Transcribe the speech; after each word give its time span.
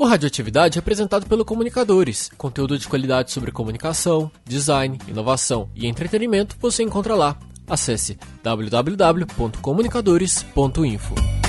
O 0.00 0.06
Radioatividade 0.06 0.78
é 0.78 0.80
apresentado 0.80 1.26
pelo 1.26 1.44
Comunicadores. 1.44 2.30
Conteúdo 2.38 2.78
de 2.78 2.88
qualidade 2.88 3.32
sobre 3.32 3.52
comunicação, 3.52 4.32
design, 4.46 4.98
inovação 5.06 5.68
e 5.74 5.86
entretenimento 5.86 6.56
você 6.58 6.82
encontra 6.82 7.14
lá. 7.14 7.36
Acesse 7.68 8.18
www.comunicadores.info. 8.42 11.39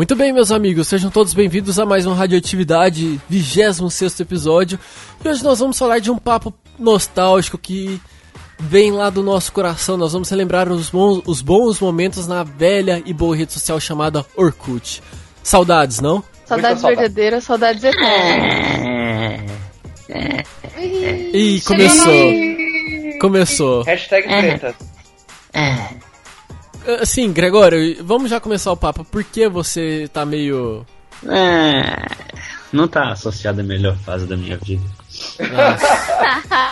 Muito 0.00 0.16
bem, 0.16 0.32
meus 0.32 0.50
amigos, 0.50 0.88
sejam 0.88 1.10
todos 1.10 1.34
bem-vindos 1.34 1.78
a 1.78 1.84
mais 1.84 2.06
um 2.06 2.14
Radioatividade, 2.14 3.20
26 3.28 4.20
episódio. 4.20 4.80
E 5.22 5.28
hoje 5.28 5.44
nós 5.44 5.58
vamos 5.58 5.78
falar 5.78 5.98
de 5.98 6.10
um 6.10 6.16
papo 6.16 6.54
nostálgico 6.78 7.58
que 7.58 8.00
vem 8.58 8.92
lá 8.92 9.10
do 9.10 9.22
nosso 9.22 9.52
coração. 9.52 9.98
Nós 9.98 10.14
vamos 10.14 10.30
relembrar 10.30 10.72
os 10.72 10.88
bons, 10.88 11.20
os 11.26 11.42
bons 11.42 11.78
momentos 11.80 12.26
na 12.26 12.42
velha 12.42 13.02
e 13.04 13.12
boa 13.12 13.36
rede 13.36 13.52
social 13.52 13.78
chamada 13.78 14.24
Orkut. 14.34 15.02
Saudades, 15.42 16.00
não? 16.00 16.24
Saudades 16.46 16.82
verdadeiras, 16.82 17.44
saudades 17.44 17.84
eternas. 17.84 19.50
Ih, 21.34 21.60
começou. 21.60 22.32
Começou. 23.20 23.82
Hashtag 23.82 24.26
treta. 24.26 24.74
Assim, 27.00 27.32
Gregório, 27.32 28.02
vamos 28.04 28.30
já 28.30 28.40
começar 28.40 28.72
o 28.72 28.76
papo. 28.76 29.04
Por 29.04 29.22
que 29.24 29.48
você 29.48 30.08
tá 30.12 30.24
meio. 30.24 30.84
É, 31.28 32.06
não 32.72 32.88
tá 32.88 33.12
associada 33.12 33.60
à 33.60 33.64
melhor 33.64 33.96
fase 33.98 34.26
da 34.26 34.36
minha 34.36 34.56
vida. 34.56 34.82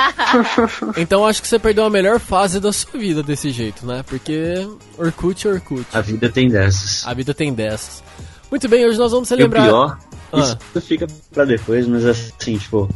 Então 0.97 1.27
acho 1.27 1.41
que 1.41 1.49
você 1.49 1.59
perdeu 1.59 1.85
a 1.85 1.91
melhor 1.91 2.21
fase 2.21 2.61
da 2.61 2.73
sua 2.73 2.99
vida 2.99 3.23
desse 3.23 3.51
jeito, 3.51 3.87
né? 3.87 4.03
Porque 4.07 4.67
Orkut 4.99 5.47
é 5.47 5.51
Orkut. 5.51 5.87
A 5.93 6.01
vida 6.01 6.29
tem 6.29 6.49
dessas. 6.49 7.07
A 7.07 7.15
vida 7.15 7.33
tem 7.33 7.53
dessas. 7.53 8.03
Muito 8.51 8.69
bem, 8.69 8.87
hoje 8.87 8.99
nós 8.99 9.13
vamos 9.13 9.31
E 9.31 9.43
o 9.43 9.51
pior, 9.51 9.99
Ah. 10.33 10.41
isso 10.41 10.59
fica 10.81 11.07
pra 11.33 11.45
depois, 11.45 11.87
mas 11.87 12.05
assim, 12.05 12.59
tipo, 12.59 12.89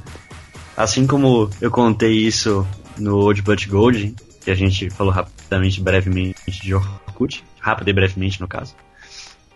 assim 0.77 1.07
como 1.07 1.49
eu 1.61 1.71
contei 1.71 2.13
isso 2.13 2.67
no 2.99 3.17
Old 3.19 3.43
But 3.43 3.67
Gold, 3.67 4.15
que 4.45 4.51
a 4.51 4.55
gente 4.55 4.91
falou 4.91 5.13
rapidamente, 5.13 5.81
brevemente 5.81 6.32
de 6.51 6.75
Orkut, 6.75 7.45
rápido 7.61 7.89
e 7.89 7.93
brevemente 7.93 8.41
no 8.41 8.49
caso, 8.49 8.75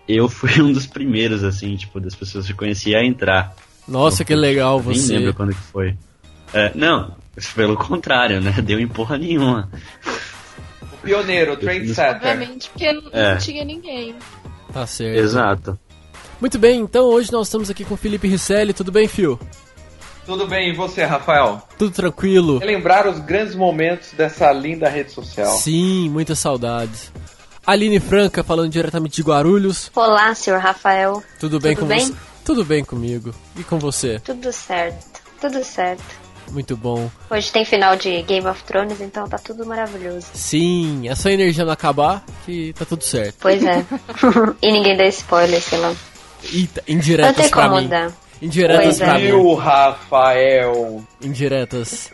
eu 0.09 0.29
fui 0.29 0.51
um 0.63 0.73
dos 0.73 0.87
primeiros, 0.87 1.43
assim, 1.45 1.75
tipo, 1.77 1.99
das 2.01 2.15
pessoas 2.15 2.47
que 2.47 2.55
conhecia 2.55 2.99
a 2.99 3.05
entrar. 3.05 3.55
Nossa, 3.89 4.25
que 4.25 4.35
legal 4.35 4.83
Nem 4.85 4.95
você. 4.95 5.17
lembro 5.19 5.35
quando 5.35 5.51
que 5.55 5.61
foi. 5.61 5.97
É, 6.53 6.73
não, 6.75 7.17
pelo 7.55 7.77
contrário, 7.77 8.41
né? 8.41 8.53
Deu 8.63 8.79
em 8.81 8.89
porra 8.89 9.19
nenhuma. 9.19 9.69
O 10.93 10.97
pioneiro, 11.03 11.53
o 11.53 11.57
trendsetter. 11.57 12.17
Obviamente, 12.17 12.69
porque 12.71 12.93
não 12.93 13.11
É. 13.13 13.37
tinha 13.37 13.65
ninguém. 13.65 14.15
Tá 14.73 14.87
certo. 14.87 15.19
Exato. 15.19 15.79
Muito 16.41 16.59
bem, 16.59 16.81
então 16.81 17.05
hoje 17.07 17.33
nós 17.33 17.47
estamos 17.47 17.71
aqui 17.71 17.85
com 17.85 17.95
o 17.95 17.97
Felipe 17.97 18.29
Risselli. 18.29 18.73
Tudo 18.73 18.93
bem, 18.93 19.09
Fio? 19.09 19.39
Tudo 20.27 20.47
bem, 20.49 20.71
e 20.71 20.73
você, 20.75 21.05
Rafael? 21.05 21.63
Tudo 21.79 21.93
tranquilo? 21.93 22.59
Relembrar 22.59 23.09
os 23.09 23.21
grandes 23.21 23.55
momentos 23.55 24.11
dessa 24.13 24.51
linda 24.53 24.89
rede 24.89 25.13
social. 25.13 25.57
Sim, 25.57 26.09
muitas 26.11 26.39
saudades. 26.41 27.13
Aline 27.65 28.01
Franca 28.01 28.43
falando 28.43 28.71
diretamente 28.71 29.17
de 29.17 29.23
Guarulhos. 29.23 29.91
Olá, 29.95 30.35
senhor 30.35 30.59
Rafael. 30.61 31.23
Tudo 31.39 31.61
bem 31.61 31.75
Tudo 31.77 31.83
com 31.83 31.89
bem? 31.89 32.07
você? 32.07 32.15
Tudo 32.45 32.65
bem 32.65 32.85
comigo. 32.85 33.33
E 33.57 33.63
com 33.63 33.79
você? 33.79 34.19
Tudo 34.21 34.53
certo. 34.53 35.21
Tudo 35.41 35.63
certo. 35.65 36.03
Muito 36.53 36.77
bom. 36.77 37.11
Hoje 37.31 37.51
tem 37.51 37.65
final 37.65 37.97
de 37.97 38.23
Game 38.23 38.47
of 38.47 38.63
Thrones, 38.65 39.01
então 39.01 39.29
tá 39.29 39.37
tudo 39.39 39.65
maravilhoso. 39.67 40.27
Sim, 40.33 41.09
é 41.09 41.15
só 41.15 41.29
a 41.29 41.33
energia 41.33 41.65
não 41.65 41.73
acabar 41.73 42.25
que 42.45 42.73
tá 42.73 42.85
tudo 42.85 43.03
certo. 43.03 43.37
Pois 43.41 43.63
é. 43.65 43.85
e 44.63 44.73
ninguém 44.73 44.97
dá 44.97 45.07
spoiler, 45.07 45.61
sei 45.61 45.79
lá. 45.79 45.95
Eita, 46.53 46.83
Não 46.89 46.95
indiretas 46.95 47.37
tem 47.37 47.51
pra 47.51 47.69
como 47.69 47.81
mim. 47.81 47.89
dar. 47.89 48.13
Indiretas 48.41 49.01
é. 49.01 49.05
pra 49.05 49.15
mim. 49.15 49.27
Viu, 49.27 49.55
Rafael? 49.55 51.05
Indiretas. 51.23 52.11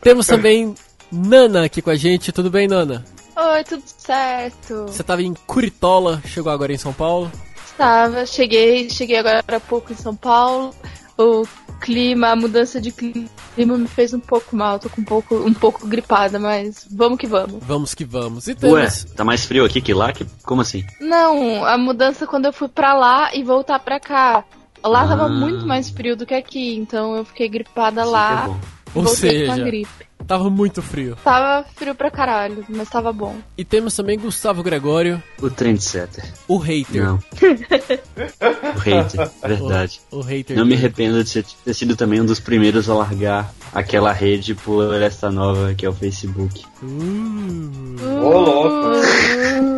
Temos 0.00 0.26
também 0.26 0.74
Nana 1.10 1.64
aqui 1.64 1.80
com 1.80 1.90
a 1.90 1.96
gente. 1.96 2.32
Tudo 2.32 2.50
bem, 2.50 2.68
Nana? 2.68 3.04
Oi, 3.36 3.64
tudo 3.64 3.82
certo. 3.86 4.86
Você 4.86 5.02
tava 5.02 5.22
em 5.22 5.32
Curitola, 5.46 6.20
chegou 6.26 6.52
agora 6.52 6.72
em 6.72 6.78
São 6.78 6.92
Paulo. 6.92 7.30
Estava, 7.64 8.26
cheguei, 8.26 8.90
cheguei 8.90 9.16
agora 9.16 9.42
há 9.48 9.60
pouco 9.60 9.92
em 9.92 9.96
São 9.96 10.14
Paulo. 10.14 10.74
O 11.16 11.46
clima, 11.80 12.28
a 12.28 12.36
mudança 12.36 12.80
de 12.80 12.90
clima 12.90 13.28
me 13.56 13.86
fez 13.86 14.12
um 14.12 14.20
pouco 14.20 14.56
mal. 14.56 14.78
Tô 14.78 14.90
com 14.90 15.00
um 15.00 15.04
pouco, 15.04 15.36
um 15.36 15.54
pouco 15.54 15.86
gripada, 15.86 16.38
mas 16.38 16.86
vamos 16.90 17.18
que 17.18 17.26
vamos. 17.26 17.62
Vamos 17.64 17.94
que 17.94 18.04
vamos. 18.04 18.48
E 18.48 18.50
Ué, 18.50 18.56
temos. 18.56 19.04
tá 19.16 19.24
mais 19.24 19.44
frio 19.44 19.64
aqui 19.64 19.80
que 19.80 19.94
lá? 19.94 20.12
Que, 20.12 20.26
como 20.44 20.60
assim? 20.60 20.84
Não, 21.00 21.64
a 21.64 21.78
mudança 21.78 22.26
quando 22.26 22.46
eu 22.46 22.52
fui 22.52 22.68
pra 22.68 22.94
lá 22.94 23.34
e 23.34 23.44
voltar 23.44 23.78
pra 23.78 24.00
cá. 24.00 24.44
Lá 24.84 25.02
Ah. 25.02 25.08
tava 25.08 25.28
muito 25.28 25.66
mais 25.66 25.90
frio 25.90 26.16
do 26.16 26.24
que 26.26 26.34
aqui, 26.34 26.76
então 26.76 27.16
eu 27.16 27.24
fiquei 27.24 27.48
gripada 27.48 28.02
Isso 28.02 28.10
lá. 28.10 28.44
é 28.46 28.48
Ou 28.94 29.02
voltei 29.04 29.46
com 29.46 29.52
a 29.52 29.54
seja, 29.56 29.64
gripe. 29.66 30.06
tava 30.26 30.48
muito 30.48 30.80
frio. 30.80 31.16
Tava 31.22 31.66
frio 31.74 31.94
pra 31.94 32.10
caralho, 32.10 32.64
mas 32.68 32.88
tava 32.88 33.12
bom. 33.12 33.36
E 33.56 33.64
temos 33.64 33.94
também 33.94 34.18
Gustavo 34.18 34.62
Gregório, 34.62 35.22
O 35.42 35.50
trendsetter. 35.50 36.24
o 36.48 36.56
hater. 36.58 37.04
Não. 37.04 37.18
o 38.74 38.78
hater, 38.78 39.30
verdade. 39.42 40.00
O, 40.10 40.18
o 40.18 40.20
hater. 40.22 40.56
Não 40.56 40.64
me 40.64 40.74
arrependo 40.74 41.22
de 41.22 41.28
ser- 41.30 41.44
ter 41.64 41.74
sido 41.74 41.96
também 41.96 42.20
um 42.20 42.26
dos 42.26 42.40
primeiros 42.40 42.88
a 42.88 42.94
largar 42.94 43.52
aquela 43.74 44.12
rede 44.12 44.54
por 44.54 45.00
esta 45.02 45.30
nova 45.30 45.74
que 45.74 45.84
é 45.84 45.88
o 45.88 45.92
Facebook. 45.92 46.62
Uh, 46.82 48.24
Ô, 48.24 48.38
louco. 48.40 48.88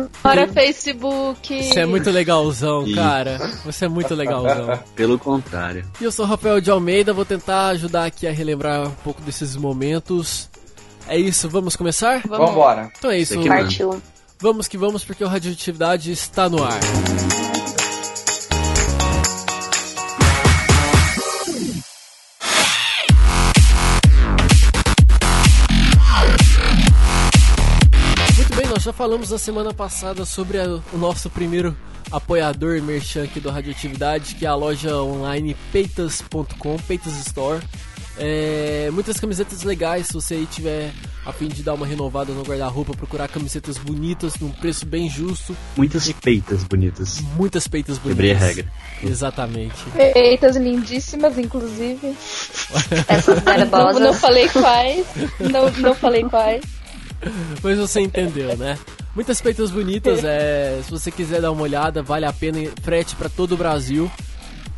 Bora 0.23 0.47
Facebook. 0.47 1.63
você 1.63 1.79
é 1.79 1.85
muito 1.85 2.09
legalzão, 2.11 2.85
cara. 2.93 3.39
Você 3.65 3.85
é 3.85 3.87
muito 3.87 4.13
legalzão. 4.13 4.79
Pelo 4.95 5.17
contrário. 5.17 5.85
E 5.99 6.03
eu 6.03 6.11
sou 6.11 6.25
o 6.25 6.27
Rafael 6.27 6.61
de 6.61 6.69
Almeida, 6.69 7.13
vou 7.13 7.25
tentar 7.25 7.67
ajudar 7.69 8.05
aqui 8.05 8.27
a 8.27 8.31
relembrar 8.31 8.87
um 8.87 8.95
pouco 9.03 9.21
desses 9.21 9.55
momentos. 9.55 10.49
É 11.07 11.17
isso, 11.17 11.49
vamos 11.49 11.75
começar? 11.75 12.21
Vamos. 12.27 12.49
Vambora. 12.49 12.91
Então 12.97 13.09
é 13.09 13.19
isso. 13.19 13.41
Partiu. 13.47 14.01
vamos 14.39 14.67
que 14.67 14.77
vamos 14.77 15.03
porque 15.03 15.23
o 15.23 15.27
Radioatividade 15.27 16.11
está 16.11 16.47
no 16.47 16.63
ar. 16.63 16.79
Muito 16.79 17.60
nós 28.81 28.85
já 28.85 28.93
falamos 28.93 29.29
na 29.29 29.37
semana 29.37 29.71
passada 29.71 30.25
sobre 30.25 30.59
a- 30.59 30.79
o 30.91 30.97
nosso 30.97 31.29
primeiro 31.29 31.77
apoiador 32.11 32.75
e 32.77 32.81
merchan 32.81 33.25
aqui 33.25 33.39
do 33.39 33.51
Radioatividade, 33.51 34.33
que 34.33 34.43
é 34.43 34.49
a 34.49 34.55
loja 34.55 34.97
online 34.97 35.55
peitas.com, 35.71 36.77
Peitas 36.87 37.15
Store. 37.27 37.61
É, 38.17 38.89
muitas 38.91 39.19
camisetas 39.19 39.61
legais, 39.61 40.07
se 40.07 40.13
você 40.13 40.33
aí 40.33 40.47
tiver 40.47 40.91
a 41.23 41.31
fim 41.31 41.47
de 41.47 41.61
dar 41.61 41.75
uma 41.75 41.85
renovada 41.85 42.33
no 42.33 42.41
guarda-roupa, 42.41 42.93
procurar 42.95 43.27
camisetas 43.27 43.77
bonitas, 43.77 44.33
num 44.39 44.49
preço 44.49 44.83
bem 44.83 45.07
justo, 45.07 45.55
Muitas 45.77 46.11
peitas 46.13 46.63
bonitas. 46.63 47.21
muitas 47.37 47.67
peitas 47.67 47.99
bonitas. 47.99 48.25
Quebrei 48.25 48.31
a 48.33 48.37
regra. 48.37 48.65
Exatamente. 49.03 49.75
Feitas 50.13 50.55
lindíssimas, 50.55 51.37
inclusive. 51.37 52.15
Essas 53.07 53.43
Não, 53.71 53.99
não 53.99 54.13
falei 54.15 54.49
quais. 54.49 55.05
Não, 55.39 55.69
não 55.69 55.93
falei 55.93 56.23
quais. 56.23 56.80
Mas 57.61 57.77
você 57.77 58.01
entendeu, 58.01 58.55
né? 58.57 58.77
Muitas 59.15 59.41
peitas 59.41 59.71
bonitas, 59.71 60.23
é, 60.23 60.81
se 60.83 60.89
você 60.89 61.11
quiser 61.11 61.41
dar 61.41 61.51
uma 61.51 61.63
olhada, 61.63 62.01
vale 62.01 62.25
a 62.25 62.33
pena, 62.33 62.59
frete 62.81 63.15
para 63.15 63.29
todo 63.29 63.53
o 63.53 63.57
Brasil. 63.57 64.09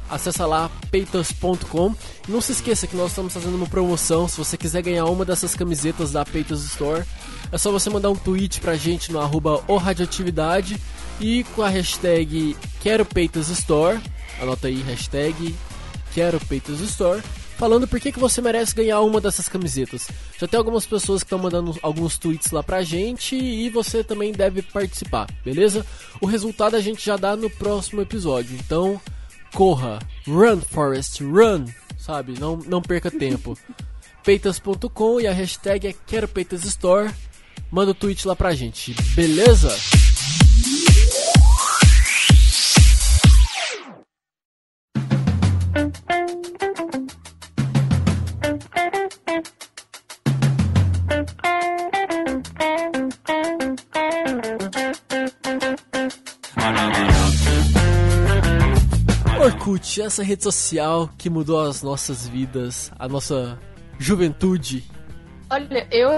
Acessa 0.09 0.45
lá 0.45 0.69
peitas.com. 0.91 1.95
Não 2.27 2.41
se 2.41 2.51
esqueça 2.51 2.85
que 2.85 2.95
nós 2.95 3.09
estamos 3.09 3.33
fazendo 3.33 3.55
uma 3.55 3.65
promoção. 3.65 4.27
Se 4.27 4.37
você 4.37 4.57
quiser 4.57 4.81
ganhar 4.81 5.05
uma 5.05 5.25
dessas 5.25 5.55
camisetas 5.55 6.11
da 6.11 6.23
Peitas 6.23 6.63
Store, 6.63 7.03
é 7.51 7.57
só 7.57 7.71
você 7.71 7.89
mandar 7.89 8.09
um 8.09 8.15
tweet 8.15 8.59
pra 8.59 8.75
gente 8.75 9.11
no 9.11 9.19
arroba 9.19 9.63
radioatividade 9.79 10.79
e 11.19 11.43
com 11.55 11.63
a 11.63 11.69
hashtag 11.69 12.55
Quero 12.81 13.05
Peitas 13.05 13.49
Store. 13.49 13.99
Anota 14.39 14.67
aí, 14.67 14.81
hashtag 14.83 15.55
Quero 16.13 16.39
Peitas 16.41 16.79
Store. 16.79 17.21
Falando 17.57 17.87
por 17.87 17.99
que, 17.99 18.11
que 18.11 18.19
você 18.19 18.41
merece 18.41 18.75
ganhar 18.75 18.99
uma 19.01 19.21
dessas 19.21 19.47
camisetas. 19.47 20.07
Já 20.39 20.47
tem 20.47 20.57
algumas 20.57 20.85
pessoas 20.85 21.21
que 21.21 21.27
estão 21.27 21.39
mandando 21.39 21.77
alguns 21.81 22.17
tweets 22.17 22.51
lá 22.51 22.63
pra 22.63 22.83
gente 22.83 23.35
e 23.35 23.69
você 23.69 24.03
também 24.03 24.31
deve 24.31 24.61
participar, 24.61 25.27
beleza? 25.45 25.85
O 26.19 26.25
resultado 26.25 26.75
a 26.75 26.81
gente 26.81 27.05
já 27.05 27.15
dá 27.15 27.35
no 27.35 27.49
próximo 27.49 28.01
episódio. 28.01 28.57
Então, 28.59 28.99
corra, 29.53 29.99
run 30.27 30.59
Forest, 30.61 31.23
run, 31.23 31.65
sabe? 31.97 32.39
Não, 32.39 32.57
não 32.57 32.81
perca 32.81 33.09
tempo. 33.09 33.57
Peitas.com 34.23 35.19
e 35.19 35.27
a 35.27 35.33
hashtag 35.33 35.87
é 35.87 35.93
Quero 36.07 36.27
Peitas 36.27 36.63
Store. 36.63 37.11
Manda 37.69 37.91
o 37.91 37.95
tweet 37.95 38.27
lá 38.27 38.35
pra 38.35 38.53
gente, 38.53 38.93
beleza? 39.15 39.69
Orkut, 59.73 60.01
essa 60.01 60.23
rede 60.23 60.43
social 60.43 61.09
que 61.17 61.29
mudou 61.29 61.59
as 61.59 61.81
nossas 61.81 62.27
vidas, 62.27 62.91
a 62.97 63.07
nossa 63.07 63.59
juventude. 63.97 64.83
Olha, 65.49 65.87
eu, 65.91 66.09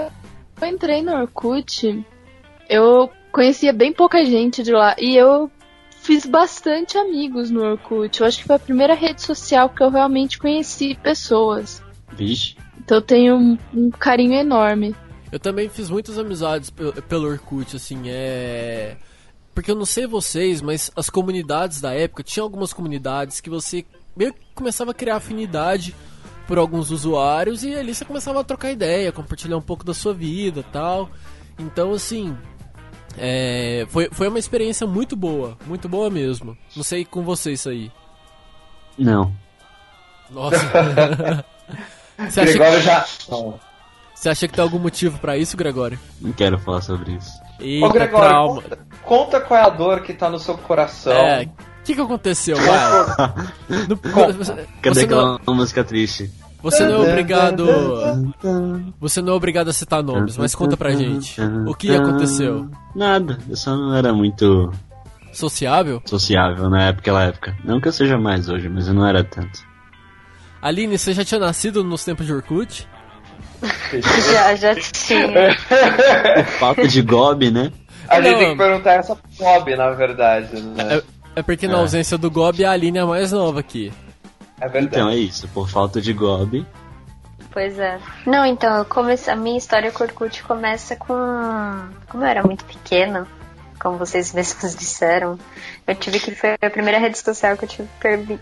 eu 0.60 0.68
entrei 0.68 1.02
no 1.02 1.12
Orkut, 1.12 2.04
eu 2.68 3.10
conhecia 3.32 3.72
bem 3.72 3.92
pouca 3.92 4.24
gente 4.24 4.62
de 4.62 4.72
lá 4.72 4.94
e 4.98 5.16
eu 5.16 5.50
fiz 6.02 6.26
bastante 6.26 6.98
amigos 6.98 7.50
no 7.50 7.62
Orkut. 7.62 8.20
Eu 8.20 8.26
acho 8.26 8.38
que 8.38 8.44
foi 8.44 8.56
a 8.56 8.60
primeira 8.60 8.94
rede 8.94 9.22
social 9.22 9.70
que 9.70 9.82
eu 9.82 9.90
realmente 9.90 10.38
conheci 10.38 10.94
pessoas. 11.02 11.82
Vixe. 12.12 12.56
Então 12.78 12.98
eu 12.98 13.02
tenho 13.02 13.36
um, 13.36 13.58
um 13.74 13.90
carinho 13.90 14.34
enorme. 14.34 14.94
Eu 15.32 15.40
também 15.40 15.68
fiz 15.68 15.90
muitas 15.90 16.18
amizades 16.18 16.70
pelo, 16.70 16.92
pelo 17.02 17.28
Orkut, 17.28 17.74
assim, 17.74 18.02
é. 18.06 18.96
Porque 19.56 19.70
eu 19.70 19.74
não 19.74 19.86
sei 19.86 20.06
vocês, 20.06 20.60
mas 20.60 20.90
as 20.94 21.08
comunidades 21.08 21.80
da 21.80 21.94
época, 21.94 22.22
tinha 22.22 22.42
algumas 22.42 22.74
comunidades 22.74 23.40
que 23.40 23.48
você 23.48 23.86
meio 24.14 24.34
que 24.34 24.40
começava 24.54 24.90
a 24.90 24.94
criar 24.94 25.16
afinidade 25.16 25.96
por 26.46 26.58
alguns 26.58 26.90
usuários 26.90 27.64
e 27.64 27.74
ali 27.74 27.94
você 27.94 28.04
começava 28.04 28.42
a 28.42 28.44
trocar 28.44 28.70
ideia, 28.70 29.10
compartilhar 29.10 29.56
um 29.56 29.62
pouco 29.62 29.82
da 29.82 29.94
sua 29.94 30.12
vida 30.12 30.62
tal. 30.70 31.08
Então, 31.58 31.92
assim, 31.92 32.36
é, 33.16 33.86
foi, 33.88 34.10
foi 34.12 34.28
uma 34.28 34.38
experiência 34.38 34.86
muito 34.86 35.16
boa, 35.16 35.56
muito 35.66 35.88
boa 35.88 36.10
mesmo. 36.10 36.54
Não 36.76 36.82
sei 36.82 37.06
com 37.06 37.22
vocês 37.22 37.66
aí. 37.66 37.90
Não. 38.98 39.32
Nossa. 40.28 40.58
você, 42.28 42.40
acha 42.40 42.52
Gregório 42.52 42.78
que, 42.78 42.84
já. 42.84 43.06
você 44.14 44.28
acha 44.28 44.46
que 44.46 44.52
tem 44.52 44.62
algum 44.62 44.78
motivo 44.78 45.18
pra 45.18 45.38
isso, 45.38 45.56
Gregório? 45.56 45.98
Não 46.20 46.32
quero 46.32 46.58
falar 46.58 46.82
sobre 46.82 47.12
isso. 47.12 47.45
Eita, 47.60 47.86
Ô, 47.86 47.90
Gregório, 47.90 48.28
trauma. 48.28 48.62
conta, 48.62 48.78
conta 49.02 49.40
qual 49.40 49.60
é 49.60 49.62
a 49.64 49.68
dor 49.70 50.00
que 50.02 50.12
tá 50.12 50.28
no 50.28 50.38
seu 50.38 50.56
coração. 50.58 51.12
É, 51.12 51.44
o 51.44 51.84
que, 51.84 51.94
que 51.94 52.00
aconteceu, 52.00 52.56
vai? 52.56 53.46
No- 53.88 53.96
você, 54.34 54.52
Cadê 54.82 54.94
você 55.00 55.06
não, 55.06 55.34
aquela 55.36 55.56
música 55.56 55.84
triste? 55.84 56.30
você 56.62 56.84
não 56.84 57.04
é 57.04 57.08
obrigado. 57.10 57.64
Você 59.00 59.22
não 59.22 59.32
é 59.32 59.36
obrigado 59.36 59.68
a 59.68 59.72
citar 59.72 60.02
nomes, 60.02 60.36
mas 60.36 60.54
conta 60.54 60.76
pra 60.76 60.90
gente. 60.92 61.40
O 61.66 61.74
que 61.74 61.94
aconteceu? 61.94 62.68
Nada, 62.94 63.38
eu 63.48 63.56
só 63.56 63.76
não 63.76 63.94
era 63.94 64.12
muito 64.12 64.72
Sociável? 65.32 66.00
sociável 66.06 66.68
na 66.70 66.84
época, 66.84 66.96
naquela 67.12 67.24
época. 67.24 67.56
Não 67.64 67.80
que 67.80 67.88
eu 67.88 67.92
seja 67.92 68.16
mais 68.18 68.48
hoje, 68.48 68.68
mas 68.68 68.88
eu 68.88 68.94
não 68.94 69.06
era 69.06 69.22
tanto. 69.22 69.60
Aline, 70.62 70.98
você 70.98 71.12
já 71.12 71.24
tinha 71.24 71.38
nascido 71.38 71.84
nos 71.84 72.04
tempos 72.04 72.26
de 72.26 72.32
Orkut? 72.32 72.88
Já, 74.32 74.54
já 74.56 74.74
tinha. 74.74 75.56
Falta 76.58 76.86
de 76.86 77.02
gobe, 77.02 77.50
né? 77.50 77.72
A 78.08 78.20
gente 78.20 78.32
Não. 78.32 78.38
tem 78.38 78.50
que 78.52 78.56
perguntar 78.58 78.92
essa 78.94 79.16
pro 79.16 79.28
Bob, 79.38 79.76
na 79.76 79.90
verdade. 79.90 80.60
Né? 80.60 81.02
É 81.34 81.42
porque 81.42 81.66
na 81.66 81.78
É. 81.78 81.80
ausência 81.80 82.16
do 82.16 82.30
Gob, 82.30 82.64
a 82.64 82.70
Aline 82.70 82.98
é 82.98 83.00
a 83.00 83.06
mais 83.06 83.32
nova 83.32 83.60
aqui. 83.60 83.92
É 84.60 84.68
verdade. 84.68 84.86
Então 84.86 85.08
é 85.10 85.16
isso, 85.16 85.48
por 85.48 85.68
falta 85.68 86.00
de 86.00 86.12
gobe. 86.12 86.64
Pois 87.50 87.78
é. 87.78 87.98
Não, 88.26 88.44
então, 88.44 88.76
eu 88.76 88.84
comece... 88.84 89.30
a 89.30 89.36
minha 89.36 89.56
história 89.56 89.90
com 89.90 90.04
o 90.04 90.06
Orkut 90.06 90.42
começa 90.42 90.94
com. 90.94 91.14
Como 92.08 92.22
eu 92.22 92.28
era 92.28 92.42
muito 92.42 92.64
pequena, 92.64 93.26
como 93.80 93.96
vocês 93.98 94.32
mesmos 94.34 94.74
disseram, 94.76 95.38
eu 95.86 95.94
tive 95.94 96.20
que. 96.20 96.34
Foi 96.34 96.54
a 96.60 96.70
primeira 96.70 96.98
rede 96.98 97.18
social 97.18 97.56
que 97.56 97.64
eu 97.64 97.68
tive 97.68 97.88
permi... 97.98 98.38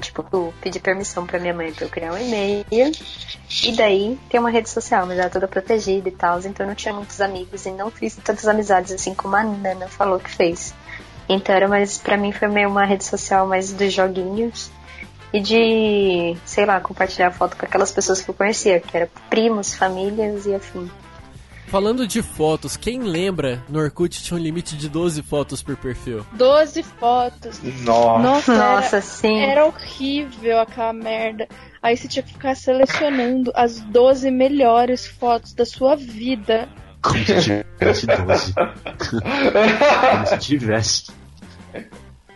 Tipo, 0.00 0.26
eu 0.32 0.54
pedi 0.60 0.80
permissão 0.80 1.26
pra 1.26 1.38
minha 1.38 1.54
mãe 1.54 1.72
pra 1.72 1.86
eu 1.86 1.90
criar 1.90 2.12
um 2.12 2.18
e-mail. 2.18 2.64
E 2.70 3.72
daí 3.76 4.18
tem 4.28 4.40
uma 4.40 4.50
rede 4.50 4.68
social, 4.68 5.06
mas 5.06 5.18
era 5.18 5.30
toda 5.30 5.46
protegida 5.46 6.08
e 6.08 6.12
tal, 6.12 6.38
então 6.40 6.64
eu 6.64 6.68
não 6.68 6.74
tinha 6.74 6.94
muitos 6.94 7.20
amigos 7.20 7.66
e 7.66 7.70
não 7.70 7.90
fiz 7.90 8.16
tantas 8.16 8.46
amizades 8.48 8.92
assim 8.92 9.14
como 9.14 9.36
a 9.36 9.44
Nana 9.44 9.88
falou 9.88 10.18
que 10.18 10.30
fez. 10.30 10.74
Então 11.28 11.54
era 11.54 11.68
mais, 11.68 11.98
pra 11.98 12.16
mim 12.16 12.32
foi 12.32 12.48
meio 12.48 12.68
uma 12.68 12.84
rede 12.84 13.04
social 13.04 13.46
mais 13.46 13.72
dos 13.72 13.92
joguinhos 13.92 14.70
e 15.32 15.40
de, 15.40 16.36
sei 16.44 16.66
lá, 16.66 16.80
compartilhar 16.80 17.30
foto 17.30 17.56
com 17.56 17.64
aquelas 17.64 17.92
pessoas 17.92 18.20
que 18.20 18.28
eu 18.28 18.34
conhecia, 18.34 18.80
que 18.80 18.96
eram 18.96 19.08
primos, 19.28 19.74
famílias 19.74 20.46
e 20.46 20.54
afim. 20.54 20.90
Falando 21.70 22.04
de 22.04 22.20
fotos, 22.20 22.76
quem 22.76 22.98
lembra 22.98 23.62
no 23.68 23.78
Orkut 23.78 24.20
tinha 24.24 24.36
um 24.36 24.42
limite 24.42 24.76
de 24.76 24.88
12 24.88 25.22
fotos 25.22 25.62
por 25.62 25.76
perfil? 25.76 26.26
12 26.32 26.82
fotos. 26.82 27.60
Nossa. 27.84 28.18
Nossa, 28.18 28.54
Nossa, 28.58 28.96
era, 28.96 29.00
sim. 29.02 29.38
era 29.40 29.64
horrível 29.64 30.58
aquela 30.58 30.92
merda. 30.92 31.46
Aí 31.80 31.96
você 31.96 32.08
tinha 32.08 32.24
que 32.24 32.32
ficar 32.32 32.56
selecionando 32.56 33.52
as 33.54 33.78
12 33.78 34.32
melhores 34.32 35.06
fotos 35.06 35.52
da 35.52 35.64
sua 35.64 35.94
vida. 35.94 36.68
Como 37.02 37.18
se 37.24 37.40
tivesse 37.78 38.06
12. 38.06 38.54
Como 40.10 40.26
se 40.26 40.38
tivesse. 40.38 41.12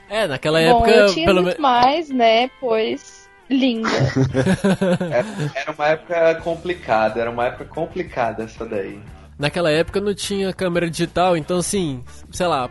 É, 0.08 0.28
naquela 0.28 0.60
Bom, 0.60 0.76
época, 0.86 0.90
eu 0.92 1.12
tinha 1.12 1.26
pelo 1.26 1.42
muito 1.42 1.60
menos. 1.60 1.60
mais, 1.60 2.08
né? 2.08 2.48
Pois 2.60 3.28
linda. 3.50 3.88
Era 5.54 5.72
uma 5.72 5.88
época 5.88 6.34
complicada, 6.36 7.20
era 7.20 7.30
uma 7.30 7.46
época 7.46 7.64
complicada 7.66 8.44
essa 8.44 8.64
daí. 8.64 8.98
Naquela 9.38 9.70
época 9.70 10.00
não 10.00 10.14
tinha 10.14 10.52
câmera 10.52 10.88
digital, 10.88 11.36
então 11.36 11.58
assim, 11.58 12.02
sei 12.30 12.46
lá, 12.46 12.70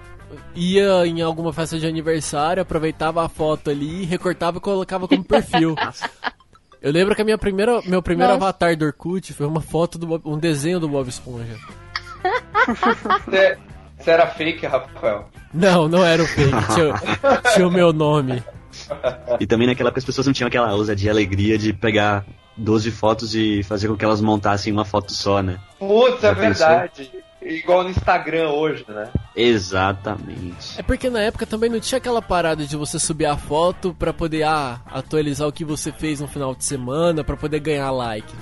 ia 0.56 1.06
em 1.06 1.22
alguma 1.22 1.52
festa 1.52 1.78
de 1.78 1.86
aniversário, 1.86 2.62
aproveitava 2.62 3.26
a 3.26 3.30
foto 3.30 3.70
ali, 3.70 4.06
recortava 4.06 4.58
e 4.58 4.62
colocava 4.62 5.08
como 5.08 5.24
perfil. 5.24 5.76
Eu 6.82 6.92
lembro 6.92 7.16
que 7.16 7.22
a 7.22 7.26
minha 7.26 7.38
primeira, 7.38 7.82
meu 7.86 8.02
primeiro 8.02 8.34
Nossa. 8.34 8.46
avatar 8.46 8.76
do 8.76 8.86
Orkut 8.86 9.32
foi 9.34 9.48
uma 9.48 9.62
foto 9.62 9.98
do 9.98 10.22
um 10.26 10.38
desenho 10.38 10.82
do 10.82 10.90
Bob 10.90 11.08
Esponja. 11.08 11.56
Você, 13.26 13.58
você 13.98 14.12
era 14.12 14.28
fake, 14.28 14.66
Rafael? 14.66 15.30
Não, 15.54 15.88
não 15.88 16.04
era 16.04 16.24
o 16.24 16.26
fake, 16.26 16.52
tinha, 16.74 17.54
tinha 17.54 17.68
o 17.68 17.72
meu 17.72 17.92
nome. 17.92 18.42
E 19.40 19.46
também 19.46 19.68
naquela 19.68 19.90
época 19.90 20.00
as 20.00 20.06
pessoas 20.06 20.28
não 20.28 20.34
tinham 20.34 20.48
aquela 20.48 20.74
ousadia 20.74 21.12
alegria 21.12 21.58
de 21.58 21.74
pegar 21.74 22.26
12 22.56 22.92
fotos 22.92 23.36
e 23.36 23.64
fazer 23.64 23.88
com 23.88 23.96
que 23.96 24.06
elas 24.06 24.22
montassem 24.22 24.72
uma 24.72 24.86
foto 24.86 25.12
só, 25.12 25.42
né? 25.42 25.60
Putz, 25.80 26.24
é 26.24 26.34
verdade. 26.34 27.12
Igual 27.42 27.84
no 27.84 27.90
Instagram 27.90 28.52
hoje, 28.52 28.86
né? 28.88 29.10
Exatamente. 29.36 30.80
É 30.80 30.84
porque 30.84 31.10
na 31.10 31.20
época 31.20 31.46
também 31.46 31.70
não 31.70 31.80
tinha 31.80 31.98
aquela 31.98 32.22
parada 32.22 32.66
de 32.66 32.78
você 32.78 32.98
subir 32.98 33.26
a 33.26 33.36
foto 33.36 33.94
pra 33.94 34.14
poder 34.14 34.44
ah, 34.44 34.80
atualizar 34.86 35.48
o 35.48 35.52
que 35.52 35.66
você 35.66 35.92
fez 35.92 36.22
no 36.22 36.28
final 36.28 36.56
de 36.56 36.64
semana, 36.64 37.24
pra 37.24 37.36
poder 37.36 37.60
ganhar 37.60 37.92
like. 37.92 38.34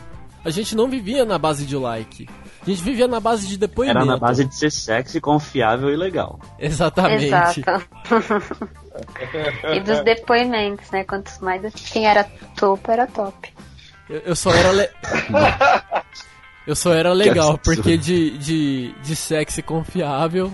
A 0.43 0.49
gente 0.49 0.75
não 0.75 0.87
vivia 0.87 1.25
na 1.25 1.37
base 1.37 1.65
de 1.65 1.75
like. 1.75 2.27
A 2.61 2.69
gente 2.69 2.83
vivia 2.83 3.07
na 3.07 3.19
base 3.19 3.47
de 3.47 3.57
depoimento. 3.57 3.97
Era 3.97 4.05
na 4.05 4.17
base 4.17 4.45
de 4.45 4.55
ser 4.55 4.71
sexy, 4.71 5.19
confiável 5.19 5.89
e 5.89 5.95
legal. 5.95 6.39
Exatamente. 6.59 7.25
Exato. 7.25 7.61
e 9.73 9.79
dos 9.79 10.03
depoimentos, 10.03 10.91
né? 10.91 11.03
Quantos 11.03 11.39
mais. 11.39 11.73
Quem 11.91 12.05
era 12.05 12.23
topo 12.55 12.91
era 12.91 13.07
top. 13.07 13.51
Eu, 14.11 14.19
eu 14.25 14.35
só 14.35 14.51
era 14.51 14.71
le... 14.71 14.89
Eu 16.67 16.75
só 16.75 16.93
era 16.93 17.11
legal, 17.11 17.57
porque 17.57 17.97
de, 17.97 18.37
de, 18.37 18.93
de 19.01 19.15
sexy 19.15 19.63
confiável. 19.63 20.51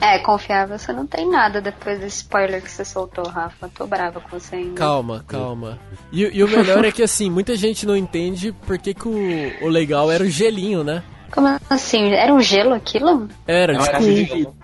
É, 0.00 0.18
confiável 0.18 0.78
você 0.78 0.92
não 0.92 1.06
tem 1.06 1.28
nada 1.28 1.60
depois 1.60 1.98
desse 1.98 2.18
spoiler 2.18 2.62
que 2.62 2.70
você 2.70 2.84
soltou, 2.84 3.26
Rafa. 3.26 3.68
Tô 3.74 3.86
brava 3.86 4.20
com 4.20 4.38
você 4.38 4.56
ainda. 4.56 4.74
Calma, 4.74 5.24
calma. 5.26 5.78
E, 6.12 6.22
e 6.22 6.44
o 6.44 6.48
melhor 6.48 6.84
é 6.84 6.92
que 6.92 7.02
assim, 7.02 7.30
muita 7.30 7.56
gente 7.56 7.86
não 7.86 7.96
entende 7.96 8.52
porque 8.66 8.92
que 8.92 9.08
o, 9.08 9.64
o 9.64 9.68
legal 9.68 10.12
era 10.12 10.22
o 10.22 10.28
gelinho, 10.28 10.84
né? 10.84 11.02
Como 11.32 11.48
assim? 11.68 12.12
Era 12.12 12.32
um 12.32 12.40
gelo 12.40 12.74
aquilo? 12.74 13.28
Era, 13.46 13.72
Não, 13.72 13.80
tipo, 13.80 13.96
era 13.96 14.02
gelo. 14.02 14.56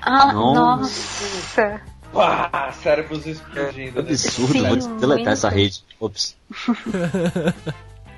Ah, 0.00 0.32
Nossa. 0.32 0.60
nossa. 0.60 1.80
Uau, 2.14 2.72
cérebros 2.82 3.26
explodindo. 3.26 4.02
né? 4.02 4.10
Absurdo, 4.10 4.52
Sim, 4.52 4.62
vou 4.62 4.98
deletar 4.98 5.32
essa 5.32 5.48
rede. 5.48 5.82
Ops. 6.00 6.36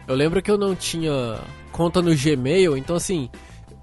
Eu 0.09 0.15
lembro 0.15 0.41
que 0.41 0.49
eu 0.50 0.57
não 0.57 0.75
tinha 0.76 1.41
conta 1.73 2.00
no 2.00 2.15
Gmail, 2.15 2.76
então 2.76 2.95
assim, 2.95 3.29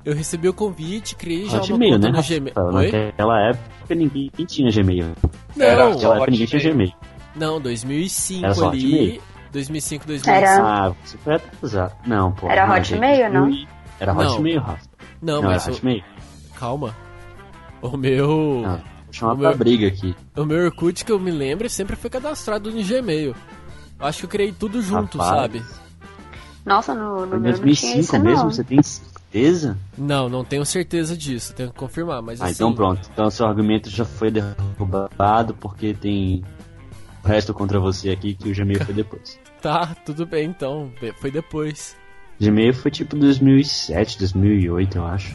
eu 0.05 0.15
recebi 0.15 0.47
o 0.47 0.53
convite, 0.53 1.15
criei 1.17 1.45
já 1.49 1.57
uma 1.57 1.63
Hotmail, 1.63 1.93
conta 1.95 2.11
né? 2.11 2.17
no 2.17 2.23
Gmail. 2.23 2.53
Oi? 2.77 2.91
Naquela 2.91 3.49
época 3.49 3.95
ninguém 3.95 4.29
tinha 4.47 4.71
Gmail. 4.71 5.13
Era 5.59 5.83
Não, 5.83 5.91
só 5.91 5.95
Naquela 5.95 6.15
época 6.15 6.31
ninguém 6.31 6.47
tinha. 6.47 6.61
Gmail. 6.73 6.93
não, 7.35 7.59
2005 7.59 8.45
Era 8.45 8.53
só 8.53 8.69
ali. 8.69 8.85
Hotmail? 8.85 9.21
2005, 9.51 10.07
2006. 10.07 10.37
Era- 10.37 10.63
Ah, 10.87 10.93
você 11.03 11.17
foi 11.17 11.35
atrasado. 11.35 11.93
Não, 12.07 12.31
pô. 12.31 12.49
Era 12.49 12.67
não, 12.67 12.75
Hotmail, 12.77 13.33
não? 13.33 13.67
Era. 13.99 14.13
Hotmail, 14.13 14.61
Rafa. 14.61 14.89
Não, 15.21 15.41
Não, 15.41 15.49
mas 15.49 15.63
era 15.63 15.71
o- 15.73 15.75
Hotmail. 15.75 16.03
calma. 16.57 16.95
O 17.81 17.97
meu. 17.97 18.61
Não, 18.63 18.81
O 19.21 19.35
pra 19.37 19.49
meu- 19.49 19.57
briga 19.57 19.87
aqui. 19.87 20.15
O 20.35 20.45
meu 20.45 20.65
Orkut 20.65 21.03
que 21.05 21.11
eu 21.11 21.19
me 21.19 21.31
lembro 21.31 21.69
sempre 21.69 21.95
foi 21.95 22.09
cadastrado 22.09 22.71
no 22.71 22.83
Gmail. 22.83 23.35
Eu 23.99 24.05
Acho 24.05 24.19
que 24.19 24.25
eu 24.25 24.29
criei 24.29 24.51
tudo 24.51 24.81
junto, 24.81 25.17
Rapaz. 25.17 25.39
sabe? 25.41 25.63
Nossa, 26.65 26.93
no, 26.95 27.25
no 27.25 27.27
Foi 27.27 27.37
em 27.37 27.41
meu 27.41 27.51
não 27.51 27.57
tinha 27.59 27.65
2005 27.65 27.99
isso, 27.99 28.19
mesmo? 28.19 28.43
não. 28.43 28.51
Você 28.51 28.63
tem 28.63 28.81
certeza? 28.81 29.77
Não, 29.97 30.29
não 30.29 30.43
tenho 30.45 30.65
certeza 30.65 31.15
disso, 31.17 31.53
tenho 31.53 31.69
que 31.71 31.75
confirmar, 31.77 32.21
mas 32.21 32.39
Ah, 32.41 32.45
assim. 32.45 32.53
então 32.53 32.73
pronto. 32.73 33.07
Então 33.11 33.29
seu 33.29 33.45
argumento 33.45 33.89
já 33.89 34.05
foi 34.05 34.31
derrubado 34.31 35.53
porque 35.55 35.93
tem 35.93 36.43
o 37.23 37.27
resto 37.27 37.53
contra 37.53 37.79
você 37.79 38.09
aqui 38.11 38.33
que 38.33 38.49
o 38.49 38.55
Gmail 38.55 38.83
foi 38.85 38.93
depois. 38.93 39.39
Tá, 39.63 39.95
tudo 40.05 40.25
bem 40.25 40.47
então. 40.49 40.91
Foi 41.21 41.31
depois. 41.31 41.95
Gmail 42.37 42.73
foi 42.73 42.91
tipo 42.91 43.15
2007, 43.15 44.19
2008, 44.19 44.97
eu 44.97 45.05
acho. 45.05 45.33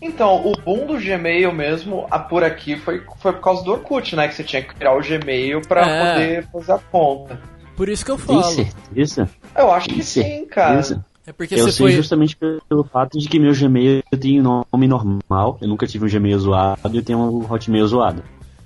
Então, 0.00 0.36
o 0.46 0.52
boom 0.52 0.86
do 0.86 0.98
Gmail 0.98 1.52
mesmo, 1.52 2.06
a, 2.10 2.18
por 2.18 2.44
aqui, 2.44 2.76
foi, 2.76 3.02
foi 3.20 3.32
por 3.32 3.40
causa 3.40 3.64
do 3.64 3.72
Orkut, 3.72 4.14
né? 4.14 4.28
Que 4.28 4.34
você 4.34 4.44
tinha 4.44 4.62
que 4.62 4.74
criar 4.74 4.94
o 4.96 5.00
Gmail 5.00 5.60
pra 5.62 5.82
É. 5.88 6.12
poder 6.12 6.46
fazer 6.52 6.72
a 6.72 6.78
conta. 6.78 7.40
Por 7.76 7.88
isso 7.88 8.04
que 8.04 8.10
eu 8.10 8.16
Tem 8.16 8.26
falo. 8.40 8.42
certeza? 8.54 9.28
Eu 9.56 9.70
acho 9.72 9.88
que 9.88 9.94
Tem 9.96 10.02
sim, 10.04 10.46
cara. 10.46 10.80
É 11.26 11.32
porque 11.32 11.54
Eu 11.54 11.64
você 11.64 11.72
sei 11.72 11.86
foi. 11.86 11.92
justamente 11.92 12.36
pelo 12.36 12.84
fato 12.84 13.18
de 13.18 13.28
que 13.28 13.38
meu 13.38 13.52
Gmail 13.52 14.02
tem 14.18 14.40
nome 14.40 14.86
normal. 14.88 15.58
Eu 15.60 15.68
nunca 15.68 15.86
tive 15.86 16.04
um 16.06 16.08
Gmail 16.08 16.38
zoado 16.38 16.78
e 16.92 16.96
eu 16.96 17.02
tenho 17.04 17.18
um 17.18 17.52
Hotmail 17.52 17.86
zoado. 17.86 18.22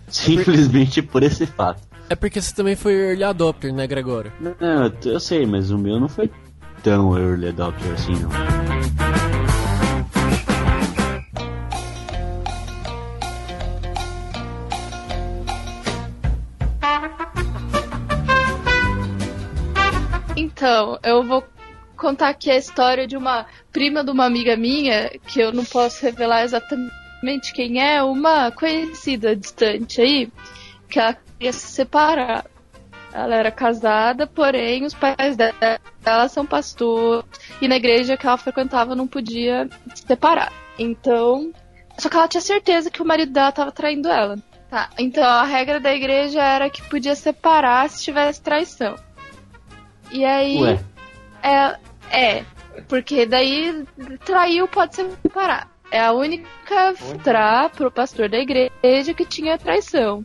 Simplesmente 0.09 1.03
por 1.03 1.23
esse 1.23 1.47
fato. 1.47 1.81
É 2.09 2.15
porque 2.15 2.41
você 2.41 2.55
também 2.55 2.77
foi 2.77 2.93
early 2.95 3.25
adopter, 3.25 3.73
né, 3.73 3.87
Gregório? 3.87 4.33
Não, 4.39 4.85
eu, 4.85 4.93
eu 5.12 5.19
sei, 5.21 5.47
mas 5.47 5.71
o 5.71 5.79
meu 5.79 5.99
não 5.99 6.09
foi 6.09 6.31
tão 6.83 7.17
early 7.19 7.49
adopter 7.49 7.93
assim, 7.93 8.12
não. 8.12 9.01
Então, 20.62 20.97
eu 21.02 21.25
vou 21.25 21.42
contar 21.97 22.28
aqui 22.28 22.49
a 22.49 22.57
história 22.57 23.04
de 23.04 23.16
uma 23.16 23.47
prima 23.73 24.04
de 24.04 24.12
uma 24.12 24.25
amiga 24.25 24.57
minha, 24.57 25.11
que 25.26 25.40
eu 25.40 25.52
não 25.52 25.64
posso 25.64 26.00
revelar 26.04 26.45
exatamente 26.45 27.52
quem 27.52 27.83
é, 27.83 28.00
uma 28.00 28.49
conhecida 28.52 29.35
distante 29.35 30.00
aí, 30.00 30.31
que 30.88 31.00
ela 31.00 31.14
queria 31.14 31.52
se 31.52 31.66
separar. 31.66 32.47
Ela 33.12 33.35
era 33.35 33.50
casada, 33.50 34.25
porém 34.25 34.85
os 34.85 34.95
pais 34.95 35.37
dela 35.37 36.28
são 36.28 36.47
pastores 36.47 37.25
e 37.61 37.66
na 37.66 37.75
igreja 37.75 38.16
que 38.16 38.25
ela 38.25 38.38
frequentava 38.38 38.95
não 38.95 39.09
podia 39.09 39.69
se 39.97 40.07
separar. 40.07 40.52
Então, 40.78 41.50
só 41.99 42.09
que 42.09 42.16
ela 42.16 42.28
tinha 42.28 42.40
certeza 42.40 42.88
que 42.88 43.02
o 43.02 43.04
marido 43.04 43.33
dela 43.33 43.49
estava 43.49 43.73
traindo 43.73 44.09
ela. 44.09 44.38
Tá, 44.71 44.90
então 44.97 45.25
a 45.25 45.42
regra 45.42 45.81
da 45.81 45.92
igreja 45.92 46.40
era 46.40 46.71
que 46.71 46.88
podia 46.88 47.16
separar 47.16 47.90
se 47.90 48.04
tivesse 48.04 48.40
traição. 48.40 48.95
E 50.12 50.25
aí. 50.25 50.61
Ué, 50.61 50.78
É, 51.42 51.76
é, 52.11 52.45
porque 52.88 53.26
daí 53.26 53.85
traiu 54.25 54.69
pode 54.69 54.95
separar. 54.95 55.69
É 55.90 56.00
a 56.00 56.12
única 56.12 56.95
tra 57.23 57.69
pro 57.69 57.90
pastor 57.90 58.28
da 58.28 58.38
igreja 58.38 59.12
que 59.14 59.25
tinha 59.25 59.59
traição. 59.59 60.25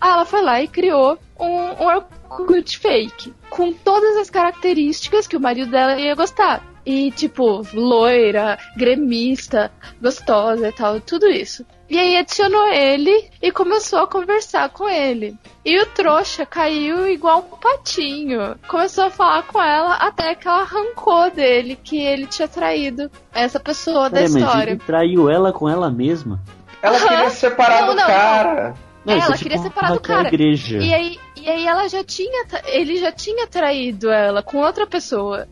Aí 0.00 0.10
ela 0.10 0.24
foi 0.24 0.42
lá 0.42 0.60
e 0.60 0.68
criou 0.68 1.18
um, 1.38 1.46
um 1.46 1.86
Orkut 1.86 2.78
fake, 2.78 3.32
com 3.48 3.72
todas 3.72 4.16
as 4.16 4.28
características 4.28 5.26
que 5.26 5.36
o 5.36 5.40
marido 5.40 5.70
dela 5.70 5.98
ia 5.98 6.14
gostar. 6.14 6.64
E 6.84 7.10
tipo, 7.12 7.62
loira, 7.72 8.58
gremista, 8.76 9.70
gostosa 10.02 10.68
e 10.68 10.72
tal, 10.72 11.00
tudo 11.00 11.26
isso. 11.26 11.64
E 11.88 11.98
aí 11.98 12.16
adicionou 12.16 12.66
ele 12.72 13.28
e 13.42 13.52
começou 13.52 14.00
a 14.00 14.06
conversar 14.06 14.70
com 14.70 14.88
ele. 14.88 15.36
E 15.64 15.78
o 15.80 15.86
trouxa 15.86 16.46
caiu 16.46 17.06
igual 17.06 17.40
um 17.40 17.56
patinho. 17.58 18.56
Começou 18.66 19.04
a 19.04 19.10
falar 19.10 19.42
com 19.42 19.60
ela 19.62 19.94
até 19.96 20.34
que 20.34 20.48
ela 20.48 20.62
arrancou 20.62 21.30
dele 21.30 21.76
que 21.82 21.98
ele 21.98 22.26
tinha 22.26 22.48
traído 22.48 23.10
essa 23.34 23.60
pessoa 23.60 24.04
da 24.08 24.16
peraí, 24.20 24.32
mas 24.32 24.42
história. 24.42 24.70
ele 24.72 24.80
traiu 24.80 25.28
ela 25.30 25.52
com 25.52 25.68
ela 25.68 25.90
mesma? 25.90 26.40
Ela 26.82 26.96
Aham. 26.96 27.08
queria 27.08 27.30
se 27.30 27.36
separar 27.36 27.80
Não, 27.82 27.88
do 27.88 27.94
não, 27.96 28.06
cara. 28.06 28.74
Não, 29.04 29.14
Ela 29.14 29.34
é 29.34 29.38
queria 29.38 29.58
tipo 29.58 29.62
separar 29.68 29.92
do 29.92 30.00
cara. 30.00 30.28
igreja. 30.28 30.78
E 30.78 30.94
aí, 30.94 31.18
e 31.36 31.48
aí 31.50 31.66
ela 31.66 31.86
já 31.88 32.02
tinha, 32.02 32.46
ele 32.64 32.96
já 32.96 33.12
tinha 33.12 33.46
traído 33.46 34.10
ela 34.10 34.42
com 34.42 34.58
outra 34.58 34.86
pessoa. 34.86 35.46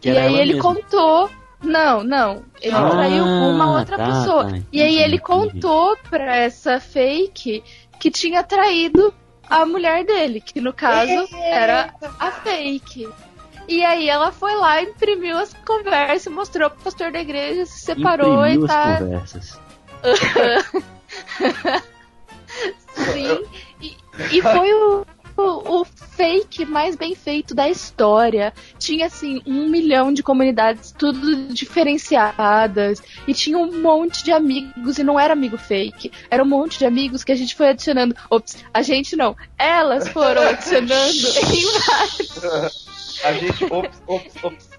Que 0.00 0.10
e 0.10 0.18
aí 0.18 0.34
ele 0.36 0.54
mesma. 0.54 0.74
contou. 0.74 1.30
Não, 1.62 2.02
não. 2.04 2.44
Ele 2.60 2.74
Ah, 2.76 2.90
traiu 2.90 3.24
com 3.24 3.50
uma 3.50 3.78
outra 3.78 3.96
tá, 3.96 4.06
pessoa. 4.06 4.44
tá, 4.50 4.58
e 4.72 4.80
aí 4.82 4.88
entendi, 4.88 5.02
ele 5.02 5.16
entendi. 5.16 5.20
contou 5.22 5.96
pra 6.10 6.36
essa 6.36 6.78
fake 6.80 7.64
que 7.98 8.10
tinha 8.10 8.42
traído 8.42 9.12
a 9.48 9.64
mulher 9.64 10.04
dele, 10.04 10.40
que 10.40 10.60
no 10.60 10.72
caso 10.72 11.28
era 11.34 11.94
a 12.18 12.30
fake. 12.30 13.08
E 13.68 13.84
aí 13.84 14.08
ela 14.08 14.30
foi 14.30 14.54
lá, 14.54 14.80
imprimiu 14.82 15.36
as 15.38 15.52
conversas, 15.54 16.32
mostrou 16.32 16.70
pro 16.70 16.84
pastor 16.84 17.10
da 17.10 17.20
igreja, 17.20 17.64
se 17.66 17.80
separou 17.80 18.46
Imprimiu 18.46 18.62
e 18.62 18.64
as 18.64 18.70
tá. 18.70 18.96
conversas. 18.98 19.60
Sim. 23.12 23.44
E, 23.80 23.96
e 24.32 24.42
foi 24.42 24.72
o, 24.72 25.06
o, 25.36 25.80
o 25.80 25.84
fake 25.84 26.64
mais 26.64 26.96
bem 26.96 27.14
feito 27.14 27.54
da 27.54 27.68
história. 27.68 28.52
Tinha 28.78 29.06
assim 29.06 29.42
um 29.46 29.68
milhão 29.68 30.12
de 30.12 30.22
comunidades, 30.22 30.92
tudo 30.96 31.48
diferenciadas. 31.52 33.02
E 33.26 33.34
tinha 33.34 33.58
um 33.58 33.80
monte 33.80 34.24
de 34.24 34.32
amigos, 34.32 34.98
e 34.98 35.04
não 35.04 35.20
era 35.20 35.34
amigo 35.34 35.58
fake. 35.58 36.10
Era 36.30 36.42
um 36.42 36.46
monte 36.46 36.78
de 36.78 36.86
amigos 36.86 37.22
que 37.22 37.32
a 37.32 37.36
gente 37.36 37.54
foi 37.54 37.68
adicionando. 37.68 38.16
Ops, 38.30 38.64
a 38.72 38.82
gente 38.82 39.16
não. 39.16 39.36
Elas 39.58 40.08
foram 40.08 40.42
adicionando 40.42 41.12
em 41.52 41.66
várias, 41.80 43.22
A 43.24 43.32
gente. 43.32 43.64
Ops, 43.64 44.02
ops, 44.06 44.44
ops. 44.44 44.70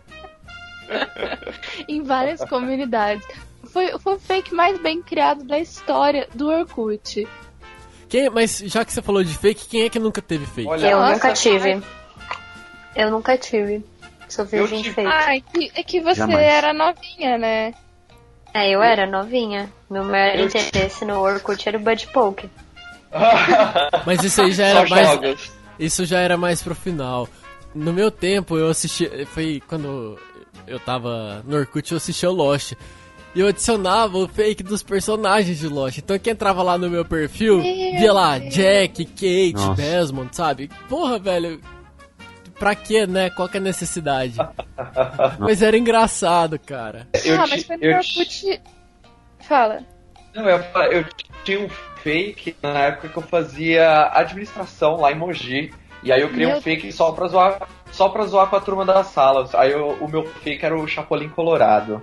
em 1.88 2.02
várias 2.02 2.44
comunidades. 2.46 3.26
Foi, 3.66 3.98
foi 4.00 4.16
o 4.16 4.20
fake 4.20 4.56
mais 4.56 4.80
bem 4.80 5.02
criado 5.02 5.44
da 5.44 5.60
história 5.60 6.28
do 6.34 6.48
Orkut. 6.48 7.28
Quem, 8.10 8.30
mas 8.30 8.60
já 8.66 8.84
que 8.86 8.94
você 8.94 9.02
falou 9.02 9.24
de 9.24 9.34
fake, 9.38 9.68
quem 9.68 9.84
é 9.84 9.90
que 9.90 10.00
nunca 10.00 10.22
teve 10.22 10.46
fake? 10.46 10.68
Olha, 10.70 10.88
Eu 10.90 11.00
Nossa, 11.00 11.14
nunca 11.14 11.34
tive. 11.34 11.72
ai. 11.74 11.84
Eu 12.96 13.12
nunca 13.12 13.38
tive. 13.38 13.84
Sou 14.30 14.46
virgem 14.46 14.82
tive. 14.82 14.96
fake. 14.96 15.10
Ah, 15.12 15.36
é 15.36 15.40
que, 15.42 15.72
é 15.76 15.84
que 15.84 16.02
você 16.02 16.16
Jamais. 16.22 16.40
era 16.46 16.74
novinha, 16.74 17.38
né? 17.38 17.74
É, 18.54 18.70
eu 18.70 18.82
era 18.82 19.06
novinha. 19.06 19.70
Meu 19.90 20.04
maior 20.04 20.36
Eu- 20.36 20.46
interesse 20.48 21.06
no 21.06 21.20
Orkut 21.20 21.68
era 21.68 21.78
o 21.78 21.82
Bud 21.82 22.08
Poke. 22.14 22.50
Mas 24.06 24.24
isso 24.24 24.42
aí 24.42 24.52
já 24.52 24.72
Só 24.72 24.80
era 24.80 24.90
mais. 24.90 25.08
jogos. 25.10 25.52
Isso 25.80 26.06
já 26.06 26.20
era 26.20 26.38
mais 26.38 26.62
pro 26.62 26.76
final. 26.76 27.28
No 27.76 27.94
meu 27.94 28.10
tempo, 28.10 28.58
eu 28.58 28.70
assisti. 28.70 29.10
Foi 29.28 29.62
quando 29.68 30.18
eu 30.66 30.80
tava 30.80 31.44
no 31.46 31.56
Orkut, 31.58 31.92
eu 31.92 31.98
assistia 31.98 32.30
o 32.30 32.34
Lost. 32.34 32.74
E 33.38 33.40
eu 33.40 33.48
adicionava 33.50 34.18
o 34.18 34.28
fake 34.28 34.64
dos 34.64 34.82
personagens 34.82 35.60
de 35.60 35.68
Lost. 35.68 36.00
Então 36.00 36.18
quem 36.18 36.34
entrava 36.34 36.64
lá 36.64 36.76
no 36.76 36.90
meu 36.90 37.06
perfil, 37.06 37.62
via 37.62 38.12
lá 38.12 38.40
Jack, 38.40 39.06
Kate, 39.06 39.54
Nossa. 39.54 39.80
Desmond, 39.80 40.36
sabe? 40.36 40.72
Porra, 40.90 41.20
velho. 41.20 41.62
Pra 42.58 42.74
quê, 42.74 43.06
né? 43.06 43.30
Qual 43.30 43.48
que 43.48 43.58
é 43.58 43.60
a 43.60 43.64
necessidade? 43.64 44.38
Mas 45.38 45.62
era 45.62 45.78
engraçado, 45.78 46.58
cara. 46.58 47.08
Eu 47.24 47.40
ah, 47.40 47.46
mas 47.46 47.64
foi 47.64 47.78
no 47.78 47.84
eu 47.84 47.98
Orkut. 47.98 48.62
Fala. 49.48 49.84
Não, 50.34 50.50
eu, 50.50 50.58
eu 50.92 51.06
tinha 51.44 51.60
um 51.60 51.70
fake 52.02 52.56
na 52.64 52.70
época 52.86 53.10
que 53.10 53.18
eu 53.18 53.22
fazia 53.22 54.10
administração 54.14 54.96
lá 55.00 55.12
em 55.12 55.16
Mogi. 55.16 55.72
E 56.02 56.12
aí 56.12 56.22
eu 56.22 56.30
criei 56.30 56.48
Meu 56.48 56.58
um 56.58 56.62
fake 56.62 56.92
só 56.92 57.12
pra 57.12 57.28
zoar, 57.28 57.68
só 57.92 58.10
pra 58.10 58.26
zoar 58.26 58.48
com 58.50 58.56
a 58.56 58.62
turma 58.62 58.84
das 58.84 59.06
salas. 59.08 59.54
Aí 59.54 59.72
eu- 59.74 59.96
o 60.02 60.08
meu 60.10 60.26
fake 60.26 60.66
era 60.66 60.76
o 60.76 60.88
Chapolin 60.88 61.30
Colorado. 61.30 62.02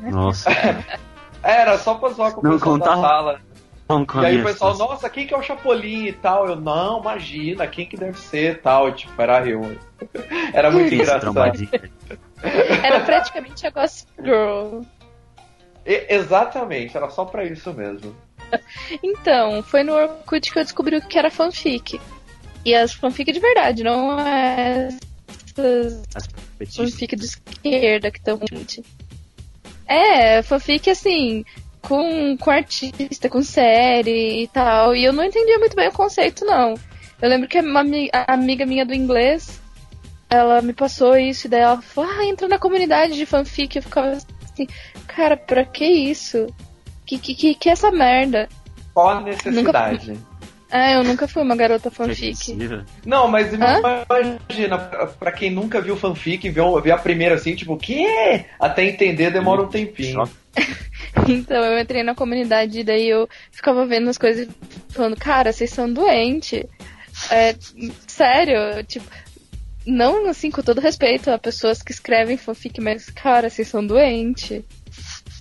Nossa. 0.00 0.50
Era 1.42 1.76
só 1.78 1.94
pra 1.94 2.08
zoar 2.10 2.32
com 2.32 2.40
o 2.40 2.44
Não 2.44 2.52
pessoal 2.52 2.78
da 2.78 2.84
contava 2.86 3.00
sala. 3.00 3.40
Não, 3.86 4.06
E 4.22 4.26
aí 4.26 4.40
o 4.40 4.44
pessoal, 4.44 4.76
nossa, 4.78 5.10
quem 5.10 5.26
que 5.26 5.34
é 5.34 5.36
o 5.36 5.42
Chapolin 5.42 6.06
e 6.06 6.12
tal? 6.14 6.48
Eu, 6.48 6.56
não, 6.56 7.00
imagina, 7.00 7.66
quem 7.66 7.86
que 7.86 7.98
deve 7.98 8.18
ser 8.18 8.52
e 8.52 8.54
tal. 8.54 8.88
E, 8.88 8.92
tipo, 8.92 9.20
era 9.20 9.46
eu. 9.46 9.60
Era 10.54 10.70
muito 10.70 10.94
engraçado. 10.94 11.68
Era 12.82 13.00
praticamente 13.00 13.66
a 13.66 13.70
Gossip 13.70 14.10
Girl. 14.22 14.80
E- 15.84 16.06
exatamente, 16.08 16.96
era 16.96 17.10
só 17.10 17.26
pra 17.26 17.44
isso 17.44 17.72
mesmo. 17.74 18.14
Então, 19.02 19.62
foi 19.62 19.82
no 19.82 19.92
Orkut 19.92 20.50
que 20.50 20.58
eu 20.58 20.62
descobri 20.62 20.96
o 20.96 21.02
que 21.06 21.18
era 21.18 21.30
fanfic. 21.30 22.00
E 22.64 22.74
as 22.74 22.92
fanfic 22.94 23.32
de 23.32 23.40
verdade, 23.40 23.82
não 23.82 24.18
é 24.18 24.88
essas 25.56 26.02
As 26.14 26.26
fanfic 26.74 27.16
de 27.16 27.24
esquerda 27.24 28.10
que 28.10 28.18
estão. 28.18 28.40
É, 29.86 30.42
fanfic 30.42 30.90
assim, 30.90 31.44
com, 31.80 32.36
com 32.36 32.50
artista, 32.50 33.28
com 33.28 33.42
série 33.42 34.42
e 34.42 34.48
tal. 34.48 34.94
E 34.94 35.04
eu 35.04 35.12
não 35.12 35.24
entendia 35.24 35.58
muito 35.58 35.76
bem 35.76 35.88
o 35.88 35.92
conceito, 35.92 36.44
não. 36.44 36.74
Eu 37.20 37.28
lembro 37.28 37.48
que 37.48 37.60
uma 37.60 37.84
amiga 38.26 38.66
minha 38.66 38.84
do 38.84 38.94
inglês, 38.94 39.60
ela 40.28 40.60
me 40.60 40.72
passou 40.72 41.16
isso, 41.16 41.46
e 41.46 41.50
daí 41.50 41.60
ela 41.60 41.80
falou, 41.80 42.10
ah, 42.10 42.26
entra 42.26 42.48
na 42.48 42.58
comunidade 42.58 43.14
de 43.14 43.26
fanfic. 43.26 43.76
Eu 43.76 43.82
ficava 43.82 44.08
assim, 44.08 44.66
cara, 45.06 45.36
pra 45.36 45.64
que 45.64 45.86
isso? 45.86 46.46
Que 47.06 47.18
que, 47.18 47.34
que, 47.34 47.54
que 47.54 47.68
é 47.68 47.72
essa 47.72 47.90
merda? 47.90 48.48
Qual 48.92 49.08
a 49.08 49.20
necessidade? 49.20 50.18
Ah, 50.70 50.92
eu 50.92 51.04
nunca 51.04 51.28
fui 51.28 51.42
uma 51.42 51.54
garota 51.54 51.90
fanfic. 51.90 52.56
Não, 53.04 53.28
mas 53.28 53.52
imagina, 53.52 54.78
pra, 54.78 55.06
pra 55.06 55.32
quem 55.32 55.50
nunca 55.50 55.80
viu 55.80 55.96
fanfic, 55.96 56.48
viu, 56.48 56.80
viu 56.80 56.94
a 56.94 56.98
primeira 56.98 57.36
assim, 57.36 57.54
tipo, 57.54 57.74
o 57.74 57.78
quê? 57.78 58.46
Até 58.58 58.84
entender 58.84 59.30
demora 59.30 59.62
um 59.62 59.68
tempinho. 59.68 60.28
Então 61.28 61.64
eu 61.64 61.78
entrei 61.78 62.02
na 62.02 62.14
comunidade 62.14 62.80
e 62.80 62.84
daí 62.84 63.08
eu 63.08 63.28
ficava 63.50 63.86
vendo 63.86 64.10
as 64.10 64.18
coisas 64.18 64.48
e 64.48 64.92
falando, 64.92 65.16
cara, 65.16 65.52
vocês 65.52 65.70
são 65.70 65.90
doentes. 65.90 66.64
É, 67.30 67.54
sério, 68.06 68.84
tipo, 68.84 69.06
não 69.86 70.28
assim, 70.28 70.50
com 70.50 70.62
todo 70.62 70.80
respeito 70.80 71.30
a 71.30 71.38
pessoas 71.38 71.82
que 71.82 71.92
escrevem 71.92 72.36
fanfic, 72.36 72.80
mas, 72.80 73.08
cara, 73.10 73.48
vocês 73.48 73.68
são 73.68 73.86
doentes. 73.86 74.62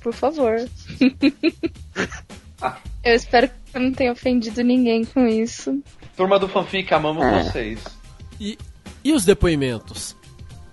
por 0.01 0.13
favor. 0.13 0.55
eu 3.03 3.15
espero 3.15 3.49
que 3.49 3.55
eu 3.73 3.81
não 3.81 3.91
tenha 3.91 4.11
ofendido 4.11 4.63
ninguém 4.63 5.03
com 5.05 5.25
isso. 5.27 5.81
Turma 6.15 6.37
do 6.39 6.47
fanfic, 6.47 6.93
amamos 6.93 7.23
É. 7.25 7.43
vocês. 7.43 7.79
E, 8.39 8.57
e 9.03 9.13
os 9.13 9.25
depoimentos? 9.25 10.15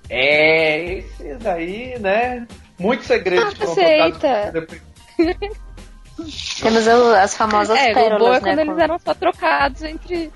É, 0.09 0.99
esses 0.99 1.38
daí, 1.38 1.99
né? 1.99 2.47
Muitos 2.78 3.07
segredos 3.07 3.54
Ah, 3.54 3.57
foram 3.57 3.75
depois. 4.52 4.83
Temos 6.61 6.87
o- 6.87 7.14
as 7.14 7.35
famosas 7.35 7.78
é, 7.78 7.92
o 7.92 7.95
pérolas, 7.95 8.19
bom 8.21 8.28
é 8.28 8.33
né? 8.33 8.40
quando 8.40 8.59
eles 8.61 8.75
com 8.75 8.80
eram 8.83 8.99
só 8.99 9.14
trocados 9.14 9.83
entre, 9.83 10.30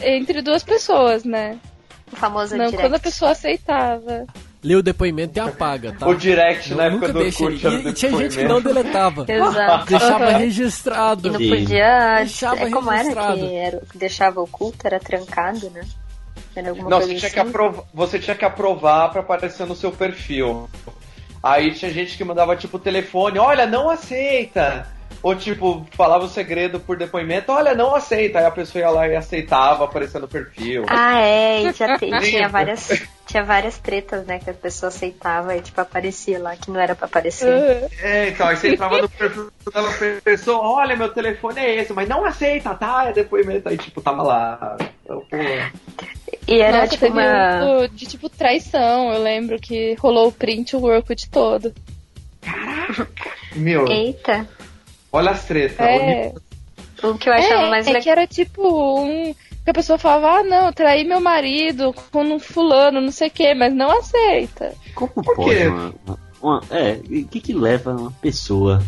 entre 0.00 0.40
duas 0.42 0.62
pessoas, 0.62 1.24
né? 1.24 1.58
O 2.12 2.16
famoso 2.16 2.56
Não 2.56 2.66
direct. 2.66 2.82
quando 2.82 2.94
a 2.94 2.98
pessoa 3.00 3.30
aceitava. 3.32 4.26
Lê 4.64 4.74
o 4.74 4.82
depoimento 4.82 5.38
e 5.38 5.40
apaga, 5.40 5.92
tá? 5.92 6.08
O 6.08 6.14
direct 6.14 6.70
Não, 6.70 6.78
na 6.78 6.84
época 6.84 7.12
do 7.12 7.18
deixa 7.18 7.44
ele. 7.44 7.60
era 7.66 7.74
E, 7.76 7.88
e 7.88 7.92
tinha 7.92 8.10
gente 8.12 8.38
que 8.38 8.44
não 8.44 8.62
deletava. 8.62 9.26
Exato. 9.30 9.86
Deixava 9.86 10.24
Aham. 10.24 10.38
registrado. 10.38 11.28
E 11.28 11.30
não 11.30 11.38
podia. 11.38 12.14
Deixava 12.16 12.60
é 12.60 12.70
como 12.70 12.90
era 12.90 13.02
registrado. 13.02 13.38
que, 13.40 13.54
era 13.54 13.80
que 13.92 13.98
deixava 13.98 14.40
oculto, 14.40 14.86
era 14.86 14.98
trancado, 14.98 15.68
né? 15.68 15.82
Era 16.56 16.70
alguma 16.70 16.88
Não, 16.88 16.98
coisa 16.98 17.12
você 17.12 17.18
tinha, 17.18 17.26
assim. 17.26 17.34
que 17.34 17.40
aprovar, 17.40 17.84
você 17.92 18.18
tinha 18.18 18.36
que 18.36 18.44
aprovar 18.44 19.10
pra 19.10 19.20
aparecer 19.20 19.66
no 19.66 19.76
seu 19.76 19.92
perfil. 19.92 20.66
Aí 21.42 21.72
tinha 21.74 21.90
gente 21.92 22.16
que 22.16 22.24
mandava 22.24 22.56
tipo 22.56 22.78
telefone, 22.78 23.38
olha, 23.38 23.66
não 23.66 23.90
aceita. 23.90 24.86
Ou 25.22 25.34
tipo, 25.34 25.86
falava 25.92 26.24
o 26.24 26.28
segredo 26.28 26.78
por 26.80 26.96
depoimento, 26.96 27.50
olha, 27.52 27.74
não 27.74 27.94
aceita. 27.94 28.38
Aí 28.38 28.44
a 28.46 28.50
pessoa 28.50 28.82
ia 28.82 28.90
lá 28.90 29.08
e 29.08 29.16
aceitava, 29.16 29.84
aparecendo 29.84 30.22
no 30.22 30.28
perfil. 30.28 30.84
Ah, 30.88 31.20
é, 31.20 31.62
e 31.62 31.72
já 31.72 31.96
te- 31.98 32.06
tinha 32.06 32.20
Lembra? 32.20 32.48
várias. 32.48 33.02
Tinha 33.26 33.42
várias 33.42 33.78
tretas, 33.78 34.26
né? 34.26 34.38
Que 34.38 34.50
a 34.50 34.54
pessoa 34.54 34.88
aceitava 34.88 35.56
e 35.56 35.62
tipo 35.62 35.80
aparecia 35.80 36.38
lá 36.38 36.54
que 36.56 36.70
não 36.70 36.78
era 36.78 36.94
pra 36.94 37.06
aparecer. 37.06 37.48
Uhum. 37.48 37.88
É, 38.02 38.28
então, 38.28 38.46
aí 38.46 38.56
você 38.56 38.68
entrava 38.74 39.00
no 39.00 39.08
perfil 39.08 39.50
da 39.72 39.82
pessoa, 40.22 40.58
olha, 40.60 40.94
meu 40.94 41.08
telefone 41.08 41.58
é 41.58 41.76
esse, 41.80 41.92
mas 41.94 42.06
não 42.06 42.22
aceita, 42.24 42.74
tá? 42.74 43.06
É 43.08 43.12
depoimento. 43.14 43.66
Aí, 43.68 43.78
tipo, 43.78 44.02
tava 44.02 44.22
lá. 44.22 44.76
Então, 45.02 45.20
pô, 45.30 45.36
E 46.46 46.60
era 46.60 46.80
Nossa, 46.82 46.88
tipo 46.92 47.06
uma. 47.06 47.64
um 47.64 47.88
de 47.88 48.04
tipo 48.06 48.28
traição. 48.28 49.10
Eu 49.14 49.22
lembro 49.22 49.58
que 49.58 49.94
rolou 49.94 50.28
o 50.28 50.32
print 50.32 50.76
o 50.76 50.84
Orkut 50.84 51.30
todo. 51.30 51.72
Meu, 53.56 53.88
Eita. 53.88 54.46
Olha 55.14 55.30
as 55.30 55.44
tretas. 55.44 55.78
É, 55.80 56.32
O 57.02 57.14
que 57.16 57.28
eu 57.28 57.32
achava 57.32 57.62
é, 57.62 57.70
mais 57.70 57.86
é 57.86 57.90
legal. 57.90 58.02
que 58.02 58.10
era 58.10 58.26
tipo 58.26 59.02
um. 59.02 59.34
Que 59.64 59.70
a 59.70 59.74
pessoa 59.74 59.98
falava, 59.98 60.40
ah, 60.40 60.44
não, 60.44 60.72
traí 60.74 61.04
meu 61.04 61.20
marido 61.20 61.94
com 62.12 62.22
um 62.22 62.38
fulano, 62.38 63.00
não 63.00 63.10
sei 63.10 63.28
o 63.28 63.30
que, 63.30 63.54
mas 63.54 63.72
não 63.72 63.98
aceita. 63.98 64.74
Como 64.94 65.10
Por 65.10 65.34
pode 65.36 65.54
quê? 65.56 65.66
uma, 66.42 66.60
É, 66.70 66.92
o 66.92 67.26
que 67.28 67.40
que 67.40 67.54
leva 67.54 67.92
uma 67.92 68.10
pessoa 68.20 68.82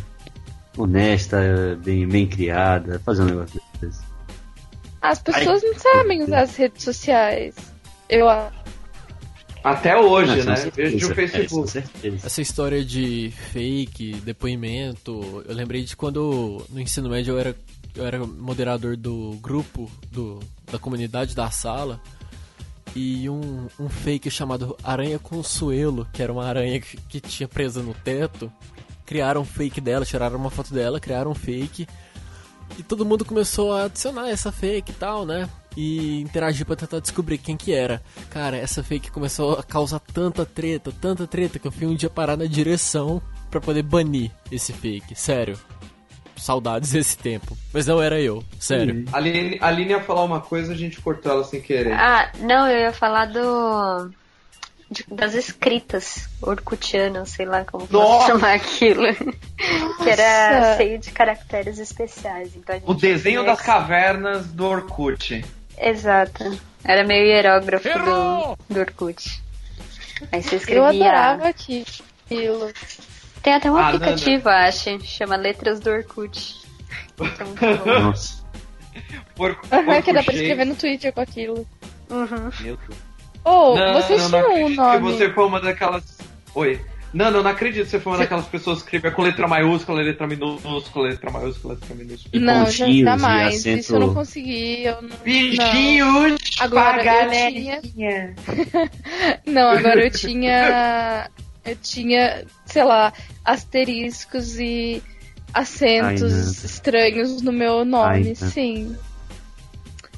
honesta, 0.76 1.38
bem, 1.82 2.06
bem 2.06 2.26
criada, 2.26 2.96
a 2.96 2.98
fazer 2.98 3.22
um 3.22 3.26
negócio 3.26 3.58
desse? 3.80 4.00
As 5.00 5.18
pessoas 5.22 5.62
não 5.62 5.78
sabem 5.78 6.22
usar 6.22 6.40
as 6.40 6.54
redes 6.56 6.84
sociais. 6.84 7.54
Eu 8.08 8.28
acho. 8.28 8.65
Até 9.66 9.98
hoje, 9.98 10.36
Não, 10.36 10.44
né? 10.44 10.64
com 10.64 10.70
Vejo 10.70 10.98
certeza, 11.00 11.08
o 11.08 11.10
é, 11.10 11.14
Facebook. 11.14 11.70
certeza. 11.70 12.26
Essa 12.26 12.40
história 12.40 12.84
de 12.84 13.32
fake, 13.52 14.20
depoimento, 14.24 15.44
eu 15.44 15.52
lembrei 15.52 15.82
de 15.82 15.96
quando 15.96 16.64
no 16.70 16.80
ensino 16.80 17.08
médio 17.08 17.34
eu 17.34 17.38
era, 17.40 17.56
eu 17.96 18.06
era 18.06 18.24
moderador 18.24 18.96
do 18.96 19.36
grupo 19.42 19.90
do, 20.12 20.38
da 20.70 20.78
comunidade 20.78 21.34
da 21.34 21.50
sala 21.50 22.00
e 22.94 23.28
um, 23.28 23.66
um 23.80 23.88
fake 23.88 24.30
chamado 24.30 24.76
Aranha 24.84 25.18
Consuelo, 25.18 26.06
que 26.12 26.22
era 26.22 26.32
uma 26.32 26.46
aranha 26.46 26.80
que, 26.80 26.96
que 26.96 27.20
tinha 27.20 27.48
presa 27.48 27.82
no 27.82 27.92
teto, 27.92 28.50
criaram 29.04 29.40
um 29.40 29.44
fake 29.44 29.80
dela, 29.80 30.04
tiraram 30.04 30.36
uma 30.38 30.50
foto 30.50 30.72
dela, 30.72 31.00
criaram 31.00 31.32
um 31.32 31.34
fake 31.34 31.88
e 32.78 32.84
todo 32.84 33.04
mundo 33.04 33.24
começou 33.24 33.72
a 33.72 33.86
adicionar 33.86 34.28
essa 34.28 34.52
fake 34.52 34.92
e 34.92 34.94
tal, 34.94 35.26
né? 35.26 35.48
E 35.76 36.20
interagir 36.22 36.64
pra 36.64 36.74
tentar 36.74 37.00
descobrir 37.00 37.36
quem 37.38 37.56
que 37.56 37.72
era. 37.74 38.02
Cara, 38.30 38.56
essa 38.56 38.82
fake 38.82 39.10
começou 39.10 39.54
a 39.58 39.62
causar 39.62 40.00
tanta 40.00 40.46
treta, 40.46 40.90
tanta 40.90 41.26
treta, 41.26 41.58
que 41.58 41.66
eu 41.68 41.72
fui 41.72 41.86
um 41.86 41.94
dia 41.94 42.08
parar 42.08 42.36
na 42.36 42.46
direção 42.46 43.20
pra 43.50 43.60
poder 43.60 43.82
banir 43.82 44.30
esse 44.50 44.72
fake. 44.72 45.14
Sério. 45.14 45.58
Saudades 46.36 46.92
desse 46.92 47.16
tempo. 47.18 47.56
Mas 47.72 47.86
não 47.86 48.00
era 48.02 48.20
eu, 48.20 48.42
sério. 48.58 49.04
A 49.12 49.16
Aline, 49.16 49.58
a 49.60 49.66
Aline 49.68 49.90
ia 49.90 50.00
falar 50.00 50.22
uma 50.22 50.40
coisa, 50.40 50.72
a 50.72 50.76
gente 50.76 51.00
cortou 51.00 51.32
ela 51.32 51.44
sem 51.44 51.60
querer. 51.60 51.92
Ah, 51.92 52.30
não, 52.40 52.68
eu 52.68 52.78
ia 52.78 52.92
falar 52.92 53.26
do. 53.26 54.10
de- 54.90 55.04
das 55.10 55.34
escritas 55.34 56.28
orkutianas, 56.42 57.30
sei 57.30 57.46
lá 57.46 57.64
como 57.64 57.86
posso 57.86 58.26
chamar 58.28 58.52
aquilo. 58.54 59.02
que 59.14 60.08
era 60.10 60.76
cheio 60.76 60.98
de 60.98 61.10
caracteres 61.10 61.78
especiais. 61.78 62.54
Então 62.54 62.74
a 62.76 62.78
gente 62.78 62.90
O 62.90 62.94
desenho 62.94 63.44
das 63.44 63.60
cavernas 63.62 64.46
do 64.46 64.66
Orkut. 64.66 65.42
Exato. 65.78 66.58
Era 66.84 67.04
meio 67.04 67.26
hierógrafo 67.26 67.88
do, 67.88 68.56
do 68.74 68.80
Orkut. 68.80 69.42
Aí 70.32 70.42
você 70.42 70.54
Eu 70.54 70.58
escrevia. 70.58 70.88
adorava 70.88 71.48
aquilo. 71.48 72.72
Tem 73.42 73.54
até 73.54 73.70
um 73.70 73.76
Ah, 73.76 73.88
aplicativo, 73.88 74.48
acho. 74.48 74.98
Chama 75.04 75.36
Letras 75.36 75.80
do 75.80 75.90
Orkut. 75.90 76.56
Bom. 77.18 77.26
Nossa. 78.02 78.44
Que 80.04 80.12
dá 80.12 80.22
pra 80.22 80.34
escrever 80.34 80.64
no 80.64 80.74
Twitter 80.74 81.12
com 81.12 81.20
aquilo. 81.20 81.66
Uhum. 82.10 82.50
Meu 82.60 82.76
Deus. 82.76 82.98
Ou, 83.44 83.76
Não, 83.76 83.94
vocês 83.94 84.26
tinham 84.26 84.64
um 84.64 84.68
nome. 84.70 84.96
que 84.98 85.02
você 85.04 85.32
foi 85.32 85.44
uma 85.46 85.60
daquelas. 85.60 86.18
Oi. 86.54 86.80
Não, 87.16 87.30
não, 87.30 87.42
não 87.42 87.50
acredito 87.50 87.84
que 87.84 87.90
você 87.90 87.98
foi 87.98 88.12
uma 88.12 88.18
daquelas 88.18 88.44
pessoas 88.46 88.78
que 88.78 88.84
escrevia 88.84 89.10
com 89.10 89.22
letra 89.22 89.48
maiúscula, 89.48 90.02
letra 90.02 90.26
minúscula, 90.26 91.08
letra 91.08 91.30
maiúscula, 91.30 91.74
letra 91.74 91.94
minúscula. 91.94 92.40
Não, 92.44 92.68
e 92.68 93.02
jamais. 93.02 93.54
acento- 93.56 93.78
Isso 93.80 93.94
eu 93.94 94.00
não 94.00 94.12
consegui. 94.14 94.84
Eu 94.84 95.00
não, 95.00 95.08
não. 95.08 95.16
Bichinhos 95.24 96.40
Agora, 96.60 96.98
pra 96.98 97.00
eu 97.00 97.04
galerinha. 97.04 97.80
Não, 99.46 99.68
agora 99.70 100.04
eu 100.04 100.10
tinha. 100.10 101.30
Eu 101.64 101.76
tinha, 101.82 102.44
sei 102.66 102.84
lá, 102.84 103.12
asteriscos 103.44 104.58
e 104.58 105.02
acentos 105.54 106.32
Ai, 106.32 106.40
não. 106.42 106.50
estranhos 106.50 107.42
no 107.42 107.50
meu 107.52 107.84
nome, 107.84 108.08
Ai, 108.14 108.36
não. 108.40 108.50
sim. 108.50 108.96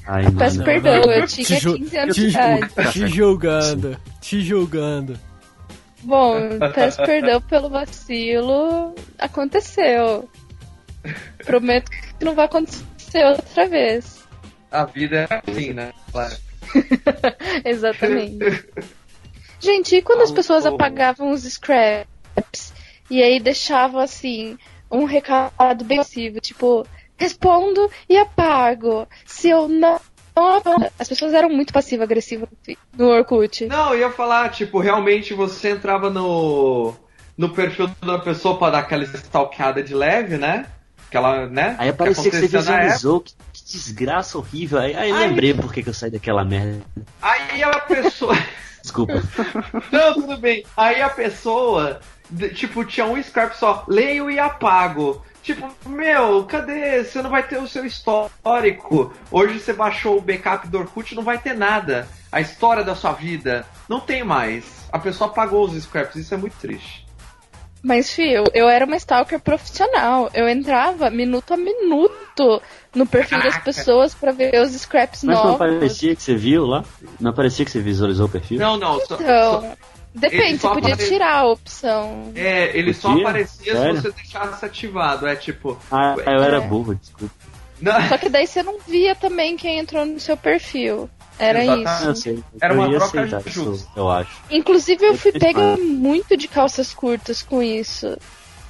Ai, 0.05 0.25
Eu 0.25 0.31
peço 0.33 0.57
não. 0.57 0.65
perdão, 0.65 1.03
eu 1.11 1.25
Te 1.27 1.43
tinha 1.45 1.59
ju- 1.59 1.77
15 1.77 1.97
anos 1.97 2.15
de 2.15 2.27
idade. 2.27 2.69
Te 2.91 3.07
julgando, 3.07 3.97
te 4.21 4.41
julgando. 4.41 5.19
Bom, 6.01 6.35
peço 6.73 7.03
perdão 7.03 7.41
pelo 7.41 7.69
vacilo. 7.69 8.95
Aconteceu. 9.17 10.29
Prometo 11.45 11.89
que 11.91 12.25
não 12.25 12.35
vai 12.35 12.45
acontecer 12.45 13.25
outra 13.25 13.67
vez. 13.67 14.27
A 14.71 14.85
vida 14.85 15.27
é 15.29 15.41
assim, 15.51 15.73
né? 15.73 15.91
Claro. 16.11 16.35
Exatamente. 17.65 18.65
Gente, 19.59 19.95
e 19.95 20.01
quando 20.01 20.21
as 20.21 20.31
pessoas 20.31 20.65
apagavam 20.65 21.31
os 21.31 21.43
scraps 21.43 22.73
e 23.09 23.21
aí 23.21 23.39
deixavam 23.39 23.99
assim 23.99 24.57
um 24.91 25.03
recado 25.03 25.83
bem 25.83 25.97
passivo, 25.97 26.39
tipo, 26.39 26.85
respondo 27.17 27.91
e 28.07 28.17
apago. 28.17 29.07
Se 29.25 29.49
eu 29.49 29.67
não. 29.67 29.99
As 30.97 31.07
pessoas 31.07 31.33
eram 31.33 31.49
muito 31.49 31.73
passivo-agressivas 31.73 32.49
no 32.97 33.07
Orkut. 33.07 33.65
Não, 33.67 33.93
eu 33.93 33.99
ia 33.99 34.11
falar, 34.11 34.49
tipo, 34.49 34.79
realmente 34.79 35.33
você 35.33 35.71
entrava 35.71 36.09
no, 36.09 36.93
no 37.37 37.49
perfil 37.49 37.89
da 38.01 38.19
pessoa 38.19 38.57
pra 38.57 38.69
dar 38.69 38.79
aquela 38.79 39.03
stalkeada 39.03 39.81
de 39.81 39.93
leve, 39.93 40.37
né? 40.37 40.65
Aquela, 41.07 41.47
né? 41.47 41.75
Aí 41.79 41.89
aparecia 41.89 42.29
que 42.29 42.37
você 42.37 42.41
na 42.41 42.45
época. 42.47 42.59
visualizou, 42.59 43.21
que, 43.21 43.33
que 43.51 43.63
desgraça 43.71 44.37
horrível. 44.37 44.79
Aí, 44.79 44.95
aí 44.95 45.09
eu 45.09 45.15
Ai. 45.15 45.27
lembrei 45.27 45.53
por 45.53 45.73
que 45.73 45.81
que 45.81 45.89
eu 45.89 45.93
saí 45.93 46.11
daquela 46.11 46.45
merda. 46.45 46.81
Aí 47.21 47.63
a 47.63 47.79
pessoa. 47.79 48.35
Desculpa. 48.81 49.21
Não, 49.91 50.13
tudo 50.13 50.37
bem. 50.37 50.63
Aí 50.77 51.01
a 51.01 51.09
pessoa, 51.09 51.99
tipo, 52.53 52.85
tinha 52.85 53.05
um 53.05 53.17
script 53.17 53.57
só, 53.57 53.83
leio 53.87 54.29
e 54.29 54.39
apago. 54.39 55.23
Tipo, 55.53 55.89
meu, 55.89 56.43
cadê? 56.43 57.03
Você 57.03 57.21
não 57.23 57.29
vai 57.31 57.41
ter 57.41 57.57
o 57.57 57.67
seu 57.67 57.83
histórico. 57.85 59.11
Hoje 59.31 59.59
você 59.59 59.73
baixou 59.73 60.17
o 60.17 60.21
backup 60.21 60.67
do 60.67 60.77
Orkut, 60.77 61.15
não 61.15 61.23
vai 61.23 61.39
ter 61.39 61.55
nada. 61.55 62.07
A 62.31 62.39
história 62.39 62.83
da 62.83 62.93
sua 62.93 63.13
vida 63.13 63.65
não 63.87 63.99
tem 63.99 64.23
mais. 64.23 64.63
A 64.91 64.99
pessoa 64.99 65.29
apagou 65.29 65.65
os 65.65 65.73
scraps, 65.83 66.15
isso 66.17 66.33
é 66.33 66.37
muito 66.37 66.53
triste. 66.59 67.03
Mas, 67.81 68.11
fio, 68.11 68.43
eu 68.53 68.67
era 68.69 68.85
uma 68.85 68.97
stalker 68.97 69.39
profissional. 69.39 70.29
Eu 70.35 70.47
entrava 70.47 71.09
minuto 71.09 71.53
a 71.53 71.57
minuto 71.57 72.61
no 72.93 73.07
perfil 73.07 73.37
das 73.39 73.53
Caraca. 73.53 73.63
pessoas 73.65 74.13
pra 74.13 74.31
ver 74.31 74.53
os 74.61 74.71
scraps 74.73 75.23
Mas 75.23 75.35
não 75.37 75.43
novos. 75.45 75.61
aparecia 75.61 76.15
que 76.15 76.21
você 76.21 76.35
viu 76.35 76.65
lá? 76.65 76.83
Não 77.19 77.31
aparecia 77.31 77.63
que 77.65 77.71
você 77.71 77.79
visualizou 77.79 78.27
o 78.27 78.29
perfil? 78.29 78.59
Não, 78.59 78.77
não. 78.77 78.99
Só, 79.05 79.15
Então, 79.15 79.61
só- 79.61 79.73
depende, 80.13 80.53
você 80.53 80.57
só 80.59 80.73
podia 80.73 80.93
apare- 80.93 81.07
tirar 81.09 81.33
a 81.35 81.45
opção. 81.47 82.31
é, 82.35 82.77
ele 82.77 82.93
só 82.93 83.09
Podia? 83.09 83.23
aparecia 83.27 83.75
Sério? 83.75 83.95
se 83.95 84.01
você 84.01 84.11
deixasse 84.11 84.65
ativado. 84.65 85.27
É 85.27 85.35
tipo. 85.35 85.77
Ah, 85.91 86.15
eu 86.17 86.43
era 86.43 86.57
É. 86.57 86.61
burro, 86.61 86.95
desculpa. 86.95 87.33
Não, 87.81 88.09
Só 88.09 88.17
que 88.17 88.27
daí 88.29 88.45
você 88.45 88.61
não 88.61 88.77
via 88.85 89.15
também 89.15 89.55
quem 89.55 89.79
entrou 89.79 90.05
no 90.05 90.19
seu 90.19 90.35
perfil. 90.35 91.09
Era 91.37 91.63
Exatamente. 91.63 91.89
isso. 91.93 92.03
Eu 92.05 92.15
sei. 92.15 92.43
Era 92.61 92.73
eu 92.73 92.77
uma 92.79 92.89
ia 92.91 92.97
troca 92.99 93.21
aceitar 93.21 93.49
justa. 93.49 93.71
isso, 93.75 93.91
eu 93.95 94.09
acho. 94.09 94.31
Inclusive 94.51 95.05
eu 95.05 95.15
fui 95.17 95.31
pega 95.31 95.77
muito 95.77 96.35
de 96.35 96.49
calças 96.49 96.93
curtas 96.93 97.41
com 97.41 97.63
isso. 97.63 98.17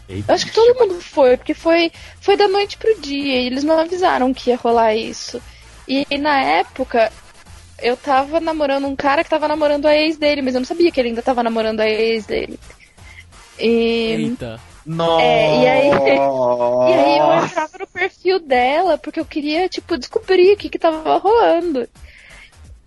Eu 0.08 0.24
acho 0.28 0.46
que 0.46 0.52
todo 0.54 0.78
mundo 0.80 1.02
foi, 1.02 1.38
porque 1.38 1.54
foi, 1.56 1.92
foi 2.22 2.36
da 2.38 2.48
noite 2.48 2.78
pro 2.78 3.00
dia 3.02 3.42
e 3.42 3.46
eles 3.48 3.64
não 3.64 3.80
avisaram 3.80 4.32
que 4.34 4.52
ia 4.52 4.58
rolar 4.58 4.94
isso. 4.96 5.42
E, 5.88 6.06
e 6.10 6.18
na 6.20 6.40
época, 6.40 7.12
eu 7.82 7.98
tava 7.98 8.40
namorando 8.40 8.88
um 8.88 8.96
cara 8.96 9.24
que 9.24 9.30
tava 9.30 9.48
namorando 9.48 9.86
a 9.86 9.96
ex 9.96 10.18
dele, 10.18 10.42
mas 10.42 10.56
eu 10.56 10.62
não 10.62 10.66
sabia 10.66 10.92
que 10.92 11.00
ele 11.00 11.10
ainda 11.10 11.22
tava 11.22 11.44
namorando 11.44 11.80
a 11.80 11.90
ex 11.90 12.26
dele. 12.26 12.60
E. 13.60 14.30
Eita. 14.30 14.60
Nossa. 14.86 15.22
É, 15.22 15.62
e 15.62 15.68
aí, 15.68 15.88
e 16.90 16.94
aí 16.94 17.18
eu 17.20 17.46
entrava 17.46 17.78
no 17.80 17.88
perfil 17.88 18.40
dela 18.40 18.98
porque 18.98 19.20
eu 19.20 19.26
queria, 19.26 19.70
tipo, 19.70 19.98
descobrir 19.98 20.54
o 20.54 20.58
que 20.58 20.70
que 20.70 20.80
tava 20.80 21.18
rolando. 21.18 21.88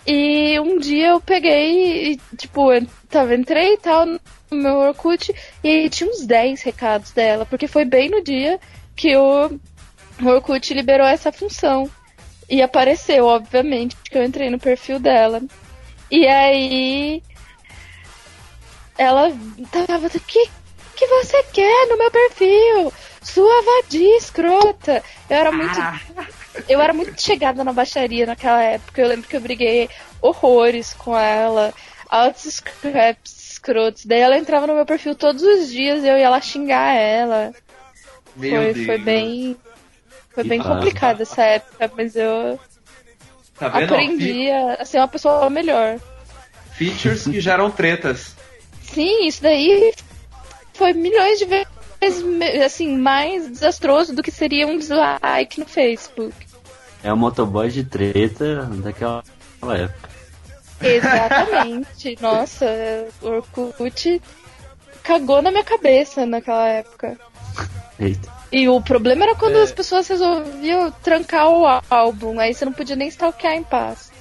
E 0.06 0.58
um 0.58 0.78
dia 0.78 1.08
eu 1.08 1.20
peguei 1.20 2.12
e, 2.12 2.20
tipo, 2.36 2.72
eu 2.72 2.84
tava, 3.08 3.34
entrei 3.34 3.74
e 3.74 3.76
tal 3.76 4.04
no 4.04 4.20
meu 4.50 4.78
Orkut 4.78 5.32
e 5.62 5.68
aí 5.68 5.88
tinha 5.88 6.10
uns 6.10 6.26
10 6.26 6.62
recados 6.62 7.12
dela, 7.12 7.46
porque 7.46 7.68
foi 7.68 7.84
bem 7.84 8.10
no 8.10 8.22
dia 8.22 8.58
que 8.96 9.16
o 9.16 9.50
Orkut 10.24 10.74
liberou 10.74 11.06
essa 11.06 11.30
função. 11.30 11.88
E 12.52 12.60
apareceu, 12.60 13.24
obviamente, 13.24 13.96
que 14.04 14.18
eu 14.18 14.22
entrei 14.22 14.50
no 14.50 14.58
perfil 14.58 15.00
dela. 15.00 15.40
E 16.10 16.26
aí 16.26 17.22
ela 18.98 19.32
tava, 19.70 20.10
que 20.10 20.50
que 20.94 21.06
você 21.06 21.42
quer 21.44 21.88
no 21.88 21.96
meu 21.96 22.10
perfil? 22.10 22.92
Sua 23.22 23.62
vadia 23.62 24.18
escrota. 24.18 25.02
Eu 25.30 25.36
era 25.36 25.50
muito. 25.50 25.80
Eu 26.68 26.78
era 26.78 26.92
muito 26.92 27.18
chegada 27.22 27.64
na 27.64 27.72
baixaria 27.72 28.26
naquela 28.26 28.62
época. 28.62 29.00
Eu 29.00 29.08
lembro 29.08 29.26
que 29.26 29.36
eu 29.38 29.40
briguei 29.40 29.88
horrores 30.20 30.92
com 30.92 31.18
ela. 31.18 31.72
Altos 32.06 32.52
scraps 32.52 33.52
escrotos. 33.52 34.04
Daí 34.04 34.20
ela 34.20 34.36
entrava 34.36 34.66
no 34.66 34.74
meu 34.74 34.84
perfil 34.84 35.14
todos 35.14 35.42
os 35.42 35.70
dias 35.70 36.04
e 36.04 36.08
eu 36.08 36.18
ia 36.18 36.28
lá 36.28 36.40
xingar 36.42 36.94
ela. 36.94 37.54
Meu 38.36 38.62
foi, 38.62 38.74
Deus. 38.74 38.86
foi 38.86 38.98
bem. 38.98 39.56
Foi 40.34 40.44
bem 40.44 40.62
fase. 40.62 40.74
complicado 40.74 41.20
essa 41.22 41.42
época, 41.42 41.90
mas 41.96 42.16
eu 42.16 42.58
Tá 43.58 43.68
vendo? 43.68 43.92
aprendi 43.92 44.50
a 44.50 44.74
a 44.80 44.84
ser 44.84 44.98
uma 44.98 45.08
pessoa 45.08 45.48
melhor. 45.50 45.98
Fe- 46.72 46.86
Features 46.90 47.24
que 47.24 47.40
geram 47.40 47.70
tretas. 47.70 48.34
Sim, 48.82 49.26
isso 49.26 49.42
daí 49.42 49.92
foi 50.74 50.92
milhões 50.92 51.38
de 51.38 51.44
vezes 51.44 51.68
assim, 52.64 52.96
mais 52.96 53.48
desastroso 53.48 54.14
do 54.14 54.22
que 54.22 54.30
seria 54.30 54.66
um 54.66 54.78
dislike 54.78 55.60
no 55.60 55.66
Facebook. 55.66 56.34
É 57.04 57.12
o 57.12 57.16
motoboy 57.16 57.68
de 57.70 57.84
treta 57.84 58.64
daquela 58.82 59.22
época. 59.62 60.08
Exatamente. 60.80 62.16
Nossa, 62.20 62.66
o 63.20 63.28
Orkut 63.28 64.20
cagou 65.02 65.42
na 65.42 65.50
minha 65.50 65.64
cabeça 65.64 66.24
naquela 66.26 66.66
época. 66.68 67.18
Eita. 67.98 68.30
E 68.52 68.68
o 68.68 68.80
problema 68.82 69.24
era 69.24 69.34
quando 69.34 69.56
É. 69.58 69.62
as 69.62 69.72
pessoas 69.72 70.06
resolviam 70.06 70.90
trancar 71.02 71.48
o 71.48 71.64
álbum, 71.88 72.38
aí 72.38 72.52
você 72.52 72.64
não 72.66 72.72
podia 72.72 72.94
nem 72.94 73.08
stalkear 73.08 73.54
em 73.54 73.62
paz. 73.64 74.12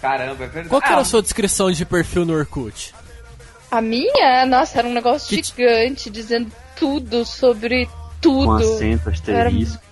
Caramba, 0.00 0.44
é 0.44 0.46
verdade. 0.46 0.68
Qual 0.68 0.80
que 0.80 0.86
era 0.88 0.98
Ah, 0.98 1.00
a 1.00 1.04
sua 1.04 1.22
descrição 1.22 1.70
de 1.72 1.84
perfil 1.86 2.24
no 2.26 2.34
Orkut? 2.34 2.94
A 3.70 3.80
minha, 3.80 4.44
nossa, 4.46 4.78
era 4.78 4.86
um 4.88 4.92
negócio 4.92 5.36
Que 5.36 5.42
gigante, 5.42 6.10
dizendo 6.10 6.52
tudo 6.76 7.24
sobre 7.24 7.86
Com 7.86 7.92
tudo. 8.20 8.56
acento 8.74 9.08
asterisco. 9.10 9.82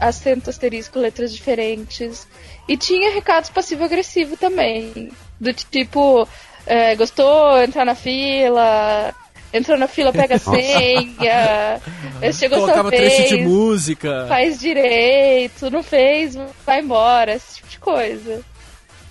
acento 0.00 0.50
asterisco, 0.50 0.98
letras 0.98 1.32
diferentes. 1.32 2.26
E 2.68 2.76
tinha 2.76 3.12
recados 3.12 3.50
passivo-agressivo 3.50 4.36
também. 4.36 5.10
Do 5.40 5.52
tipo, 5.52 6.26
é, 6.66 6.94
gostou, 6.96 7.60
entrar 7.62 7.84
na 7.84 7.94
fila, 7.94 9.14
entrou 9.54 9.78
na 9.78 9.88
fila, 9.88 10.12
pega 10.12 10.34
a 10.34 10.38
senha, 10.38 11.80
chegou 12.34 12.58
sua 12.58 12.66
Colocava 12.68 12.90
trecho 12.90 13.28
de 13.28 13.36
vez, 13.36 13.48
música. 13.48 14.26
faz 14.28 14.60
direito, 14.60 15.70
não 15.70 15.82
fez, 15.82 16.36
vai 16.66 16.80
embora, 16.80 17.34
esse 17.34 17.56
tipo 17.56 17.68
de 17.68 17.78
coisa. 17.78 18.42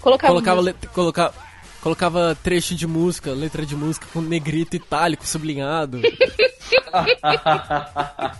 Colocava, 0.02 0.34
Colocava, 0.34 0.74
coloca- 0.94 1.34
colocava 1.82 2.38
trecho 2.44 2.76
de 2.76 2.86
música, 2.86 3.32
letra 3.32 3.66
de 3.66 3.76
música 3.76 4.06
com 4.14 4.22
negrito 4.22 4.76
itálico 4.76 5.26
sublinhado. 5.26 6.00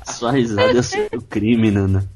Sua 0.06 0.32
risada 0.32 0.72
é 0.72 0.80
o 0.80 0.84
seu 0.84 1.10
crime, 1.30 1.72
Nana. 1.72 2.08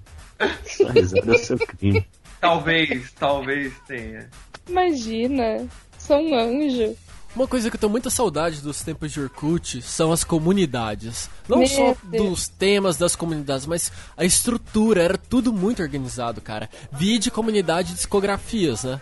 Sua 0.66 0.92
risada 0.92 1.32
é 1.32 1.36
o 1.36 1.40
seu 1.40 1.58
crime. 1.58 2.06
Talvez, 2.40 3.12
talvez 3.14 3.74
tenha. 3.88 4.30
Imagina, 4.70 5.66
sou 5.98 6.18
um 6.20 6.36
anjo. 6.36 6.96
Uma 7.38 7.48
coisa 7.48 7.70
que 7.70 7.76
eu 7.76 7.80
tenho 7.80 7.92
muita 7.92 8.10
saudade 8.10 8.62
dos 8.62 8.82
tempos 8.82 9.12
de 9.12 9.22
Orkut 9.22 9.80
são 9.84 10.12
as 10.12 10.24
comunidades. 10.24 11.30
Não 11.48 11.60
Meu 11.60 11.68
só 11.68 11.96
Deus. 12.02 12.30
dos 12.30 12.48
temas 12.48 12.98
das 12.98 13.16
comunidades, 13.16 13.68
mas 13.68 13.92
a 14.18 14.26
estrutura, 14.26 15.04
era 15.04 15.20
tudo 15.20 15.54
muito 15.54 15.80
organizado, 15.84 16.42
cara. 16.42 16.68
Vide 16.92 17.30
comunidade 17.30 17.90
de 17.90 17.94
discografias, 17.94 18.84
né? 18.84 19.00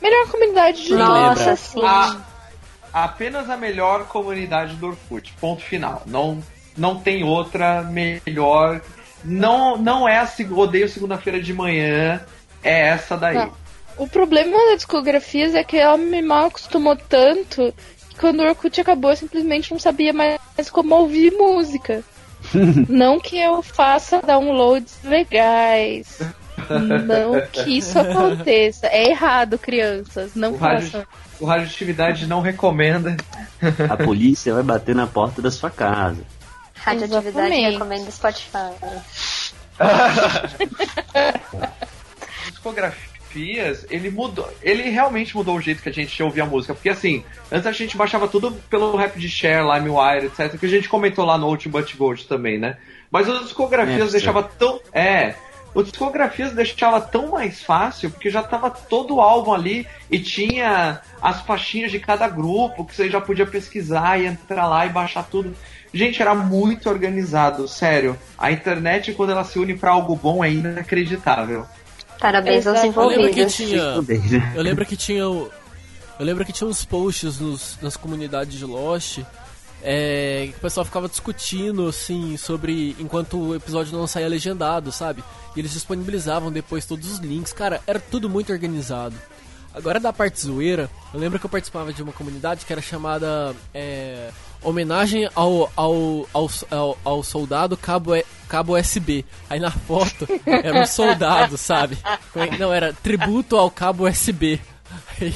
Melhor 0.00 0.30
comunidade 0.30 0.84
de 0.84 0.94
Nossa, 0.94 1.56
sim. 1.56 1.84
A- 1.84 2.16
apenas 2.92 3.50
a 3.50 3.56
melhor 3.56 4.06
comunidade 4.06 4.76
do 4.76 4.86
Orkut. 4.86 5.34
Ponto 5.40 5.60
final. 5.60 6.04
Não, 6.06 6.40
não 6.76 7.00
tem 7.00 7.24
outra 7.24 7.82
melhor. 7.82 8.82
Não, 9.24 9.76
não 9.76 10.08
é 10.08 10.20
a 10.20 10.28
odeio 10.52 10.88
segunda-feira 10.88 11.42
de 11.42 11.52
manhã. 11.52 12.24
É 12.62 12.90
essa 12.90 13.16
daí. 13.16 13.34
Não. 13.34 13.63
O 13.96 14.08
problema 14.08 14.56
das 14.70 14.76
discografias 14.76 15.54
é 15.54 15.62
que 15.62 15.76
ela 15.76 15.96
me 15.96 16.20
mal 16.20 16.46
acostumou 16.46 16.96
tanto 16.96 17.72
que 18.08 18.16
quando 18.16 18.40
o 18.40 18.44
Orkut 18.44 18.80
acabou 18.80 19.10
eu 19.10 19.16
simplesmente 19.16 19.70
não 19.70 19.78
sabia 19.78 20.12
mais 20.12 20.70
como 20.70 20.94
ouvir 20.94 21.32
música. 21.32 22.02
não 22.88 23.20
que 23.20 23.38
eu 23.38 23.62
faça 23.62 24.20
downloads 24.20 24.96
legais. 25.04 26.20
Não 27.04 27.40
que 27.52 27.78
isso 27.78 27.98
aconteça. 27.98 28.86
É 28.86 29.10
errado, 29.10 29.58
crianças. 29.58 30.34
Não 30.34 30.52
O 30.52 30.56
rádio, 30.56 30.88
façam. 30.88 31.06
o 31.40 31.44
Radioatividade 31.44 32.26
não 32.26 32.40
recomenda. 32.40 33.16
A 33.90 33.96
polícia 33.96 34.54
vai 34.54 34.62
bater 34.62 34.94
na 34.94 35.06
porta 35.06 35.42
da 35.42 35.50
sua 35.50 35.68
casa. 35.68 36.22
Radioatividade 36.74 37.28
Exatamente. 37.28 37.72
recomenda 37.72 38.10
Spotify. 38.10 38.72
ele 43.90 44.10
mudou. 44.10 44.48
Ele 44.62 44.88
realmente 44.90 45.36
mudou 45.36 45.56
o 45.56 45.60
jeito 45.60 45.82
que 45.82 45.88
a 45.88 45.92
gente 45.92 46.22
ouvia 46.22 46.44
a 46.44 46.46
música. 46.46 46.74
Porque 46.74 46.88
assim, 46.88 47.24
antes 47.50 47.66
a 47.66 47.72
gente 47.72 47.96
baixava 47.96 48.28
tudo 48.28 48.52
pelo 48.70 48.96
rap 48.96 49.18
de 49.18 49.28
share, 49.28 49.64
LimeWire, 49.66 50.26
etc. 50.26 50.58
Que 50.58 50.66
a 50.66 50.68
gente 50.68 50.88
comentou 50.88 51.24
lá 51.24 51.36
no 51.36 51.48
Ultimate 51.48 51.96
Gold 51.96 52.26
também, 52.26 52.58
né? 52.58 52.76
Mas 53.10 53.28
as 53.28 53.44
discografias 53.44 54.08
É, 54.08 54.12
deixava 54.12 54.42
tão. 54.42 54.80
É. 54.92 55.34
O 55.74 55.82
discografias 55.82 56.52
deixava 56.52 57.00
tão 57.00 57.32
mais 57.32 57.62
fácil, 57.62 58.08
porque 58.08 58.30
já 58.30 58.42
tava 58.42 58.70
todo 58.70 59.16
o 59.16 59.20
álbum 59.20 59.52
ali 59.52 59.86
e 60.08 60.20
tinha 60.20 61.00
as 61.20 61.40
faixinhas 61.40 61.90
de 61.90 61.98
cada 61.98 62.28
grupo, 62.28 62.84
que 62.84 62.94
você 62.94 63.10
já 63.10 63.20
podia 63.20 63.44
pesquisar 63.44 64.20
e 64.20 64.26
entrar 64.26 64.68
lá 64.68 64.86
e 64.86 64.90
baixar 64.90 65.24
tudo. 65.24 65.52
Gente, 65.92 66.22
era 66.22 66.34
muito 66.34 66.88
organizado, 66.88 67.66
sério. 67.66 68.16
A 68.38 68.52
internet, 68.52 69.12
quando 69.14 69.30
ela 69.30 69.44
se 69.44 69.58
une 69.58 69.76
pra 69.76 69.90
algo 69.90 70.14
bom, 70.14 70.44
é 70.44 70.50
inacreditável. 70.50 71.66
Parabéns 72.20 72.66
aos 72.66 72.78
Exato. 72.82 73.00
Eu 73.00 73.08
lembro 73.08 73.24
que 73.32 73.40
envolvidos. 73.40 73.54
tinha. 73.54 74.00
Né? 74.40 74.52
Eu 74.56 74.62
lembro 74.62 74.86
que 74.86 74.96
tinha. 74.96 75.18
Eu 75.22 75.50
lembro 76.20 76.44
que 76.44 76.52
tinha 76.52 76.68
uns 76.68 76.84
posts 76.84 77.40
nos- 77.40 77.76
nas 77.82 77.96
comunidades 77.96 78.58
de 78.58 78.64
Lost. 78.64 79.18
É, 79.86 80.48
que 80.50 80.56
o 80.56 80.60
pessoal 80.60 80.86
ficava 80.86 81.08
discutindo, 81.08 81.86
assim, 81.88 82.36
sobre. 82.38 82.96
enquanto 82.98 83.36
o 83.38 83.54
episódio 83.54 83.92
não 83.96 84.06
saía 84.06 84.28
legendado, 84.28 84.90
sabe? 84.90 85.22
E 85.54 85.58
eles 85.60 85.72
disponibilizavam 85.72 86.50
depois 86.50 86.86
todos 86.86 87.10
os 87.12 87.18
links. 87.18 87.52
Cara, 87.52 87.82
era 87.86 88.00
tudo 88.00 88.30
muito 88.30 88.50
organizado. 88.50 89.14
Agora 89.74 89.98
da 89.98 90.12
parte 90.12 90.40
zoeira, 90.40 90.88
eu 91.12 91.18
lembro 91.20 91.38
que 91.38 91.46
eu 91.46 91.50
participava 91.50 91.92
de 91.92 92.02
uma 92.02 92.12
comunidade 92.12 92.64
que 92.64 92.72
era 92.72 92.80
chamada. 92.82 93.54
é, 93.74 94.30
Homenagem 94.62 95.28
ao, 95.34 95.70
ao, 95.76 96.26
ao, 96.32 96.50
ao, 96.70 96.98
ao 97.04 97.22
soldado 97.22 97.76
cabo, 97.76 98.14
E- 98.16 98.24
cabo 98.48 98.78
USB. 98.78 99.22
Aí 99.50 99.60
na 99.60 99.70
foto 99.70 100.26
era 100.46 100.80
um 100.80 100.86
soldado, 100.86 101.58
sabe? 101.58 101.98
É 102.34 102.56
Não, 102.56 102.72
era 102.72 102.90
tributo 102.94 103.56
ao 103.58 103.70
cabo 103.70 104.08
USB. 104.08 104.58
Aí 105.20 105.34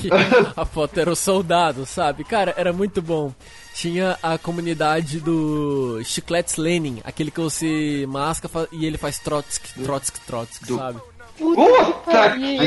a 0.56 0.64
foto 0.64 0.98
era 0.98 1.10
o 1.10 1.16
soldado, 1.16 1.84
sabe? 1.84 2.24
Cara, 2.24 2.54
era 2.56 2.72
muito 2.72 3.02
bom. 3.02 3.34
Tinha 3.74 4.16
a 4.22 4.38
comunidade 4.38 5.20
do 5.20 6.00
Chicletes 6.04 6.56
Lenin, 6.56 7.00
aquele 7.04 7.30
que 7.30 7.40
você 7.40 8.06
masca 8.08 8.48
e 8.72 8.86
ele 8.86 8.96
faz 8.96 9.18
Trotsky, 9.18 9.82
Trotsky, 9.82 10.20
Trotsky, 10.20 10.74
sabe? 10.74 11.00
Puta 11.38 12.36
que 12.36 12.58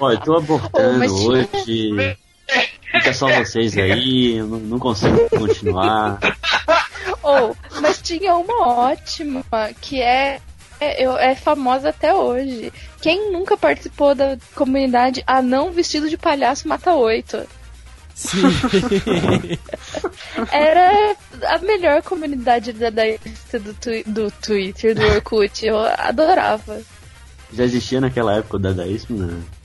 Ó, 0.00 0.10
eu 0.10 0.20
tô 0.20 0.36
abortando 0.36 1.06
tinha- 1.06 1.48
hoje. 1.56 2.16
Fica 2.90 3.14
só 3.14 3.28
vocês 3.28 3.76
aí, 3.78 4.36
eu 4.38 4.46
não, 4.46 4.58
não 4.58 4.78
consigo 4.78 5.28
continuar. 5.30 6.18
Oh, 7.22 7.54
mas 7.80 8.02
tinha 8.02 8.34
uma 8.34 8.66
ótima 8.66 9.44
que 9.80 10.02
é, 10.02 10.40
é, 10.80 11.04
é 11.04 11.34
famosa 11.36 11.90
até 11.90 12.12
hoje. 12.12 12.72
Quem 13.00 13.30
nunca 13.30 13.56
participou 13.56 14.14
da 14.14 14.36
comunidade 14.56 15.22
Anão 15.26 15.70
vestido 15.70 16.10
de 16.10 16.18
palhaço 16.18 16.66
mata 16.66 16.92
oito? 16.94 17.38
Sim. 18.14 18.42
Era 20.50 21.16
a 21.48 21.58
melhor 21.58 22.02
comunidade 22.02 22.72
dadaísta 22.72 23.58
do, 23.60 23.72
twi 23.74 24.02
do 24.04 24.30
Twitter, 24.30 24.94
do 24.94 25.06
Orkut. 25.06 25.64
Eu 25.64 25.78
adorava. 25.78 26.80
Já 27.52 27.64
existia 27.64 28.00
naquela 28.00 28.36
época 28.36 28.56
o 28.56 28.60
dadaísmo? 28.60 29.18
Não. 29.18 29.60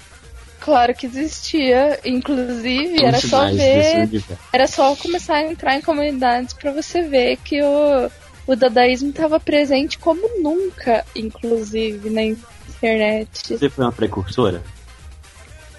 Claro 0.59 0.95
que 0.95 1.05
existia, 1.05 1.99
inclusive 2.03 3.03
era 3.03 3.19
só 3.19 3.51
ver, 3.51 4.09
era 4.51 4.65
só 4.65 4.95
começar 4.95 5.35
a 5.35 5.43
entrar 5.43 5.75
em 5.75 5.81
comunidades 5.81 6.55
para 6.55 6.71
você 6.71 7.03
ver 7.03 7.37
que 7.37 7.61
o, 7.61 8.09
o 8.47 8.55
dadaísmo 8.55 9.09
estava 9.11 9.39
presente 9.39 9.99
como 9.99 10.27
nunca, 10.41 11.05
inclusive 11.15 12.09
na 12.09 12.23
internet. 12.23 13.55
Você 13.55 13.69
foi 13.69 13.85
uma 13.85 13.91
precursora? 13.91 14.63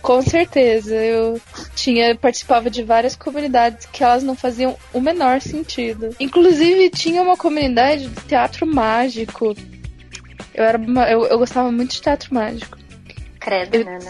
Com 0.00 0.22
certeza, 0.22 0.94
eu 0.94 1.40
tinha 1.74 2.14
participava 2.14 2.70
de 2.70 2.84
várias 2.84 3.16
comunidades 3.16 3.88
que 3.90 4.04
elas 4.04 4.22
não 4.22 4.36
faziam 4.36 4.76
o 4.92 5.00
menor 5.00 5.40
sentido. 5.40 6.10
Inclusive 6.20 6.90
tinha 6.90 7.22
uma 7.22 7.36
comunidade 7.36 8.06
de 8.06 8.20
teatro 8.22 8.64
mágico. 8.64 9.52
Eu 10.56 10.64
era 10.64 10.78
uma, 10.78 11.08
eu, 11.10 11.26
eu 11.26 11.38
gostava 11.38 11.70
muito 11.70 11.92
de 11.92 12.00
teatro 12.00 12.34
mágico. 12.34 12.78
Credo, 13.38 13.76
eu, 13.76 13.84
né? 13.84 14.00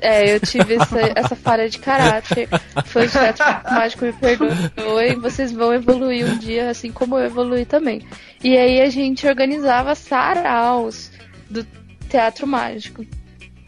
é, 0.00 0.34
eu 0.34 0.40
tive 0.40 0.76
essa, 0.76 1.00
essa 1.18 1.36
falha 1.36 1.68
de 1.68 1.80
caráter. 1.80 2.48
Foi 2.86 3.06
de 3.06 3.12
teatro 3.12 3.44
mágico, 3.74 4.04
me 4.04 4.12
perdoem. 4.12 5.20
Vocês 5.20 5.50
vão 5.50 5.74
evoluir 5.74 6.24
um 6.24 6.38
dia, 6.38 6.70
assim 6.70 6.92
como 6.92 7.18
eu 7.18 7.26
evolui 7.26 7.64
também. 7.64 8.06
E 8.42 8.56
aí 8.56 8.80
a 8.80 8.88
gente 8.88 9.26
organizava 9.26 9.96
saraus 9.96 11.10
do 11.50 11.66
teatro 12.08 12.46
mágico. 12.46 13.04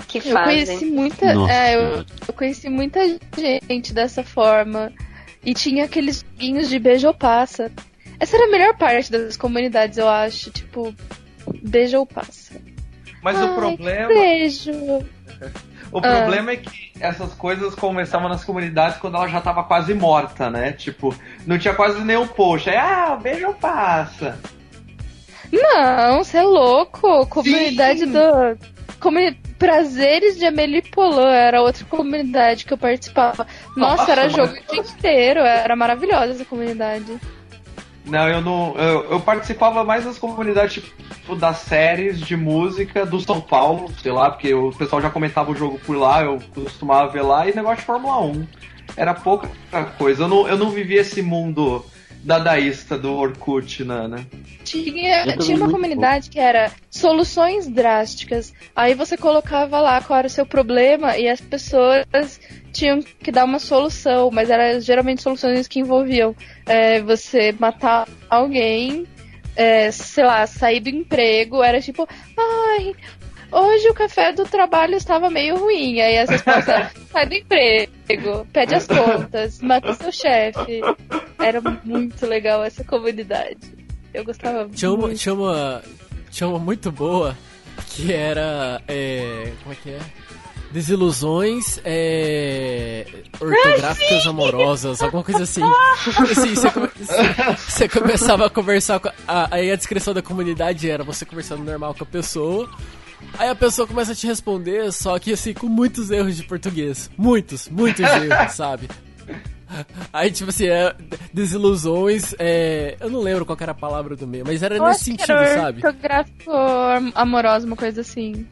Que 0.06 0.18
eu 0.18 0.42
conheci 0.42 0.86
muita, 0.86 1.26
é, 1.50 1.74
eu, 1.74 2.04
eu, 2.26 2.34
conheci 2.34 2.68
muita 2.70 3.00
gente 3.68 3.92
dessa 3.92 4.22
forma 4.22 4.90
e 5.44 5.52
tinha 5.52 5.84
aqueles 5.84 6.20
joguinhos 6.20 6.68
de 6.68 6.78
beijo 6.78 7.08
ou 7.08 7.12
passa. 7.12 7.70
Essa 8.18 8.36
era 8.36 8.46
a 8.46 8.50
melhor 8.50 8.78
parte 8.78 9.12
das 9.12 9.36
comunidades, 9.36 9.98
eu 9.98 10.08
acho, 10.08 10.50
tipo 10.50 10.94
beijo 11.62 11.98
ou 11.98 12.06
passa. 12.06 12.60
Mas 13.22 13.36
Ai, 13.36 13.50
o 13.50 13.54
problema 13.54 14.08
beijo. 14.08 14.72
O 15.90 16.00
problema 16.00 16.50
ah. 16.50 16.54
é 16.54 16.56
que 16.56 16.92
essas 17.00 17.32
coisas 17.32 17.74
começavam 17.74 18.28
nas 18.28 18.44
comunidades 18.44 18.98
quando 18.98 19.16
ela 19.16 19.26
já 19.26 19.40
tava 19.40 19.64
quase 19.64 19.94
morta, 19.94 20.50
né? 20.50 20.72
Tipo, 20.72 21.14
não 21.46 21.58
tinha 21.58 21.74
quase 21.74 22.04
nenhum 22.04 22.26
post. 22.26 22.68
Aí, 22.68 22.76
ah, 22.76 23.18
beijo 23.20 23.46
ou 23.46 23.54
passa. 23.54 24.38
Não, 25.50 26.22
você 26.22 26.38
é 26.38 26.42
louco. 26.42 27.26
Comunidade 27.26 28.00
Sim. 28.00 28.12
do. 28.12 28.58
Comuni... 29.00 29.36
Prazeres 29.58 30.38
de 30.38 30.44
Amelie 30.44 30.82
Polan 30.82 31.32
era 31.32 31.60
outra 31.60 31.84
comunidade 31.86 32.64
que 32.64 32.72
eu 32.72 32.78
participava. 32.78 33.44
Nossa, 33.76 33.96
Nossa 33.96 34.12
era 34.12 34.28
jogo 34.28 34.52
o 34.52 34.72
dia 34.72 34.80
inteiro, 34.80 35.40
era 35.40 35.74
maravilhosa 35.74 36.32
essa 36.32 36.44
comunidade. 36.44 37.18
Não, 38.08 38.28
eu 38.28 38.40
não. 38.40 38.74
Eu, 38.76 39.12
eu, 39.12 39.20
participava 39.20 39.84
mais 39.84 40.04
das 40.04 40.18
comunidades 40.18 40.82
tipo, 40.82 41.36
das 41.36 41.58
séries 41.58 42.18
de 42.18 42.36
música 42.36 43.04
do 43.04 43.20
São 43.20 43.40
Paulo, 43.40 43.92
sei 44.02 44.10
lá, 44.10 44.30
porque 44.30 44.52
o 44.54 44.70
pessoal 44.70 45.02
já 45.02 45.10
comentava 45.10 45.50
o 45.50 45.56
jogo 45.56 45.78
por 45.86 45.96
lá, 45.96 46.22
eu 46.22 46.38
costumava 46.54 47.12
ver 47.12 47.22
lá, 47.22 47.46
e 47.46 47.54
negócio 47.54 47.78
de 47.78 47.84
Fórmula 47.84 48.20
1. 48.22 48.46
Era 48.96 49.14
pouca 49.14 49.48
coisa. 49.98 50.24
Eu 50.24 50.28
não, 50.28 50.48
eu 50.48 50.56
não 50.56 50.70
vivia 50.70 51.02
esse 51.02 51.20
mundo 51.20 51.84
dadaísta 52.22 52.98
do 52.98 53.12
Orkut, 53.14 53.84
né? 53.84 54.08
né? 54.08 54.26
Tinha, 54.64 55.36
tinha 55.38 55.56
uma 55.56 55.70
comunidade 55.70 56.26
pouco. 56.26 56.32
que 56.32 56.40
era 56.40 56.70
soluções 56.90 57.68
drásticas. 57.68 58.52
Aí 58.74 58.94
você 58.94 59.16
colocava 59.16 59.80
lá 59.80 60.00
qual 60.02 60.18
era 60.18 60.26
o 60.26 60.30
seu 60.30 60.44
problema 60.44 61.16
e 61.16 61.28
as 61.28 61.40
pessoas 61.40 62.40
tinham 62.72 63.00
que 63.02 63.32
dar 63.32 63.44
uma 63.44 63.58
solução, 63.58 64.30
mas 64.30 64.50
eram 64.50 64.80
geralmente 64.80 65.22
soluções 65.22 65.66
que 65.66 65.80
envolviam 65.80 66.34
é, 66.66 67.00
você 67.00 67.54
matar 67.58 68.08
alguém, 68.28 69.06
é, 69.56 69.90
sei 69.90 70.24
lá, 70.24 70.46
sair 70.46 70.80
do 70.80 70.88
emprego, 70.88 71.62
era 71.62 71.80
tipo, 71.80 72.06
ai, 72.36 72.94
hoje 73.50 73.88
o 73.88 73.94
café 73.94 74.32
do 74.32 74.44
trabalho 74.44 74.96
estava 74.96 75.30
meio 75.30 75.56
ruim. 75.56 76.00
Aí 76.00 76.18
as 76.18 76.28
respostas 76.28 76.92
sai 77.10 77.26
do 77.26 77.34
emprego, 77.34 77.92
pede 78.52 78.74
as 78.74 78.86
contas, 78.86 79.60
mata 79.60 79.92
seu 79.94 80.12
chefe. 80.12 80.80
Era 81.38 81.60
muito 81.84 82.26
legal 82.26 82.64
essa 82.64 82.82
comunidade. 82.84 83.58
Eu 84.12 84.24
gostava 84.24 84.68
tinha 84.70 84.90
muito. 84.90 85.04
Uma, 85.06 85.14
tinha, 85.14 85.34
uma, 85.34 85.82
tinha 86.30 86.48
uma 86.48 86.58
muito 86.58 86.90
boa 86.90 87.36
que 87.90 88.12
era. 88.12 88.80
É, 88.88 89.52
como 89.62 89.72
é 89.72 89.76
que 89.76 89.90
é? 89.90 89.98
Desilusões 90.70 91.80
é, 91.82 93.06
ortográficas 93.40 94.26
amorosas, 94.26 95.00
alguma 95.00 95.24
coisa 95.24 95.44
assim. 95.44 95.62
assim 96.30 96.54
você, 96.54 96.70
come, 96.70 96.88
você, 97.56 97.88
começava 97.88 98.46
a 98.46 98.50
conversar 98.50 99.00
com. 99.00 99.08
A, 99.26 99.54
aí 99.54 99.70
a 99.70 99.76
descrição 99.76 100.12
da 100.12 100.20
comunidade 100.20 100.90
era 100.90 101.02
você 101.02 101.24
conversando 101.24 101.64
normal 101.64 101.94
com 101.94 102.04
a 102.04 102.06
pessoa. 102.06 102.68
Aí 103.38 103.48
a 103.48 103.54
pessoa 103.54 103.86
começa 103.86 104.12
a 104.12 104.14
te 104.14 104.26
responder, 104.26 104.92
só 104.92 105.18
que 105.18 105.32
assim, 105.32 105.54
com 105.54 105.68
muitos 105.68 106.10
erros 106.10 106.36
de 106.36 106.44
português. 106.44 107.10
Muitos, 107.16 107.68
muitos 107.68 108.00
erros, 108.04 108.52
sabe? 108.52 108.88
Aí, 110.12 110.30
tipo 110.30 110.50
assim, 110.50 110.66
é, 110.66 110.94
desilusões, 111.32 112.34
é, 112.38 112.96
eu 113.00 113.10
não 113.10 113.20
lembro 113.20 113.44
qual 113.44 113.58
era 113.60 113.72
a 113.72 113.74
palavra 113.74 114.16
do 114.16 114.26
meio, 114.26 114.44
mas 114.46 114.62
era 114.62 114.76
eu 114.76 114.84
nesse 114.84 115.04
sentido, 115.04 115.32
era 115.32 115.60
sabe? 115.60 115.86
Ortográfico 115.86 116.50
amoroso, 117.14 117.66
uma 117.66 117.76
coisa 117.76 118.00
assim. 118.00 118.46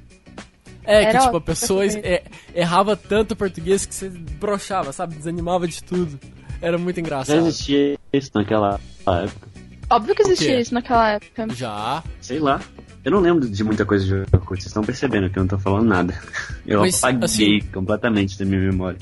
É, 0.84 1.04
era 1.04 1.18
que 1.18 1.24
tipo, 1.24 1.36
a 1.36 1.40
pessoa 1.40 1.84
é, 1.86 2.22
errava 2.54 2.96
tanto 2.96 3.32
o 3.32 3.36
português 3.36 3.84
que 3.84 3.94
você 3.94 4.08
brochava, 4.08 4.92
sabe? 4.92 5.16
Desanimava 5.16 5.66
de 5.66 5.82
tudo. 5.82 6.20
Era 6.60 6.78
muito 6.78 7.00
engraçado. 7.00 7.34
Já 7.34 7.42
existia 7.42 7.98
isso 8.12 8.30
naquela 8.34 8.80
época. 9.06 9.48
Óbvio 9.88 10.14
que 10.14 10.22
existia 10.22 10.60
isso 10.60 10.74
naquela 10.74 11.10
época. 11.10 11.46
Já. 11.54 12.02
Sei 12.20 12.38
lá. 12.38 12.60
Eu 13.04 13.12
não 13.12 13.20
lembro 13.20 13.48
de 13.48 13.62
muita 13.62 13.86
coisa 13.86 14.04
de 14.04 14.14
Orkut, 14.36 14.60
vocês 14.60 14.66
estão 14.66 14.82
percebendo 14.82 15.30
que 15.30 15.38
eu 15.38 15.42
não 15.42 15.48
tô 15.48 15.58
falando 15.58 15.86
nada. 15.86 16.20
Eu 16.66 16.80
Mas, 16.80 16.98
apaguei 16.98 17.24
assim, 17.24 17.60
completamente 17.72 18.36
da 18.36 18.44
minha 18.44 18.60
memória. 18.60 18.98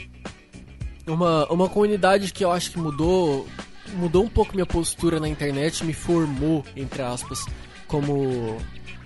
Uma, 1.07 1.51
uma 1.51 1.69
comunidade 1.69 2.33
que 2.33 2.45
eu 2.45 2.51
acho 2.51 2.71
que 2.71 2.79
mudou 2.79 3.47
mudou 3.95 4.25
um 4.25 4.29
pouco 4.29 4.55
minha 4.55 4.67
postura 4.67 5.21
na 5.21 5.29
internet, 5.29 5.85
me 5.85 5.93
formou, 5.93 6.65
entre 6.77 7.03
aspas, 7.03 7.45
como 7.87 8.59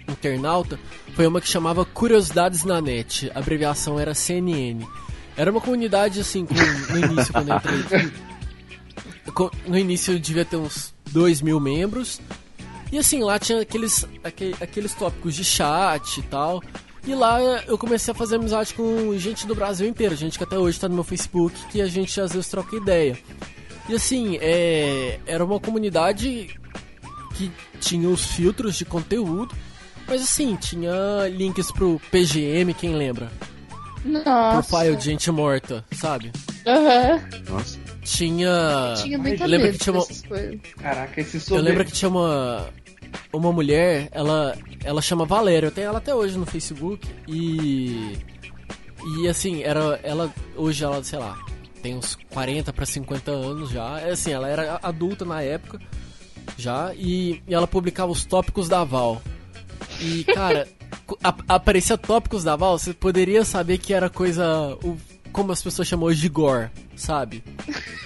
internauta, 0.08 0.78
foi 1.14 1.26
uma 1.26 1.40
que 1.40 1.48
chamava 1.48 1.84
Curiosidades 1.84 2.64
na 2.64 2.80
Net. 2.80 3.30
A 3.34 3.38
abreviação 3.38 3.98
era 4.00 4.14
CNN. 4.14 4.84
Era 5.36 5.50
uma 5.50 5.60
comunidade 5.60 6.20
assim, 6.20 6.46
com, 6.46 6.54
no 6.54 6.98
início, 6.98 7.32
quando 7.32 7.50
eu 7.50 7.56
entrei. 7.56 8.12
No 9.66 9.78
início 9.78 10.18
devia 10.18 10.44
ter 10.44 10.56
uns 10.56 10.94
2 11.10 11.40
mil 11.42 11.60
membros. 11.60 12.20
E 12.90 12.98
assim, 12.98 13.22
lá 13.22 13.38
tinha 13.38 13.60
aqueles, 13.60 14.06
aqueles 14.60 14.94
tópicos 14.94 15.34
de 15.34 15.44
chat 15.44 16.18
e 16.18 16.22
tal. 16.22 16.62
E 17.06 17.14
lá 17.14 17.40
eu 17.66 17.78
comecei 17.78 18.12
a 18.12 18.14
fazer 18.14 18.36
amizade 18.36 18.74
com 18.74 19.16
gente 19.18 19.46
do 19.46 19.54
Brasil 19.54 19.88
inteiro, 19.88 20.14
gente 20.14 20.36
que 20.36 20.44
até 20.44 20.58
hoje 20.58 20.78
tá 20.78 20.88
no 20.88 20.94
meu 20.94 21.04
Facebook, 21.04 21.54
que 21.70 21.80
a 21.80 21.86
gente 21.86 22.20
às 22.20 22.32
vezes 22.32 22.48
troca 22.48 22.76
ideia. 22.76 23.16
E 23.88 23.94
assim, 23.94 24.36
é, 24.40 25.18
era 25.26 25.44
uma 25.44 25.58
comunidade 25.58 26.58
que 27.34 27.50
tinha 27.80 28.08
os 28.08 28.26
filtros 28.26 28.76
de 28.76 28.84
conteúdo, 28.84 29.54
mas 30.06 30.22
assim, 30.22 30.56
tinha 30.56 30.92
links 31.30 31.70
pro 31.72 32.00
PGM, 32.10 32.74
quem 32.74 32.94
lembra? 32.94 33.30
Nossa. 34.04 34.68
Profile 34.68 34.96
de 34.96 35.04
gente 35.04 35.30
morta, 35.30 35.84
sabe? 35.92 36.32
Aham. 36.66 37.14
Uhum. 37.14 37.54
Nossa. 37.54 37.87
Tinha. 38.08 38.94
Tinha 38.96 39.18
muita 39.18 39.44
lembra 39.44 39.66
medo 39.66 39.78
que 39.78 39.84
tinha 39.84 39.94
uma... 39.94 40.06
Caraca, 40.80 41.20
esse 41.20 41.52
Eu 41.52 41.60
lembro 41.60 41.84
que 41.84 41.92
tinha 41.92 42.08
uma. 42.08 42.70
Uma 43.32 43.52
mulher, 43.52 44.08
ela, 44.12 44.56
ela 44.84 45.00
chama 45.00 45.24
Valéria, 45.24 45.66
eu 45.66 45.70
tenho 45.70 45.88
ela 45.88 45.98
até 45.98 46.14
hoje 46.14 46.36
no 46.38 46.46
Facebook 46.46 47.06
e. 47.26 48.18
E 49.20 49.28
assim, 49.28 49.62
era. 49.62 50.00
Ela. 50.02 50.32
Hoje 50.56 50.82
ela, 50.84 51.04
sei 51.04 51.18
lá, 51.18 51.38
tem 51.82 51.94
uns 51.94 52.16
40 52.30 52.72
para 52.72 52.86
50 52.86 53.30
anos 53.30 53.70
já. 53.70 54.00
É 54.00 54.10
assim, 54.10 54.32
ela 54.32 54.48
era 54.48 54.78
adulta 54.82 55.24
na 55.24 55.42
época 55.42 55.78
já 56.56 56.92
e, 56.94 57.42
e 57.46 57.54
ela 57.54 57.66
publicava 57.66 58.10
os 58.10 58.24
tópicos 58.24 58.68
da 58.68 58.84
Val. 58.84 59.20
E, 60.00 60.24
cara, 60.24 60.66
a, 61.22 61.34
aparecia 61.48 61.98
tópicos 61.98 62.42
da 62.42 62.56
Val, 62.56 62.78
você 62.78 62.94
poderia 62.94 63.44
saber 63.44 63.78
que 63.78 63.92
era 63.92 64.08
coisa. 64.08 64.76
O, 64.82 64.96
como 65.32 65.52
as 65.52 65.62
pessoas 65.62 65.86
chamam 65.86 66.06
hoje 66.06 66.20
de 66.20 66.28
gore, 66.28 66.70
sabe? 66.96 67.42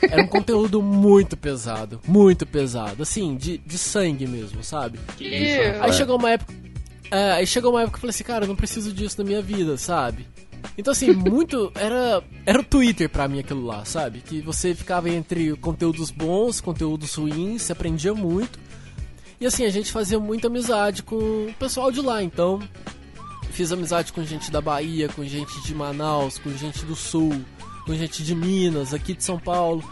Era 0.02 0.22
um 0.22 0.26
conteúdo 0.26 0.82
muito 0.82 1.36
pesado, 1.36 2.00
muito 2.06 2.46
pesado, 2.46 3.02
assim, 3.02 3.36
de, 3.36 3.58
de 3.58 3.78
sangue 3.78 4.26
mesmo, 4.26 4.62
sabe? 4.62 4.98
Aí 5.80 5.92
chegou 5.92 6.16
uma 6.16 6.30
época. 6.30 6.52
É, 7.10 7.32
aí 7.32 7.46
chegou 7.46 7.72
uma 7.72 7.82
época 7.82 7.92
que 7.92 7.96
eu 7.98 8.00
falei 8.00 8.14
assim, 8.14 8.24
cara, 8.24 8.44
eu 8.44 8.48
não 8.48 8.56
preciso 8.56 8.92
disso 8.92 9.18
na 9.18 9.24
minha 9.24 9.42
vida, 9.42 9.76
sabe? 9.76 10.26
Então, 10.76 10.92
assim, 10.92 11.12
muito. 11.14 11.70
Era, 11.74 12.22
era 12.46 12.60
o 12.60 12.64
Twitter 12.64 13.08
pra 13.08 13.28
mim 13.28 13.40
aquilo 13.40 13.64
lá, 13.64 13.84
sabe? 13.84 14.20
Que 14.20 14.40
você 14.40 14.74
ficava 14.74 15.10
entre 15.10 15.54
conteúdos 15.56 16.10
bons, 16.10 16.60
conteúdos 16.60 17.14
ruins, 17.14 17.62
você 17.62 17.72
aprendia 17.72 18.14
muito. 18.14 18.58
E 19.40 19.46
assim, 19.46 19.64
a 19.64 19.70
gente 19.70 19.90
fazia 19.90 20.20
muita 20.20 20.46
amizade 20.46 21.02
com 21.02 21.16
o 21.16 21.54
pessoal 21.58 21.90
de 21.90 22.00
lá, 22.00 22.22
então 22.22 22.60
fiz 23.52 23.70
amizade 23.70 24.12
com 24.12 24.24
gente 24.24 24.50
da 24.50 24.60
Bahia, 24.60 25.08
com 25.08 25.24
gente 25.24 25.62
de 25.62 25.74
Manaus, 25.74 26.38
com 26.38 26.50
gente 26.50 26.84
do 26.84 26.96
Sul, 26.96 27.40
com 27.86 27.94
gente 27.94 28.22
de 28.24 28.34
Minas, 28.34 28.92
aqui 28.92 29.14
de 29.14 29.22
São 29.22 29.38
Paulo. 29.38 29.84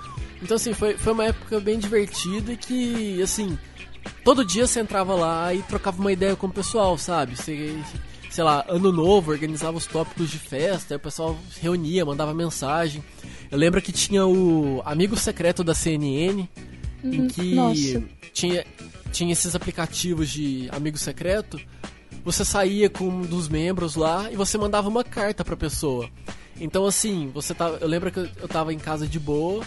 Então, 0.43 0.57
assim, 0.57 0.73
foi, 0.73 0.97
foi 0.97 1.13
uma 1.13 1.27
época 1.27 1.61
bem 1.61 1.79
divertida 1.79 2.53
e 2.53 2.57
que, 2.57 3.23
assim, 3.23 3.59
todo 4.25 4.45
dia 4.45 4.67
você 4.67 4.81
entrava 4.81 5.15
lá 5.15 5.55
e 5.55 5.63
trocava 5.63 6.01
uma 6.01 6.11
ideia 6.11 6.35
com 6.35 6.47
o 6.47 6.53
pessoal, 6.53 6.97
sabe? 6.97 7.37
Você, 7.37 7.79
sei 8.31 8.43
lá, 8.43 8.65
ano 8.69 8.91
novo, 8.91 9.31
organizava 9.31 9.77
os 9.77 9.87
tópicos 9.87 10.31
de 10.31 10.39
festa, 10.39 10.95
aí 10.95 10.97
o 10.97 11.01
pessoal 11.01 11.39
se 11.53 11.61
reunia, 11.61 12.05
mandava 12.05 12.33
mensagem. 12.33 13.05
Eu 13.51 13.59
lembro 13.59 13.83
que 13.83 13.93
tinha 13.93 14.27
o 14.27 14.81
Amigo 14.85 15.17
Secreto 15.17 15.63
da 15.63 15.75
CNN, 15.75 16.49
em 17.05 17.29
que 17.29 17.55
nossa. 17.55 18.03
tinha, 18.33 18.65
tinha 19.13 19.33
esses 19.33 19.55
aplicativos 19.55 20.31
de 20.31 20.69
amigo 20.73 20.97
secreto. 20.97 21.61
Você 22.25 22.45
saía 22.45 22.91
com 22.91 23.05
um 23.05 23.23
dos 23.23 23.49
membros 23.49 23.97
lá 23.97 24.31
e 24.31 24.37
você 24.37 24.59
mandava 24.59 24.89
uma 24.89 25.03
carta 25.03 25.45
pra 25.45 25.57
pessoa. 25.57 26.09
Então 26.61 26.85
assim, 26.85 27.31
você 27.33 27.55
tava, 27.55 27.79
eu 27.81 27.89
lembro 27.89 28.11
que 28.11 28.19
eu 28.19 28.49
tava 28.49 28.73
em 28.73 28.79
casa 28.79 29.07
de 29.07 29.19
boa. 29.19 29.65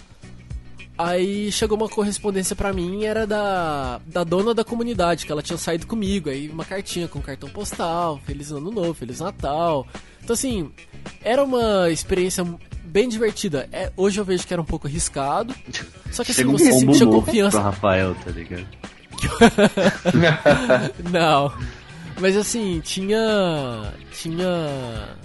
Aí 0.95 1.51
chegou 1.51 1.75
uma 1.75 1.89
correspondência 1.89 2.55
pra 2.55 2.71
mim, 2.71 3.03
era 3.03 3.25
da, 3.25 3.99
da 4.05 4.23
dona 4.23 4.53
da 4.53 4.63
comunidade, 4.63 5.25
que 5.25 5.31
ela 5.31 5.41
tinha 5.41 5.57
saído 5.57 5.87
comigo. 5.87 6.29
Aí 6.29 6.47
uma 6.47 6.63
cartinha 6.63 7.07
com 7.07 7.19
cartão 7.19 7.49
postal, 7.49 8.19
Feliz 8.23 8.51
Ano 8.51 8.69
Novo, 8.69 8.93
Feliz 8.93 9.19
Natal. 9.19 9.87
Então 10.23 10.35
assim, 10.35 10.71
era 11.23 11.43
uma 11.43 11.89
experiência 11.89 12.45
bem 12.83 13.09
divertida. 13.09 13.67
É, 13.71 13.91
hoje 13.97 14.21
eu 14.21 14.25
vejo 14.25 14.45
que 14.45 14.53
era 14.53 14.61
um 14.61 14.65
pouco 14.65 14.85
arriscado. 14.85 15.55
Só 16.11 16.23
que 16.23 16.31
assim, 16.31 16.43
Chega 16.43 16.51
você 16.51 16.71
sentia 16.71 17.07
confiança. 17.07 17.57
pro 17.57 17.65
Rafael, 17.65 18.15
tá 18.23 18.29
ligado? 18.29 18.67
Não. 21.11 21.51
Mas 22.19 22.37
assim, 22.37 22.79
tinha. 22.81 23.93
Tinha. 24.11 25.17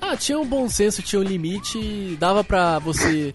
Ah, 0.00 0.16
tinha 0.16 0.38
um 0.38 0.46
bom 0.46 0.68
senso, 0.68 1.02
tinha 1.02 1.20
um 1.20 1.24
limite 1.24 1.78
e 1.78 2.16
dava 2.18 2.44
pra 2.44 2.78
você 2.78 3.34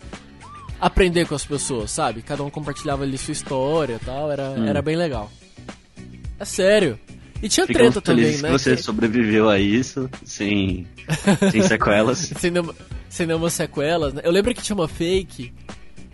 aprender 0.80 1.26
com 1.28 1.36
as 1.36 1.46
pessoas, 1.46 1.92
sabe? 1.92 2.22
Cada 2.22 2.44
um 2.44 2.50
compartilhava 2.50 3.04
ali 3.04 3.18
sua 3.18 3.34
história 3.34 4.00
e 4.02 4.06
tal, 4.06 4.32
era, 4.32 4.50
Hum. 4.52 4.66
era 4.66 4.82
bem 4.82 4.96
legal. 4.96 5.32
É 6.40 6.46
sério. 6.46 6.98
E 7.44 7.50
tinha 7.50 7.66
Ficamos 7.68 7.94
treta 7.94 8.02
também, 8.02 8.38
né? 8.38 8.50
que 8.50 8.58
você 8.60 8.76
Que- 8.76 8.82
sobreviveu 8.84 9.50
a 9.50 9.60
isso 9.60 10.10
sem, 10.24 10.88
sem 11.52 11.62
sequelas. 11.64 12.32
sem, 12.40 12.52
nenhuma, 12.52 12.76
sem 13.10 13.28
nenhuma 13.28 13.50
sequelas, 13.50 14.14
né? 14.14 14.22
Eu 14.24 14.32
lembro 14.32 14.54
que 14.54 14.62
tinha 14.62 14.76
uma 14.76 14.88
fake 14.88 15.52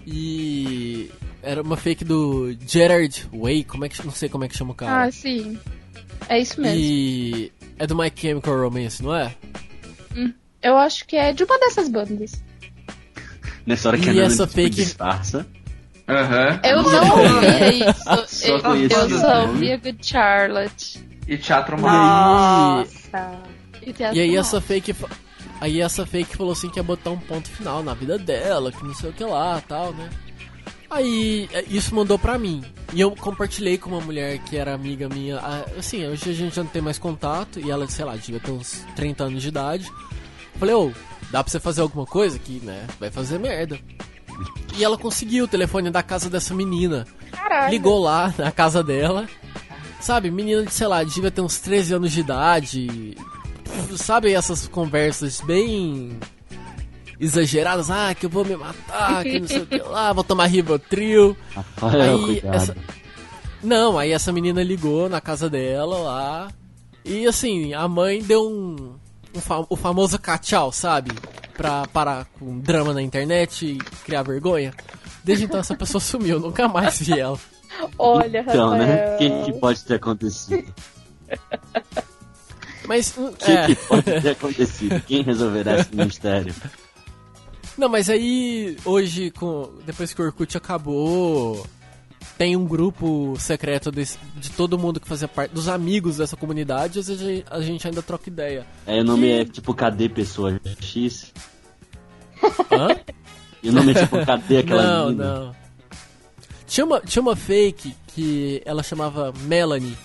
e. 0.05 1.11
Era 1.43 1.61
uma 1.61 1.77
fake 1.77 2.03
do 2.03 2.55
Gerard 2.65 3.27
Way, 3.31 3.63
como 3.65 3.85
é 3.85 3.89
que. 3.89 4.03
Não 4.05 4.11
sei 4.11 4.27
como 4.27 4.43
é 4.43 4.47
que 4.47 4.57
chama 4.57 4.71
o 4.71 4.75
cara. 4.75 5.03
Ah, 5.05 5.11
sim. 5.11 5.57
É 6.29 6.39
isso 6.39 6.59
mesmo. 6.61 6.77
E 6.79 7.51
é 7.79 7.87
do 7.87 7.95
My 7.95 8.11
Chemical 8.13 8.59
Romance, 8.59 9.01
não 9.03 9.15
é? 9.15 9.33
Eu 10.61 10.75
acho 10.77 11.05
que 11.05 11.15
é 11.15 11.31
de 11.33 11.43
uma 11.43 11.57
dessas 11.59 11.87
bandas. 11.87 12.43
Nessa 13.65 13.89
hora 13.89 13.97
que 13.97 14.07
E 14.07 14.09
a 14.09 14.13
Nana 14.13 14.25
essa 14.27 14.43
tipo, 14.47 14.55
fake- 14.55 14.75
disfarça. 14.75 15.45
Aham. 16.07 16.59
Eu 16.63 16.83
não 16.83 17.09
ouvia 17.35 17.73
isso. 17.89 18.03
Só 18.27 18.57
Eu, 18.75 18.89
eu 18.89 19.19
só 19.19 19.41
ouvia 19.47 19.77
Good 19.77 19.97
Charlotte. 20.01 20.99
E 21.27 21.37
Teatro 21.37 21.79
Nossa. 21.79 23.31
E, 23.85 23.93
Teatro 23.93 24.17
e 24.17 24.21
aí 24.21 24.35
essa 24.37 24.61
fake. 24.61 24.93
fa- 24.93 25.09
Aí 25.59 25.81
essa 25.81 26.05
fake 26.05 26.37
falou 26.37 26.53
assim 26.53 26.69
que 26.69 26.79
ia 26.79 26.83
botar 26.83 27.09
um 27.11 27.17
ponto 27.19 27.49
final 27.49 27.83
na 27.83 27.93
vida 27.93 28.17
dela, 28.17 28.71
que 28.71 28.83
não 28.83 28.93
sei 28.93 29.09
o 29.09 29.13
que 29.13 29.23
lá 29.23 29.61
tal, 29.67 29.91
né? 29.93 30.09
Aí 30.89 31.49
é, 31.51 31.63
isso 31.67 31.93
mandou 31.93 32.17
pra 32.17 32.37
mim. 32.37 32.63
E 32.93 33.01
eu 33.01 33.11
compartilhei 33.11 33.77
com 33.77 33.89
uma 33.89 34.01
mulher 34.01 34.39
que 34.39 34.55
era 34.55 34.73
amiga 34.73 35.09
minha. 35.09 35.39
Assim, 35.77 36.05
hoje 36.07 36.29
a 36.29 36.33
gente 36.33 36.55
já 36.55 36.63
não 36.63 36.69
tem 36.69 36.81
mais 36.81 36.97
contato. 36.97 37.59
E 37.59 37.69
ela, 37.69 37.87
sei 37.87 38.05
lá, 38.05 38.15
devia 38.15 38.39
ter 38.39 38.51
uns 38.51 38.85
30 38.95 39.25
anos 39.25 39.41
de 39.41 39.49
idade. 39.49 39.91
Falei, 40.57 40.73
ô, 40.73 40.91
dá 41.29 41.43
pra 41.43 41.51
você 41.51 41.59
fazer 41.59 41.81
alguma 41.81 42.05
coisa 42.05 42.39
que, 42.39 42.59
né? 42.63 42.87
Vai 42.99 43.11
fazer 43.11 43.37
merda. 43.37 43.77
E 44.77 44.83
ela 44.83 44.97
conseguiu 44.97 45.45
o 45.45 45.47
telefone 45.47 45.89
da 45.89 46.01
casa 46.03 46.29
dessa 46.29 46.53
menina. 46.53 47.05
Caralho. 47.31 47.71
ligou 47.71 47.99
lá 47.99 48.33
na 48.37 48.51
casa 48.51 48.83
dela. 48.83 49.27
Sabe, 49.99 50.31
menina 50.31 50.63
de, 50.63 50.73
sei 50.73 50.87
lá, 50.87 51.03
devia 51.03 51.31
ter 51.31 51.41
uns 51.41 51.59
13 51.59 51.95
anos 51.95 52.11
de 52.11 52.21
idade. 52.21 53.17
Sabe 53.97 54.33
essas 54.33 54.67
conversas 54.67 55.41
bem 55.41 56.17
exageradas, 57.19 57.89
ah, 57.89 58.13
que 58.13 58.25
eu 58.25 58.29
vou 58.29 58.45
me 58.45 58.55
matar, 58.55 59.23
que 59.23 59.39
não 59.39 59.47
sei 59.47 59.59
o 59.61 59.65
que 59.65 59.77
lá, 59.79 60.13
vou 60.13 60.23
tomar 60.23 60.45
Rivotril. 60.47 61.35
Rafael, 61.55 62.15
Aí, 62.17 62.23
cuidado. 62.25 62.55
essa- 62.55 62.75
Não, 63.63 63.97
aí 63.97 64.11
essa 64.11 64.31
menina 64.31 64.61
ligou 64.63 65.09
na 65.09 65.19
casa 65.19 65.49
dela 65.49 65.97
lá. 65.97 66.47
E 67.03 67.25
assim, 67.25 67.73
a 67.73 67.87
mãe 67.87 68.21
deu 68.21 68.47
um. 68.47 68.95
um 69.35 69.39
fa- 69.41 69.65
o 69.69 69.75
famoso 69.75 70.19
cachau, 70.19 70.71
sabe? 70.71 71.11
Pra 71.55 71.87
parar 71.87 72.25
com 72.39 72.59
drama 72.59 72.93
na 72.93 73.01
internet 73.01 73.65
e 73.65 73.77
criar 74.05 74.21
vergonha. 74.23 74.73
Desde 75.23 75.45
então 75.45 75.59
essa 75.59 75.75
pessoa 75.75 75.99
sumiu, 76.01 76.39
nunca 76.39 76.67
mais 76.67 76.99
vi 77.01 77.19
ela. 77.19 77.39
Olha, 77.97 78.41
Então, 78.47 78.71
né? 78.77 78.85
Rafael. 78.85 79.15
O 79.15 79.17
que, 79.17 79.51
que 79.51 79.59
pode 79.59 79.83
ter 79.83 79.95
acontecido? 79.95 80.73
Mas. 82.87 83.13
hum, 83.17 83.27
O 83.27 83.33
que, 83.33 83.51
é. 83.51 83.65
que 83.67 83.75
pode 83.75 84.03
ter 84.21 84.29
acontecido? 84.29 85.01
Quem 85.05 85.21
resolverá 85.23 85.79
esse 85.79 85.93
mistério? 85.95 86.53
Não, 87.77 87.87
mas 87.89 88.09
aí 88.09 88.75
hoje, 88.83 89.29
com, 89.31 89.69
depois 89.85 90.13
que 90.13 90.21
o 90.21 90.25
Orkut 90.25 90.57
acabou, 90.57 91.65
tem 92.37 92.55
um 92.55 92.65
grupo 92.65 93.35
secreto 93.39 93.91
desse- 93.91 94.17
de 94.35 94.49
todo 94.51 94.77
mundo 94.79 94.99
que 94.99 95.07
fazia 95.07 95.27
parte, 95.27 95.53
dos 95.53 95.67
amigos 95.67 96.17
dessa 96.17 96.35
comunidade, 96.35 96.99
às 96.99 97.07
vezes 97.07 97.43
a 97.49 97.61
gente 97.61 97.87
ainda 97.87 98.01
troca 98.01 98.29
ideia. 98.29 98.65
É, 98.85 98.99
o 99.01 99.03
nome 99.03 99.29
é 99.29 99.45
tipo 99.45 99.73
Cadê 99.73 100.09
Pessoa 100.09 100.59
X? 100.81 101.31
Hã? 102.71 102.95
E 103.61 103.69
o 103.69 103.73
nome 103.73 103.91
é 103.91 103.95
tipo 104.01 104.25
Cadê 104.25 104.57
aquela 104.59 104.83
não, 104.83 105.05
menina? 105.09 105.33
não. 105.39 105.55
Tinha 106.65 106.85
uma, 106.85 106.99
tinha 107.01 107.21
uma 107.21 107.35
fake 107.35 107.95
que 108.07 108.61
ela 108.65 108.83
chamava 108.83 109.33
Melanie. 109.41 109.97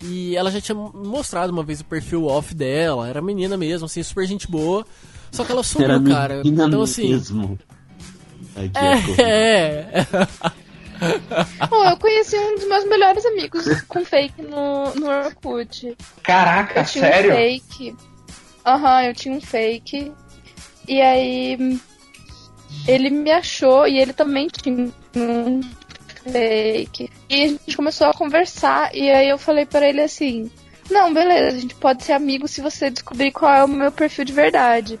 E 0.00 0.36
ela 0.36 0.50
já 0.50 0.60
tinha 0.60 0.74
mostrado 0.76 1.52
uma 1.52 1.62
vez 1.62 1.80
o 1.80 1.84
perfil 1.84 2.24
off 2.26 2.54
dela. 2.54 3.08
Era 3.08 3.20
menina 3.22 3.56
mesmo, 3.56 3.86
assim, 3.86 4.02
super 4.02 4.26
gente 4.26 4.48
boa. 4.50 4.86
Só 5.32 5.44
que 5.44 5.52
ela 5.52 5.62
sumiu, 5.62 5.90
Era 5.90 6.02
cara. 6.02 6.42
Então 6.44 6.82
assim. 6.82 7.10
mesmo. 7.10 7.58
Aqui 8.56 9.22
é. 9.22 9.92
É. 11.60 11.66
Pô, 11.68 11.84
eu 11.84 11.96
conheci 11.96 12.36
um 12.36 12.56
dos 12.56 12.66
meus 12.66 12.84
melhores 12.86 13.24
amigos 13.24 13.82
com 13.82 14.04
fake 14.04 14.42
no, 14.42 14.92
no 14.96 15.06
Orkut. 15.08 15.96
Caraca, 16.22 16.80
Eu 16.80 16.84
tinha 16.84 17.04
sério? 17.04 17.30
um 17.32 17.36
fake. 17.36 17.96
Aham, 18.66 19.04
eu 19.04 19.14
tinha 19.14 19.34
um 19.34 19.40
fake. 19.40 20.12
E 20.88 21.00
aí 21.00 21.78
ele 22.86 23.10
me 23.10 23.30
achou 23.30 23.86
e 23.86 23.98
ele 23.98 24.12
também 24.12 24.48
tinha 24.48 24.90
um 25.16 25.60
fake. 26.32 27.10
E 27.30 27.44
a 27.44 27.48
gente 27.48 27.76
começou 27.76 28.08
a 28.08 28.12
conversar 28.14 28.94
e 28.94 29.08
aí 29.10 29.28
eu 29.28 29.38
falei 29.38 29.66
pra 29.66 29.88
ele 29.88 30.00
assim: 30.00 30.50
"Não, 30.90 31.12
beleza, 31.14 31.56
a 31.56 31.60
gente 31.60 31.74
pode 31.76 32.02
ser 32.02 32.12
amigo 32.12 32.48
se 32.48 32.60
você 32.60 32.90
descobrir 32.90 33.30
qual 33.30 33.52
é 33.54 33.64
o 33.64 33.68
meu 33.68 33.92
perfil 33.92 34.24
de 34.24 34.32
verdade". 34.32 34.98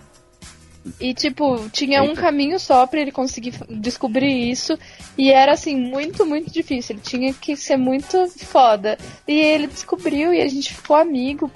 E 1.00 1.12
tipo, 1.14 1.68
tinha 1.70 2.02
um 2.02 2.08
Eita. 2.10 2.20
caminho 2.20 2.58
só 2.58 2.86
pra 2.86 3.00
ele 3.00 3.10
conseguir 3.12 3.54
descobrir 3.68 4.50
isso 4.50 4.78
e 5.16 5.30
era 5.32 5.52
assim 5.52 5.76
muito, 5.76 6.24
muito 6.26 6.50
difícil. 6.52 6.94
Ele 6.96 7.02
tinha 7.02 7.32
que 7.34 7.56
ser 7.56 7.76
muito 7.76 8.28
foda. 8.44 8.96
E 9.26 9.32
ele 9.40 9.66
descobriu 9.66 10.32
e 10.32 10.40
a 10.42 10.48
gente 10.48 10.74
ficou 10.74 10.96
amigo. 10.96 11.50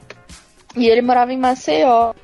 E 0.76 0.86
ele 0.88 1.02
morava 1.02 1.32
em 1.32 1.38
Maceió. 1.38 2.14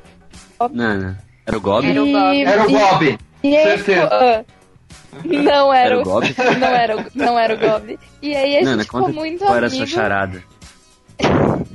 Não, 0.73 0.99
não. 0.99 1.17
Era 1.47 1.57
o 1.57 1.61
Gob? 1.61 1.87
Era 1.89 2.03
o 2.03 2.07
E- 2.07 2.13
Bob. 2.13 2.45
Era 2.45 2.67
o 2.67 2.71
e- 2.71 2.73
Bob. 2.73 3.19
E 3.45 3.57
aí, 3.57 3.81
ah, 4.11 4.45
não 5.25 5.73
era, 5.73 5.87
Era 5.95 5.99
o 5.99 6.01
o 6.01 6.05
Gob? 6.05 6.27
não 6.59 6.69
era, 6.69 6.97
o- 6.99 7.05
não 7.15 7.39
era 7.39 7.55
o 7.55 7.59
Gob. 7.59 7.99
E 8.21 8.35
aí 8.37 8.57
a 8.59 8.61
Nana, 8.63 8.77
gente 8.79 8.85
ficou 8.87 9.01
conta 9.03 9.13
muito 9.13 9.39
qual 9.45 9.57
era 9.57 9.67
a 9.67 9.69
amigo. 9.69 9.87
sua 9.87 9.95
charada. 9.95 10.43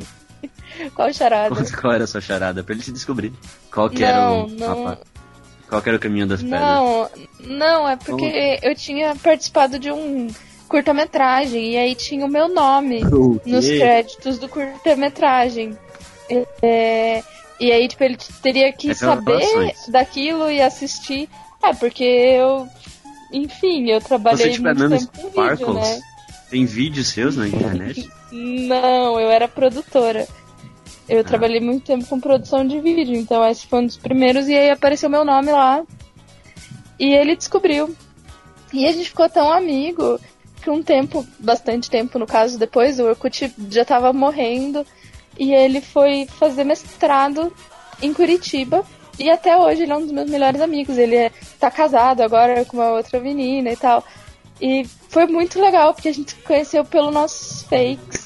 Qual 0.96 1.14
charada? 1.14 1.56
Conta 1.56 1.78
qual 1.78 1.94
era 1.94 2.04
a 2.04 2.08
sua 2.08 2.20
charada, 2.20 2.64
pra 2.64 2.74
ele 2.74 2.84
se 2.84 2.92
descobrir. 2.92 3.32
Qual 3.72 3.90
que 3.90 4.04
era 4.04 4.18
Não, 4.22 4.46
o 4.46 4.50
não. 4.50 4.98
Qual 5.74 5.82
que 5.82 5.90
era 5.90 5.98
o 5.98 6.00
caminho 6.00 6.28
das 6.28 6.44
pedras. 6.44 6.62
Não, 6.62 7.10
não, 7.40 7.90
é 7.90 7.96
porque 7.96 8.60
eu 8.62 8.76
tinha 8.76 9.16
participado 9.16 9.80
de 9.80 9.92
um 9.92 10.28
curta-metragem 10.68 11.72
e 11.72 11.78
aí 11.78 11.96
tinha 11.96 12.24
o 12.24 12.30
meu 12.30 12.48
nome 12.48 13.02
nos 13.44 13.66
créditos 13.66 14.38
do 14.38 14.48
curta-metragem. 14.48 15.76
É, 16.62 17.24
e 17.60 17.72
aí, 17.72 17.88
tipo, 17.88 18.04
ele 18.04 18.18
teria 18.42 18.72
que 18.72 18.92
É 18.92 18.94
saber 18.94 19.74
daquilo 19.88 20.52
e 20.52 20.62
assistir. 20.62 21.28
É, 21.64 21.74
porque 21.74 22.04
eu. 22.04 22.68
Enfim, 23.32 23.90
eu 23.90 24.00
trabalhei 24.00 24.46
Você, 24.46 24.52
tipo, 24.52 24.68
é 24.68 24.74
muito 24.76 25.08
tempo 25.08 25.32
com 25.34 25.50
vídeo, 25.50 25.74
né? 25.74 26.02
Tem 26.52 26.66
vídeos 26.66 27.08
seus 27.08 27.36
na 27.36 27.48
internet? 27.50 28.08
Não, 28.32 29.20
eu 29.20 29.32
era 29.32 29.48
produtora. 29.48 30.28
Eu 31.08 31.20
Ah. 31.22 31.24
trabalhei 31.24 31.60
muito 31.60 31.86
tempo 31.86 32.06
com 32.06 32.20
produção 32.20 32.66
de 32.66 32.80
vídeo, 32.80 33.16
então 33.16 33.46
esse 33.46 33.68
foi 33.68 33.80
um 33.80 33.86
dos 33.86 33.98
primeiros 33.98 34.48
e 34.48 34.56
aí 34.56 34.70
apareceu 34.70 35.10
meu 35.10 35.26
nome 35.26 35.52
lá. 35.52 35.84
E 37.00 37.14
ele 37.14 37.36
descobriu. 37.36 37.94
E 38.72 38.88
a 38.88 38.92
gente 38.92 39.10
ficou 39.10 39.30
tão 39.30 39.52
amigo 39.52 40.20
que 40.62 40.70
um 40.70 40.82
tempo, 40.82 41.26
bastante 41.40 41.90
tempo 41.90 42.18
no 42.18 42.26
caso, 42.26 42.58
depois 42.58 43.00
o 43.00 43.06
Orkut 43.06 43.54
já 43.70 43.84
tava 43.84 44.14
morrendo 44.14 44.86
e 45.38 45.54
ele 45.54 45.82
foi 45.82 46.26
fazer 46.26 46.64
mestrado 46.64 47.52
em 48.02 48.14
Curitiba 48.14 48.84
E 49.20 49.30
até 49.30 49.56
hoje 49.56 49.84
ele 49.84 49.92
é 49.92 49.96
um 49.96 50.02
dos 50.02 50.12
meus 50.12 50.30
melhores 50.30 50.60
amigos. 50.60 50.98
Ele 50.98 51.16
é, 51.16 51.32
tá 51.60 51.70
casado 51.70 52.22
agora 52.22 52.66
com 52.66 52.78
uma 52.78 52.90
outra 52.90 53.20
menina 53.20 53.72
e 53.72 53.76
tal. 53.78 54.04
E 54.60 54.86
foi 55.10 55.28
muito 55.28 55.62
legal, 55.62 55.94
porque 55.94 56.10
a 56.10 56.14
gente 56.14 56.34
conheceu 56.36 56.84
pelos 56.84 57.14
nossos 57.14 57.62
fakes. 57.64 58.26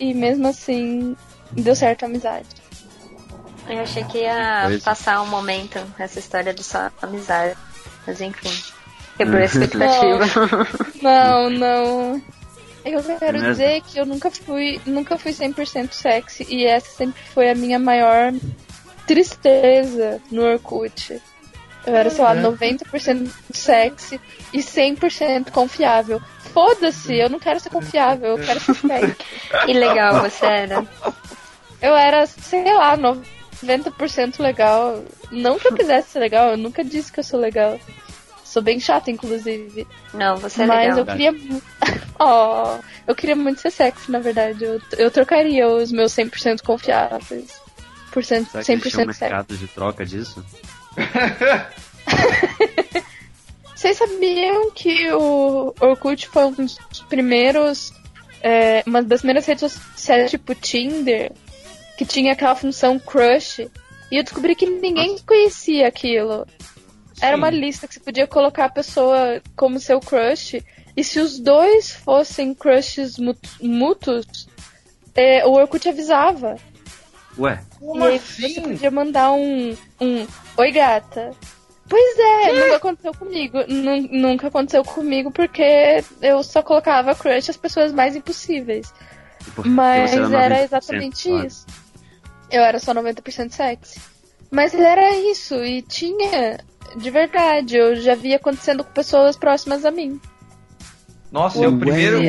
E 0.00 0.14
mesmo 0.14 0.46
assim, 0.48 1.14
deu 1.62 1.74
certo 1.74 2.04
a 2.04 2.06
amizade. 2.06 2.46
Eu 3.68 3.80
achei 3.80 4.04
que 4.04 4.18
ia 4.18 4.64
Pois. 4.66 4.84
passar 4.84 5.20
um 5.22 5.26
momento 5.26 5.78
essa 5.98 6.18
história 6.18 6.54
de 6.54 6.62
só 6.62 6.90
amizade. 7.02 7.56
Mas 8.06 8.20
enfim. 8.20 8.52
Quebrou 9.16 9.40
a 9.40 9.44
expectativa. 9.46 10.24
Não, 11.02 11.50
não. 11.50 12.22
Eu 12.84 13.02
quero 13.18 13.32
Mesmo? 13.38 13.48
dizer 13.50 13.82
que 13.82 13.98
eu 13.98 14.06
nunca 14.06 14.30
fui, 14.30 14.80
nunca 14.86 15.18
fui 15.18 15.32
100% 15.32 15.90
sexy 15.92 16.46
e 16.48 16.64
essa 16.64 16.88
sempre 16.88 17.20
foi 17.34 17.50
a 17.50 17.54
minha 17.54 17.80
maior 17.80 18.32
tristeza 19.06 20.20
no 20.30 20.42
Orkut. 20.44 21.20
Eu 21.84 21.94
era, 21.96 22.10
sei 22.10 22.22
lá, 22.24 22.34
90% 22.34 23.28
sexy 23.52 24.20
e 24.52 24.58
100% 24.58 25.50
confiável. 25.50 26.20
Foda-se, 26.52 27.14
eu 27.14 27.28
não 27.28 27.38
quero 27.38 27.60
ser 27.60 27.70
confiável, 27.70 28.36
eu 28.36 28.44
quero 28.44 28.60
ser 28.60 28.74
sexy. 28.86 29.16
E 29.68 29.72
legal 29.72 30.20
você 30.20 30.46
era. 30.46 30.86
Eu 31.86 31.96
era, 31.96 32.26
sei 32.26 32.64
lá, 32.74 32.96
90% 32.98 34.40
legal. 34.40 35.02
Não 35.30 35.58
que 35.58 35.68
eu 35.68 35.74
quisesse 35.74 36.10
ser 36.10 36.18
legal, 36.20 36.50
eu 36.50 36.56
nunca 36.56 36.84
disse 36.84 37.12
que 37.12 37.20
eu 37.20 37.24
sou 37.24 37.38
legal. 37.40 37.78
Sou 38.44 38.62
bem 38.62 38.78
chata, 38.80 39.10
inclusive. 39.10 39.86
Não, 40.14 40.36
você 40.36 40.62
é 40.62 40.66
Mas 40.66 40.96
legal. 40.96 40.98
eu 40.98 41.06
queria. 41.06 41.34
oh, 42.18 42.78
eu 43.06 43.14
queria 43.14 43.36
muito 43.36 43.60
ser 43.60 43.70
sexy, 43.70 44.10
na 44.10 44.18
verdade. 44.18 44.64
Eu, 44.64 44.80
eu 44.96 45.10
trocaria 45.10 45.68
os 45.68 45.92
meus 45.92 46.12
100% 46.12 46.62
confiáveis 46.62 47.60
por 48.12 48.22
100%, 48.22 48.46
Será 48.46 48.64
que 48.64 48.72
existe 48.72 48.96
um 48.96 49.00
100% 49.02 49.06
sexy. 49.06 49.20
mercado 49.20 49.56
de 49.56 49.66
troca 49.68 50.06
disso? 50.06 50.44
Vocês 53.74 53.98
sabiam 53.98 54.70
que 54.70 55.12
o 55.12 55.74
Orkut 55.80 56.28
foi 56.28 56.44
um 56.46 56.52
dos 56.52 56.78
primeiros. 57.08 57.92
é, 58.42 58.82
uma 58.86 59.02
das 59.02 59.20
primeiras 59.20 59.44
redes 59.46 59.72
sociais 59.72 60.30
tipo 60.30 60.54
Tinder 60.54 61.32
que 61.96 62.04
tinha 62.04 62.32
aquela 62.32 62.54
função 62.54 62.98
crush. 62.98 63.68
E 64.10 64.16
eu 64.16 64.22
descobri 64.22 64.54
que 64.54 64.66
ninguém 64.66 65.18
conhecia 65.18 65.88
aquilo. 65.88 66.46
Era 67.20 67.34
Sim. 67.34 67.38
uma 67.42 67.50
lista 67.50 67.88
que 67.88 67.94
você 67.94 68.00
podia 68.00 68.26
colocar 68.26 68.66
a 68.66 68.70
pessoa 68.70 69.40
como 69.56 69.80
seu 69.80 70.00
crush. 70.00 70.62
E 70.96 71.04
se 71.04 71.18
os 71.20 71.38
dois 71.38 71.90
fossem 71.90 72.54
crushes 72.54 73.16
mútuos, 73.60 74.48
é, 75.14 75.44
o 75.46 75.52
Orkut 75.52 75.88
avisava. 75.88 76.56
Ué, 77.38 77.60
Como 77.78 78.04
e 78.04 78.08
aí 78.08 78.16
assim? 78.16 78.54
você 78.54 78.60
podia 78.60 78.90
mandar 78.90 79.32
um, 79.32 79.76
um 80.00 80.26
Oi 80.56 80.70
gata. 80.70 81.32
Pois 81.88 82.18
é, 82.18 82.52
nunca 82.52 82.76
aconteceu 82.76 83.14
comigo. 83.14 83.58
Nu- 83.68 84.08
nunca 84.10 84.48
aconteceu 84.48 84.82
comigo 84.84 85.30
porque 85.30 86.02
eu 86.20 86.42
só 86.42 86.62
colocava 86.62 87.14
crush 87.14 87.50
as 87.50 87.56
pessoas 87.56 87.92
mais 87.92 88.16
impossíveis. 88.16 88.92
Mas 89.64 90.12
era 90.12 90.28
90%, 90.28 90.64
exatamente 90.64 91.28
claro. 91.28 91.46
isso. 91.46 91.66
Eu 92.50 92.62
era 92.62 92.78
só 92.78 92.92
90% 92.94 93.50
sexy. 93.52 94.00
Mas 94.50 94.72
era 94.74 95.10
isso, 95.16 95.54
e 95.64 95.82
tinha, 95.82 96.58
de 96.96 97.10
verdade, 97.10 97.76
eu 97.76 97.96
já 97.96 98.14
vi 98.14 98.32
acontecendo 98.34 98.84
com 98.84 98.92
pessoas 98.92 99.36
próximas 99.36 99.84
a 99.84 99.90
mim. 99.90 100.20
Nossa, 101.32 101.58
e 101.58 101.66
o 101.66 101.72
Ué. 101.72 101.78
primeiro, 101.78 102.20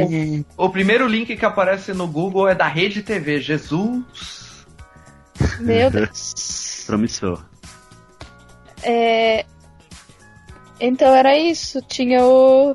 o, 0.58 0.66
o 0.66 0.70
primeiro 0.70 1.08
link 1.08 1.36
que 1.38 1.46
aparece 1.46 1.94
no 1.94 2.08
Google 2.08 2.48
é 2.50 2.56
da 2.56 2.68
Rede 2.68 3.04
TV. 3.04 3.40
Jesus. 3.40 4.66
Meu 5.60 5.90
Deus. 5.92 6.84
Promissor. 6.88 7.46
É, 8.82 9.46
Então 10.80 11.14
era 11.16 11.38
isso, 11.38 11.80
tinha 11.84 12.26
o. 12.26 12.74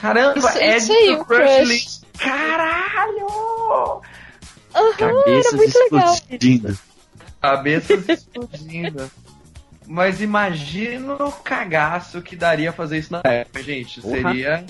Caramba, 0.00 0.38
Isso- 0.38 0.58
é 0.58 0.76
isso 0.76 0.92
aí, 0.92 1.10
o 1.14 1.24
Crush. 1.24 2.00
Caralho! 2.16 4.00
Aham, 4.74 4.92
era 4.98 5.14
Cabeças 5.14 5.52
muito 5.54 5.78
legal. 5.78 6.14
explodindo. 6.14 6.78
Cabeças 7.40 8.08
explodindo. 8.08 9.10
Mas 9.86 10.20
imagina 10.20 11.14
o 11.14 11.32
cagaço 11.32 12.22
que 12.22 12.36
daria 12.36 12.72
fazer 12.72 12.98
isso 12.98 13.12
na 13.12 13.22
época, 13.24 13.62
gente. 13.62 14.00
Porra. 14.00 14.32
Seria. 14.32 14.64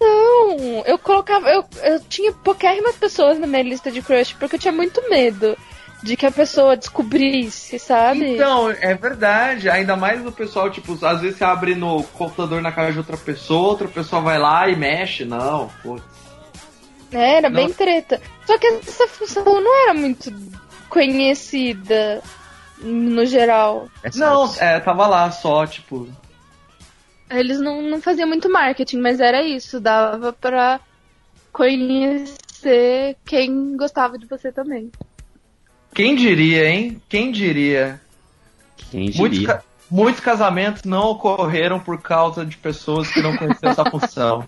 Não, 0.00 0.82
eu 0.84 0.98
colocava. 0.98 1.48
Eu, 1.48 1.64
eu 1.82 2.00
tinha 2.00 2.32
pouquíssimas 2.32 2.96
pessoas 2.96 3.38
na 3.38 3.46
minha 3.46 3.62
lista 3.62 3.90
de 3.92 4.02
crush 4.02 4.34
porque 4.34 4.56
eu 4.56 4.60
tinha 4.60 4.72
muito 4.72 5.08
medo 5.08 5.56
de 6.02 6.16
que 6.16 6.26
a 6.26 6.32
pessoa 6.32 6.76
descobrisse, 6.76 7.78
sabe? 7.78 8.34
Então, 8.34 8.70
é 8.70 8.94
verdade. 8.94 9.70
Ainda 9.70 9.96
mais 9.96 10.24
o 10.26 10.32
pessoal, 10.32 10.70
tipo, 10.70 10.92
às 11.06 11.20
vezes 11.20 11.38
você 11.38 11.44
abre 11.44 11.74
no 11.74 12.02
computador 12.02 12.60
na 12.60 12.72
casa 12.72 12.92
de 12.92 12.98
outra 12.98 13.16
pessoa, 13.16 13.68
outra 13.68 13.88
pessoa 13.88 14.20
vai 14.20 14.38
lá 14.38 14.68
e 14.68 14.76
mexe. 14.76 15.24
Não, 15.24 15.70
putz. 15.82 16.04
É, 17.12 17.36
era 17.36 17.48
bem 17.50 17.64
Nossa. 17.68 17.78
treta. 17.78 18.20
Só 18.46 18.58
que 18.58 18.66
essa 18.66 19.06
função 19.08 19.44
não 19.44 19.82
era 19.84 19.94
muito 19.94 20.32
conhecida 20.88 22.22
no 22.78 23.24
geral. 23.26 23.88
Essa- 24.02 24.18
Não, 24.18 24.54
é, 24.58 24.80
tava 24.80 25.06
lá 25.06 25.30
só, 25.30 25.66
tipo. 25.66 26.08
Eles 27.30 27.58
não, 27.60 27.82
não 27.82 28.00
faziam 28.00 28.28
muito 28.28 28.48
marketing, 28.50 28.98
mas 28.98 29.20
era 29.20 29.42
isso. 29.42 29.80
Dava 29.80 30.32
pra 30.32 30.78
conhecer 31.52 33.16
quem 33.24 33.76
gostava 33.76 34.18
de 34.18 34.26
você 34.26 34.52
também. 34.52 34.90
Quem 35.94 36.14
diria, 36.14 36.68
hein? 36.68 37.00
Quem 37.08 37.32
diria? 37.32 38.00
Quem 38.90 39.10
Muitos, 39.16 39.38
diria? 39.38 39.46
ca- 39.54 39.62
muitos 39.90 40.20
casamentos 40.20 40.82
não 40.84 41.04
ocorreram 41.10 41.80
por 41.80 42.00
causa 42.00 42.44
de 42.44 42.56
pessoas 42.56 43.08
que 43.10 43.22
não 43.22 43.36
conheciam 43.36 43.72
essa 43.72 43.84
função. 43.90 44.46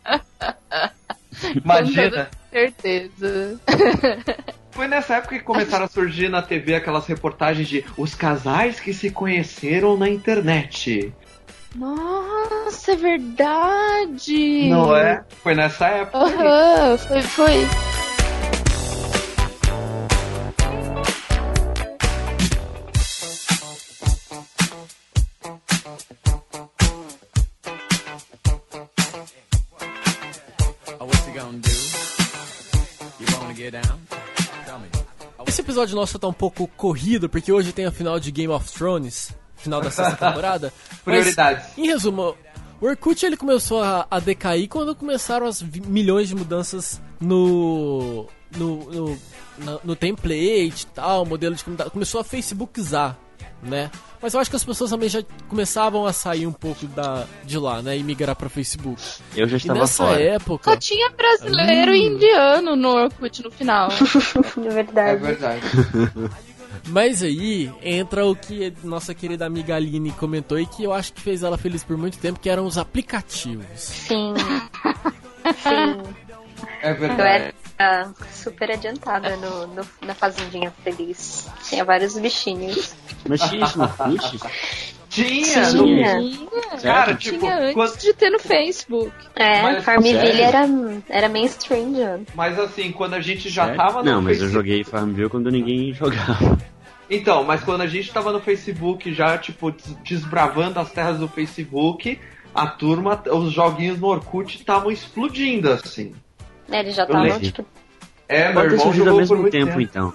Imagina. 1.65 2.29
Certeza. 2.51 3.61
Foi 4.71 4.87
nessa 4.87 5.17
época 5.17 5.39
que 5.39 5.45
começaram 5.45 5.87
a 5.87 5.89
surgir 5.89 6.29
na 6.29 6.41
TV 6.41 6.77
aquelas 6.77 7.07
reportagens 7.07 7.67
de 7.67 7.85
os 7.97 8.15
casais 8.15 8.79
que 8.79 8.95
se 8.95 9.11
conheceram 9.11 9.97
na 9.97 10.09
internet. 10.09 11.13
Nossa, 11.75 12.93
é 12.93 12.97
verdade! 12.97 14.69
Não 14.69 14.97
é? 14.97 15.25
Foi 15.43 15.55
nessa 15.55 15.87
época. 15.89 16.19
Aham, 16.19 16.97
foi, 16.99 17.23
foi. 17.23 17.67
Episódio 35.69 35.95
nosso 35.95 36.19
tá 36.19 36.27
um 36.27 36.33
pouco 36.33 36.67
corrido, 36.77 37.29
porque 37.29 37.53
hoje 37.53 37.73
tem 37.73 37.85
a 37.87 37.91
final 37.93 38.19
de 38.19 38.31
Game 38.31 38.53
of 38.53 38.71
Thrones, 38.73 39.33
final 39.57 39.81
da 39.81 39.91
sexta 39.91 40.17
temporada. 40.27 40.73
Mas, 41.05 41.19
Prioridades. 41.19 41.67
em 41.77 41.87
resumo, 41.87 42.35
o 42.81 42.87
Orkut 42.87 43.25
ele 43.27 43.37
começou 43.37 43.83
a, 43.83 44.07
a 44.11 44.19
decair 44.19 44.67
quando 44.69 44.95
começaram 44.95 45.47
as 45.47 45.63
milhões 45.63 46.29
de 46.29 46.35
mudanças 46.35 47.01
no 47.21 48.27
no, 48.57 48.77
no, 48.91 49.19
na- 49.59 49.79
no 49.85 49.95
template 49.95 50.85
e 50.85 50.87
tal, 50.95 51.27
modelo 51.27 51.55
de 51.55 51.63
comunidade. 51.63 51.91
Começou 51.91 52.21
a 52.21 52.25
Facebookizar, 52.25 53.19
né? 53.63 53.91
Mas 54.21 54.35
eu 54.35 54.41
acho 54.41 54.51
que 54.51 54.57
as 54.57 54.65
pessoas 54.65 54.91
também 54.91 55.09
já 55.09 55.23
começavam 55.49 56.05
a 56.05 56.13
sair 56.13 56.47
um 56.47 56.53
pouco 56.53 56.87
da, 56.89 57.25
de 57.45 57.57
lá, 57.59 57.81
né? 57.83 57.97
E 57.97 58.03
migrar 58.03 58.35
pra 58.35 58.49
Facebook. 58.49 59.01
Eu 59.37 59.47
já 59.49 59.57
E 59.57 59.59
estava 59.59 59.79
nessa 59.81 60.05
fora. 60.07 60.21
época. 60.21 60.71
Só 60.71 60.77
tinha 60.77 61.11
brasileiro 61.11 61.95
e 61.95 62.07
indiano 62.07 62.75
no 62.75 62.89
Orkut 62.89 63.43
no 63.43 63.51
final. 63.51 63.89
É 64.65 64.69
verdade. 64.71 65.21
verdade. 65.23 65.63
Mas 66.89 67.23
aí 67.23 67.71
entra 67.83 68.25
o 68.27 68.35
que 68.35 68.73
nossa 68.83 69.15
querida 69.15 69.45
amiga 69.47 69.75
Aline 69.77 70.11
comentou 70.13 70.59
e 70.59 70.67
que 70.67 70.85
eu 70.85 70.93
acho 70.93 71.13
que 71.13 71.21
fez 71.21 71.43
ela 71.43 71.59
feliz 71.59 71.85
por 71.85 71.97
muito 71.99 72.19
tempo, 72.19 72.41
que 72.41 72.49
eram 72.49 72.65
os 72.67 72.79
aplicativos. 72.79 73.67
Sim. 73.77 74.35
Sim. 75.63 76.03
É 76.83 76.93
verdade. 76.95 77.55
Era 77.79 78.13
super 78.33 78.71
adiantada 78.73 79.37
no, 79.37 79.67
no- 79.69 79.87
na 80.03 80.15
fazendinha 80.15 80.73
feliz. 80.83 81.49
Tinha 81.69 81.85
vários 81.85 82.19
bichinhos. 82.19 82.95
Mas 83.29 83.41
tinha 83.43 83.65
isso 83.65 83.79
no 83.79 83.85
Orkut? 83.99 84.41
Tinha, 85.09 85.73
no- 85.73 85.85
Tinha. 85.85 86.39
cara, 86.83 87.15
tipo, 87.15 87.39
tinha 87.39 87.59
antes 87.59 87.75
quando- 87.75 87.99
de 87.99 88.13
ter 88.13 88.31
no 88.31 88.39
Facebook. 88.39 89.13
É, 89.35 89.63
Mas, 89.63 89.85
Farmville 89.85 90.19
sério? 90.21 90.43
era, 90.43 90.69
era 91.09 91.29
mainstream 91.29 91.95
já. 91.95 92.19
mas 92.35 92.59
assim, 92.59 92.93
quando 92.93 93.15
a 93.15 93.21
gente 93.21 93.49
já 93.49 93.75
tava 93.75 94.03
no 94.03 94.11
Não, 94.11 94.21
mas 94.23 94.37
eu 94.39 94.45
Facebook- 94.49 94.53
joguei 94.53 94.85
Farmville 94.85 95.31
quando 95.31 95.51
ninguém 95.51 95.93
jogava. 95.95 96.59
Então, 97.11 97.43
mas 97.43 97.63
quando 97.65 97.81
a 97.81 97.87
gente 97.87 98.13
tava 98.13 98.33
no 98.33 98.41
Facebook 98.41 99.15
já, 99.15 99.39
tipo, 99.39 99.71
des- 99.71 99.97
desbravando 100.05 100.79
as 100.79 100.91
terras 100.93 101.19
do 101.19 101.27
Facebook, 101.27 102.21
a 102.55 102.67
turma, 102.67 103.23
os 103.33 103.51
joguinhos 103.51 103.99
no 103.99 104.09
Orkut 104.09 104.57
estavam 104.57 104.91
explodindo, 104.91 105.71
assim. 105.71 106.15
É, 106.71 106.81
Eles 106.81 106.95
já 106.95 107.03
Eu 107.03 107.07
estavam, 107.07 107.23
lembro. 107.29 107.41
tipo, 107.41 107.65
É, 108.29 108.45
meu 108.45 108.55
Pode 108.55 108.69
ter 108.69 108.75
irmão 108.75 108.87
surgido 108.87 109.11
ao 109.11 109.15
jogou 109.15 109.15
por 109.15 109.21
mesmo 109.21 109.37
muito 109.37 109.53
tempo, 109.53 109.67
tempo. 109.67 109.81
então. 109.81 110.15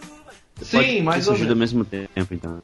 Sim, 0.62 0.78
Pode 0.78 0.88
ter 0.88 1.02
mais 1.04 1.28
ou 1.28 1.34
surgido 1.34 1.52
ao 1.54 1.58
menos. 1.58 1.74
mesmo 1.74 1.86
tempo, 1.86 2.34
então. 2.34 2.62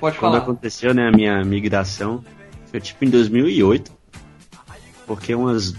Pode 0.00 0.18
Quando 0.18 0.32
falar. 0.32 0.38
aconteceu, 0.38 0.92
né, 0.92 1.08
a 1.08 1.12
minha 1.12 1.42
migração, 1.44 2.24
foi 2.70 2.80
tipo 2.80 3.04
em 3.04 3.08
2008, 3.10 3.92
porque 5.06 5.34
umas 5.34 5.72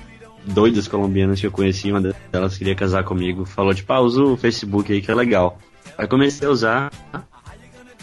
doidas 0.46 0.88
colombianas 0.88 1.40
que 1.42 1.46
eu 1.48 1.52
conheci, 1.52 1.92
uma 1.92 2.02
delas 2.32 2.58
queria 2.58 2.74
casar 2.76 3.04
comigo, 3.04 3.46
falou 3.46 3.74
tipo, 3.74 3.92
ah, 3.92 4.00
usa 4.00 4.24
o 4.24 4.38
Facebook 4.38 4.92
aí 4.92 5.02
que 5.02 5.12
é 5.12 5.16
legal. 5.16 5.60
Aí 5.98 6.08
comecei 6.08 6.48
a 6.48 6.52
usar, 6.52 6.92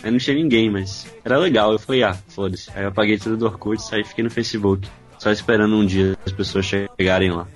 aí 0.03 0.11
não 0.11 0.19
tinha 0.19 0.37
ninguém, 0.37 0.71
mas 0.71 1.07
era 1.25 1.39
legal. 1.39 1.73
Eu 1.73 1.79
falei, 1.79 2.03
ah, 2.03 2.15
foda-se. 2.29 2.71
Aí 2.77 2.83
eu 2.85 2.89
apaguei 2.89 3.19
tudo 3.19 3.37
do 3.39 3.47
Orkut, 3.47 3.83
saí 3.83 4.03
e 4.03 4.05
fiquei 4.05 4.23
no 4.23 4.31
Facebook, 4.31 4.87
só 5.19 5.31
esperando 5.33 5.75
um 5.75 5.87
dia 5.87 6.17
as 6.27 6.33
pessoas 6.33 6.67
chegarem 6.67 7.31
lá. 7.31 7.47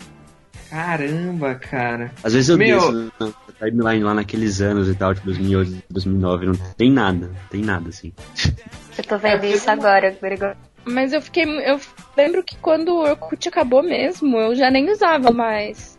Caramba, 0.70 1.54
cara. 1.54 2.12
Às 2.22 2.34
vezes 2.34 2.48
eu 2.48 2.58
Meu- 2.58 2.78
desço 2.78 3.12
na 3.18 3.32
timeline 3.58 4.04
lá 4.04 4.14
naqueles 4.14 4.60
anos 4.60 4.88
e 4.88 4.94
tal, 4.94 5.14
tipo 5.14 5.26
2008, 5.26 5.82
2009, 5.90 6.46
não 6.46 6.54
tem 6.76 6.90
nada, 6.92 7.26
não 7.28 7.48
tem 7.50 7.62
nada 7.62 7.88
assim. 7.88 8.12
Eu 8.98 9.04
tô 9.04 9.16
vendo 9.16 9.44
isso 9.46 9.70
agora, 9.70 10.10
Gregor. 10.20 10.56
Mas 10.84 11.12
eu 11.12 11.22
fiquei. 11.22 11.44
Eu 11.44 11.78
lembro 12.16 12.42
que 12.42 12.56
quando 12.56 12.88
o 12.88 13.02
Orkut 13.08 13.48
acabou 13.48 13.80
mesmo, 13.80 14.36
eu 14.36 14.56
já 14.56 14.72
nem 14.72 14.90
usava 14.90 15.30
mais. 15.30 15.96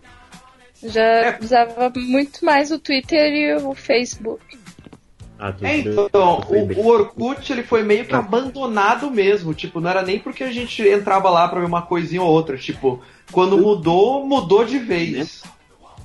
Já 0.83 1.01
É. 1.01 1.37
usava 1.41 1.89
muito 1.95 2.43
mais 2.43 2.71
o 2.71 2.77
Twitter 2.79 3.31
e 3.33 3.53
o 3.63 3.73
Facebook. 3.73 4.58
Ah, 5.39 5.53
É, 5.61 5.77
então, 5.77 6.41
o, 6.49 6.81
o 6.81 6.87
Orkut 6.87 7.49
ele 7.51 7.63
foi 7.63 7.81
meio 7.81 8.03
que 8.05 8.13
abandonado 8.13 9.09
mesmo. 9.09 9.53
Tipo, 9.53 9.79
não 9.79 9.89
era 9.89 10.01
nem 10.01 10.19
porque 10.19 10.43
a 10.43 10.51
gente 10.51 10.81
entrava 10.85 11.29
lá 11.29 11.47
pra 11.47 11.61
ver 11.61 11.65
uma 11.65 11.81
coisinha 11.81 12.21
ou 12.21 12.29
outra. 12.29 12.57
Tipo, 12.57 13.01
quando 13.31 13.57
mudou, 13.57 14.25
mudou 14.25 14.65
de 14.65 14.77
vez. 14.77 15.41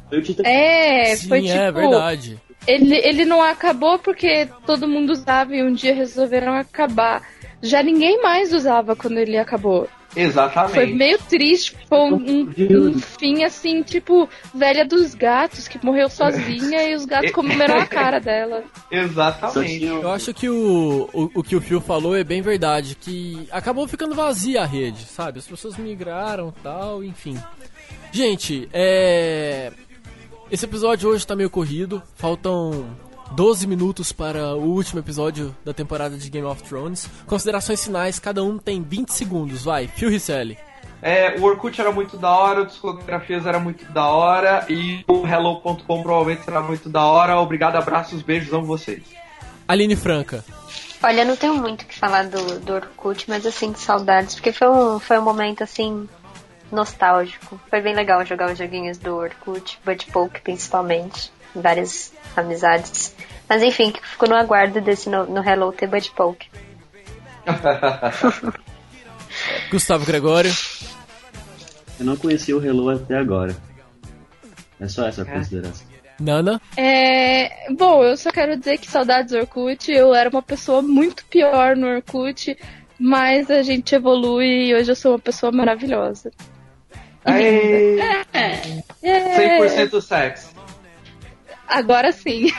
Eu 0.09 0.22
te 0.22 0.37
É, 0.45 1.16
Sim, 1.16 1.28
foi 1.28 1.43
tipo. 1.43 1.53
é 1.53 1.72
verdade. 1.72 2.41
Ele, 2.66 2.95
ele 2.97 3.24
não 3.24 3.43
acabou 3.43 3.99
porque 3.99 4.49
todo 4.64 4.89
mundo 4.89 5.11
usava 5.11 5.55
e 5.55 5.62
um 5.62 5.72
dia 5.72 5.95
resolveram 5.95 6.55
acabar. 6.55 7.20
Já 7.61 7.82
ninguém 7.82 8.22
mais 8.22 8.53
usava 8.53 8.95
quando 8.95 9.18
ele 9.18 9.37
acabou. 9.37 9.89
Exatamente. 10.17 10.75
Foi 10.75 10.87
meio 10.93 11.19
triste, 11.19 11.77
foi 11.89 11.99
um, 11.99 12.15
um- 12.15 12.89
um 12.89 12.99
fim 12.99 13.43
assim, 13.45 13.83
tipo, 13.83 14.29
velha 14.55 14.85
dos 14.85 15.15
gatos, 15.15 15.67
que 15.67 15.85
morreu 15.85 16.09
sozinha 16.09 16.83
e 16.89 16.95
os 16.95 17.05
gatos 17.05 17.31
comeram 17.33 17.79
a 17.79 17.87
cara 17.87 18.19
dela. 18.21 18.62
Exatamente. 18.91 19.85
Eu 19.85 20.11
acho 20.11 20.33
que 20.33 20.49
o, 20.49 21.09
o, 21.12 21.31
o 21.35 21.43
que 21.43 21.57
o 21.57 21.61
Phil 21.61 21.81
falou 21.81 22.17
é 22.17 22.23
bem 22.25 22.43
verdade, 22.43 22.95
que 22.95 23.49
acabou 23.51 23.87
ficando 23.89 24.15
vazia 24.15 24.62
a 24.62 24.67
rede, 24.67 25.05
sabe? 25.05 25.39
As 25.39 25.47
pessoas 25.47 25.77
migraram 25.77 26.53
tal, 26.62 27.03
enfim. 27.03 27.37
Gente, 28.12 28.69
é. 28.73 29.73
Esse 30.51 30.67
episódio 30.67 31.09
hoje 31.09 31.27
tá 31.27 31.35
meio 31.35 31.51
corrido, 31.51 32.03
faltam 32.17 32.87
12 33.35 33.66
minutos 33.66 34.12
para 34.12 34.55
o 34.55 34.62
último 34.62 35.01
episódio 35.01 35.55
da 35.64 35.74
temporada 35.74 36.16
de 36.16 36.30
Game 36.30 36.47
of 36.47 36.62
Thrones. 36.62 37.11
Considerações 37.26 37.82
finais, 37.82 38.20
cada 38.20 38.45
um 38.45 38.59
tem 38.59 38.80
20 38.80 39.09
segundos, 39.09 39.64
vai. 39.64 39.89
Phil 39.89 40.09
Risselli. 40.09 40.57
É, 41.03 41.37
o 41.39 41.43
Orkut 41.43 41.80
era 41.80 41.91
muito 41.91 42.16
da 42.16 42.30
hora, 42.30 42.62
o 42.62 42.66
Discografias 42.66 43.45
era 43.45 43.59
muito 43.59 43.85
da 43.93 44.07
hora 44.07 44.64
e 44.68 45.05
o 45.09 45.26
Hello.com 45.26 46.03
provavelmente 46.03 46.45
será 46.45 46.61
muito 46.61 46.89
da 46.89 47.05
hora. 47.05 47.37
Obrigado, 47.41 47.74
abraços, 47.74 48.22
beijos, 48.22 48.53
amo 48.53 48.66
vocês. 48.66 49.03
Aline 49.66 49.97
Franca. 49.97 50.45
Olha, 51.03 51.22
eu 51.22 51.26
não 51.26 51.37
tenho 51.37 51.55
muito 51.55 51.82
o 51.82 51.87
que 51.87 51.99
falar 51.99 52.28
do, 52.28 52.61
do 52.61 52.72
Orkut, 52.72 53.28
mas 53.28 53.43
sinto 53.53 53.80
saudades, 53.80 54.37
porque 54.37 54.53
foi 54.53 54.68
um, 54.68 55.01
foi 55.01 55.18
um 55.18 55.22
momento 55.22 55.64
assim 55.64 56.09
nostálgico. 56.70 57.61
Foi 57.68 57.80
bem 57.80 57.97
legal 57.97 58.24
jogar 58.24 58.53
os 58.53 58.57
joguinhos 58.57 58.97
do 58.97 59.16
Orkut, 59.16 59.78
Bud 59.85 60.07
Poke 60.12 60.41
principalmente, 60.41 61.32
várias 61.55 62.13
amizades. 62.37 63.15
Mas 63.49 63.63
enfim, 63.63 63.93
fico 64.03 64.29
no 64.29 64.35
aguardo 64.35 64.81
desse 64.81 65.09
no, 65.09 65.27
no 65.27 65.47
Hello 65.47 65.73
ter 65.73 65.87
Bud 65.87 66.11
Poke. 66.17 66.49
Gustavo 69.71 70.07
Gregório. 70.07 70.53
Eu 71.99 72.07
não 72.07 72.17
conheci 72.17 72.53
o 72.53 72.65
Hello 72.65 72.91
até 72.91 73.17
agora. 73.17 73.55
É 74.81 74.89
só 74.89 75.07
essa 75.07 75.23
a 75.23 75.25
consideração. 75.25 75.87
Nana. 76.19 76.61
É, 76.77 77.73
bom, 77.73 78.05
eu 78.05 78.17
só 78.17 78.31
quero 78.31 78.57
dizer 78.57 78.79
que 78.79 78.91
saudades 78.91 79.33
do 79.33 79.39
Orkut. 79.39 79.91
Eu 79.91 80.15
era 80.15 80.31
uma 80.31 80.43
pessoa 80.43 80.81
muito 80.81 81.25
pior 81.27 81.77
no 81.77 81.89
Orkut, 81.89 82.57
mas 82.99 83.51
a 83.51 83.63
gente 83.63 83.95
evolui 83.95 84.69
e 84.69 84.75
hoje 84.75 84.93
eu 84.93 84.97
sou 84.97 85.13
uma 85.13 85.19
pessoa 85.19 85.51
maravilhosa. 85.51 86.31
Aê, 87.25 87.99
É, 89.03 89.59
100% 89.61 90.01
sexo. 90.01 90.54
Agora 91.69 92.12
sim. 92.12 92.47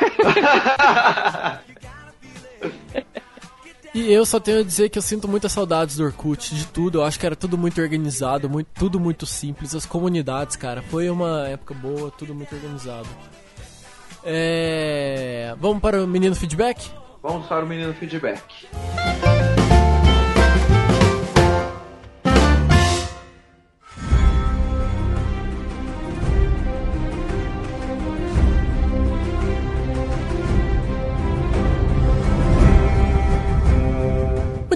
E 3.95 4.12
eu 4.12 4.26
só 4.26 4.41
tenho 4.41 4.60
a 4.60 4.64
dizer 4.64 4.89
que 4.89 4.97
eu 4.97 5.01
sinto 5.01 5.26
muitas 5.26 5.53
saudades 5.53 5.95
do 5.95 6.03
Orkut, 6.03 6.53
de 6.53 6.68
tudo. 6.68 6.99
Eu 6.99 7.06
acho 7.06 7.18
que 7.18 7.26
era 7.26 7.34
tudo 7.34 7.58
muito 7.58 7.80
organizado, 7.80 8.49
muito, 8.49 8.68
tudo 8.74 8.99
muito 8.99 9.26
simples. 9.26 9.74
As 9.74 9.86
comunidades, 9.86 10.58
cara, 10.58 10.82
foi 10.82 11.10
uma 11.10 11.47
época 11.47 11.74
boa, 11.74 12.12
tudo 12.12 12.36
muito 12.36 12.53
organizado. 12.53 13.08
É... 14.22 15.56
Vamos 15.62 15.82
para 15.82 16.03
o 16.03 16.08
menino 16.08 16.36
feedback? 16.36 16.91
Vamos 17.24 17.47
para 17.47 17.64
o 17.64 17.68
menino 17.68 17.93
feedback. 17.93 18.43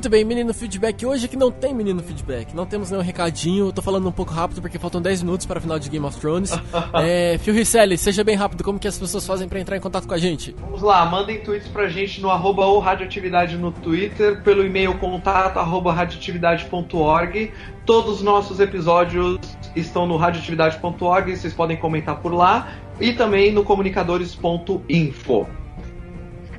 Muito 0.10 0.18
bem, 0.18 0.26
menino 0.26 0.52
feedback 0.56 1.06
hoje 1.06 1.28
que 1.28 1.38
não 1.38 1.52
tem 1.52 1.72
menino 1.72 2.02
feedback, 2.02 2.56
não 2.56 2.66
temos 2.66 2.90
nenhum 2.90 3.04
recadinho, 3.04 3.68
eu 3.68 3.72
tô 3.72 3.80
falando 3.80 4.10
um 4.10 4.12
pouco 4.12 4.34
rápido 4.34 4.60
porque 4.60 4.80
faltam 4.80 5.00
10 5.00 5.22
minutos 5.22 5.46
para 5.46 5.60
o 5.60 5.62
final 5.62 5.78
de 5.78 5.88
Game 5.88 6.04
of 6.04 6.20
Thrones. 6.20 6.52
é, 7.00 7.38
Phil 7.38 7.54
Risselli, 7.54 7.96
seja 7.96 8.24
bem 8.24 8.36
rápido, 8.36 8.64
como 8.64 8.80
que 8.80 8.88
as 8.88 8.98
pessoas 8.98 9.24
fazem 9.28 9.48
para 9.48 9.60
entrar 9.60 9.78
em 9.78 9.80
contato 9.80 10.08
com 10.08 10.14
a 10.16 10.18
gente? 10.18 10.56
Vamos 10.62 10.82
lá, 10.82 11.06
mandem 11.06 11.42
tweets 11.42 11.68
pra 11.68 11.88
gente 11.90 12.20
no 12.22 12.32
arroba 12.32 12.66
ou 12.66 12.80
radioatividade 12.80 13.56
no 13.56 13.72
Twitter, 13.72 14.42
pelo 14.42 14.66
e-mail 14.66 14.98
contato 14.98 15.60
arroba 15.60 15.94
radioatividade.org. 15.94 17.52
Todos 17.86 18.16
os 18.16 18.22
nossos 18.24 18.60
episódios 18.60 19.38
estão 19.76 20.08
no 20.08 20.18
radioatividade.org, 20.18 21.38
vocês 21.38 21.54
podem 21.54 21.78
comentar 21.78 22.20
por 22.20 22.34
lá. 22.34 22.68
E 23.00 23.14
também 23.14 23.52
no 23.52 23.64
comunicadores.info. 23.64 25.48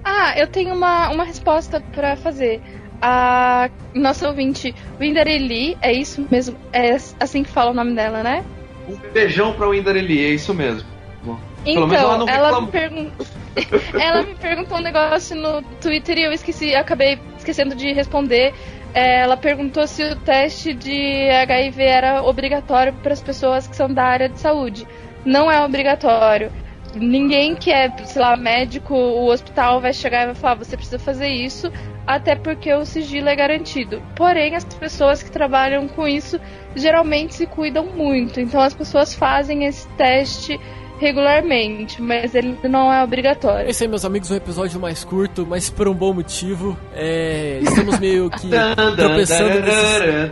Ah, 0.04 0.38
eu 0.38 0.46
tenho 0.46 0.72
uma, 0.72 1.10
uma 1.10 1.24
resposta 1.24 1.80
pra 1.92 2.16
fazer. 2.16 2.62
A 3.02 3.70
nossa 3.94 4.28
ouvinte, 4.28 4.74
Windereli, 5.00 5.76
é 5.80 5.92
isso 5.92 6.26
mesmo? 6.30 6.56
É 6.72 6.96
assim 7.18 7.42
que 7.42 7.48
fala 7.50 7.70
o 7.70 7.74
nome 7.74 7.94
dela, 7.94 8.22
né? 8.22 8.44
Um 8.88 8.96
beijão 9.12 9.52
pra 9.54 9.68
Windareli, 9.68 10.24
é 10.24 10.28
isso 10.30 10.52
mesmo. 10.52 10.88
Ela 11.24 11.38
Então, 11.64 11.94
ela, 11.94 12.24
reclamou. 12.26 12.62
me 12.62 12.68
pergun- 12.68 13.10
ela 14.00 14.22
me 14.22 14.34
perguntou 14.34 14.78
um 14.78 14.82
negócio 14.82 15.36
no 15.36 15.62
Twitter 15.80 16.18
e 16.18 16.22
eu 16.24 16.32
esqueci, 16.32 16.74
acabei 16.74 17.18
esquecendo 17.38 17.74
de 17.74 17.92
responder. 17.92 18.52
É, 18.92 19.20
ela 19.20 19.36
perguntou 19.36 19.86
se 19.86 20.02
o 20.02 20.16
teste 20.16 20.74
de 20.74 21.30
HIV 21.30 21.82
era 21.82 22.22
obrigatório 22.22 22.92
para 22.94 23.12
as 23.12 23.20
pessoas 23.22 23.66
que 23.66 23.76
são 23.76 23.92
da 23.92 24.02
área 24.04 24.28
de 24.28 24.38
saúde. 24.40 24.86
Não 25.24 25.50
é 25.50 25.62
obrigatório. 25.64 26.50
Ninguém 26.94 27.54
que 27.54 27.70
é, 27.70 27.90
sei 28.04 28.20
lá, 28.20 28.36
médico, 28.36 28.94
o 28.94 29.30
hospital 29.30 29.80
vai 29.80 29.92
chegar 29.92 30.22
e 30.22 30.26
vai 30.26 30.34
falar, 30.34 30.54
você 30.54 30.76
precisa 30.76 30.98
fazer 30.98 31.28
isso, 31.28 31.70
até 32.06 32.34
porque 32.34 32.72
o 32.74 32.84
sigilo 32.84 33.28
é 33.28 33.36
garantido. 33.36 34.02
Porém, 34.16 34.56
as 34.56 34.64
pessoas 34.64 35.22
que 35.22 35.30
trabalham 35.30 35.86
com 35.88 36.08
isso 36.08 36.40
geralmente 36.74 37.34
se 37.34 37.46
cuidam 37.46 37.86
muito. 37.86 38.40
Então 38.40 38.60
as 38.60 38.74
pessoas 38.74 39.14
fazem 39.14 39.64
esse 39.64 39.86
teste 39.90 40.58
regularmente, 41.00 42.02
mas 42.02 42.34
ele 42.34 42.58
não 42.64 42.92
é 42.92 43.02
obrigatório. 43.02 43.70
Esse 43.70 43.84
aí, 43.84 43.88
meus 43.88 44.04
amigos, 44.04 44.30
é 44.30 44.34
um 44.34 44.36
episódio 44.36 44.78
mais 44.78 45.02
curto, 45.02 45.46
mas 45.48 45.70
por 45.70 45.88
um 45.88 45.94
bom 45.94 46.12
motivo. 46.12 46.76
É, 46.94 47.58
estamos 47.62 47.98
meio 47.98 48.28
que 48.28 48.50
tropeçando 48.96 49.60
nesses... 49.60 50.30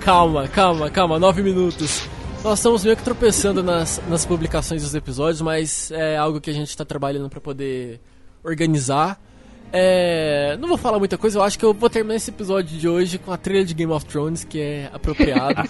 Calma, 0.00 0.48
calma, 0.48 0.90
calma, 0.90 1.18
nove 1.18 1.42
minutos. 1.42 2.08
Nós 2.42 2.58
estamos 2.58 2.82
meio 2.82 2.96
que 2.96 3.02
tropeçando 3.02 3.62
nas, 3.62 4.00
nas 4.08 4.24
publicações 4.24 4.82
dos 4.82 4.94
episódios, 4.94 5.42
mas 5.42 5.90
é 5.90 6.16
algo 6.16 6.40
que 6.40 6.48
a 6.48 6.54
gente 6.54 6.68
está 6.68 6.86
trabalhando 6.86 7.28
para 7.28 7.40
poder 7.40 8.00
organizar. 8.42 9.20
É, 9.70 10.56
não 10.58 10.66
vou 10.66 10.78
falar 10.78 10.98
muita 10.98 11.18
coisa, 11.18 11.38
eu 11.38 11.42
acho 11.42 11.58
que 11.58 11.64
eu 11.64 11.74
vou 11.74 11.90
terminar 11.90 12.16
esse 12.16 12.30
episódio 12.30 12.78
de 12.78 12.88
hoje 12.88 13.18
com 13.18 13.30
a 13.30 13.36
trilha 13.36 13.62
de 13.62 13.74
Game 13.74 13.92
of 13.92 14.06
Thrones, 14.06 14.42
que 14.42 14.58
é 14.58 14.90
apropriado. 14.90 15.68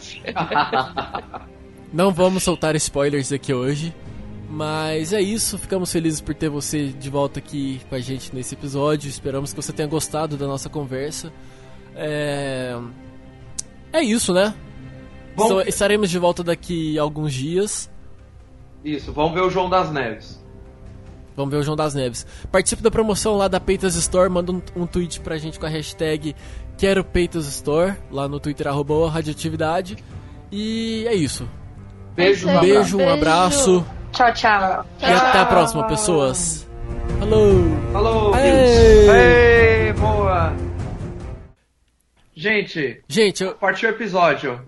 não 1.93 2.13
vamos 2.13 2.45
soltar 2.45 2.77
spoilers 2.77 3.33
aqui 3.33 3.53
hoje. 3.53 3.93
Mas 4.49 5.13
é 5.13 5.21
isso, 5.21 5.59
ficamos 5.59 5.93
felizes 5.93 6.21
por 6.21 6.35
ter 6.35 6.49
você 6.49 6.89
de 6.89 7.11
volta 7.11 7.41
aqui 7.41 7.81
com 7.89 7.97
a 7.97 8.01
gente 8.01 8.35
nesse 8.35 8.55
episódio. 8.55 9.09
Esperamos 9.09 9.53
que 9.53 9.61
você 9.61 9.73
tenha 9.73 9.89
gostado 9.89 10.37
da 10.37 10.47
nossa 10.47 10.69
conversa. 10.69 11.33
É, 11.97 12.77
é 13.93 14.03
isso, 14.03 14.33
né? 14.33 14.55
Bom- 15.37 15.45
Então, 15.47 15.61
estaremos 15.63 16.11
de 16.11 16.19
volta 16.19 16.43
daqui 16.43 16.99
a 16.99 17.03
alguns 17.03 17.33
dias. 17.33 17.91
Isso, 18.85 19.13
vamos 19.13 19.33
ver 19.35 19.43
o 19.43 19.51
João 19.51 19.69
das 19.69 19.91
Neves. 19.91 20.41
Vamos 21.37 21.53
ver 21.53 21.59
o 21.61 21.63
João 21.63 21.77
das 21.77 21.95
Neves. 21.95 22.27
Participe 22.51 22.83
da 22.83 22.91
promoção 22.91 23.37
lá 23.37 23.47
da 23.49 23.61
Peitas 23.61 23.95
Store, 23.95 24.29
manda 24.29 24.53
um, 24.53 24.61
um 24.77 24.87
tweet 24.87 25.21
pra 25.21 25.39
gente 25.39 25.59
com 25.59 25.67
a 25.67 25.69
hashtag 25.69 26.35
Quero 26.77 27.05
Peitas 27.05 27.47
Store, 27.47 27.95
lá 28.11 28.27
no 28.29 28.41
Twitter, 28.41 28.67
arroba 28.67 29.09
Radioatividade. 29.11 29.97
E 30.51 31.05
é 31.07 31.15
isso. 31.15 31.49
Beijo, 32.17 32.49
É 32.49 32.59
Um 32.59 32.61
beijo, 32.61 32.97
um 32.97 32.99
Beijo. 32.99 33.13
abraço 33.15 33.87
Tchau, 34.13 34.33
tchau. 34.35 34.85
e 35.01 35.05
até 35.05 35.39
a 35.39 35.47
próxima, 35.47 35.87
pessoas. 35.87 36.67
Falou! 37.19 37.53
Falou! 37.93 38.37
Ei! 38.37 39.87
Ei, 39.89 39.93
boa! 39.93 40.53
Gente, 42.35 43.03
Gente, 43.09 43.45
eu- 43.45 43.55
partiu 43.55 43.89
o 43.91 43.93
episódio. 43.93 44.61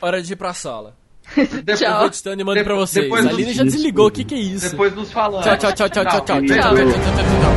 Hora 0.00 0.22
de 0.22 0.32
ir 0.32 0.36
pra 0.36 0.52
sala. 0.54 0.94
Depois, 1.36 1.80
Eu 1.82 1.96
vou 1.98 2.06
editando 2.06 2.40
e 2.40 2.44
mando 2.44 2.64
pra 2.64 2.74
vocês. 2.74 3.04
depois 3.04 3.26
A 3.26 3.28
Aline 3.28 3.52
já 3.52 3.62
desligou, 3.64 4.06
o 4.06 4.10
que 4.10 4.24
que 4.24 4.34
é 4.34 4.38
isso? 4.38 4.70
Depois 4.70 4.94
nos 4.94 5.12
falamos. 5.12 5.44
Tchau, 5.44 5.56
tchau, 5.58 5.72
tchau, 5.72 5.88
tchau, 5.88 6.04
tchau, 6.04 6.20
tchau, 6.24 6.40
tchau, 6.40 6.46
tchau, 6.46 6.74
tchau, 6.74 6.74
tchau, 6.74 7.00
tchau, 7.00 7.40
tchau. 7.40 7.47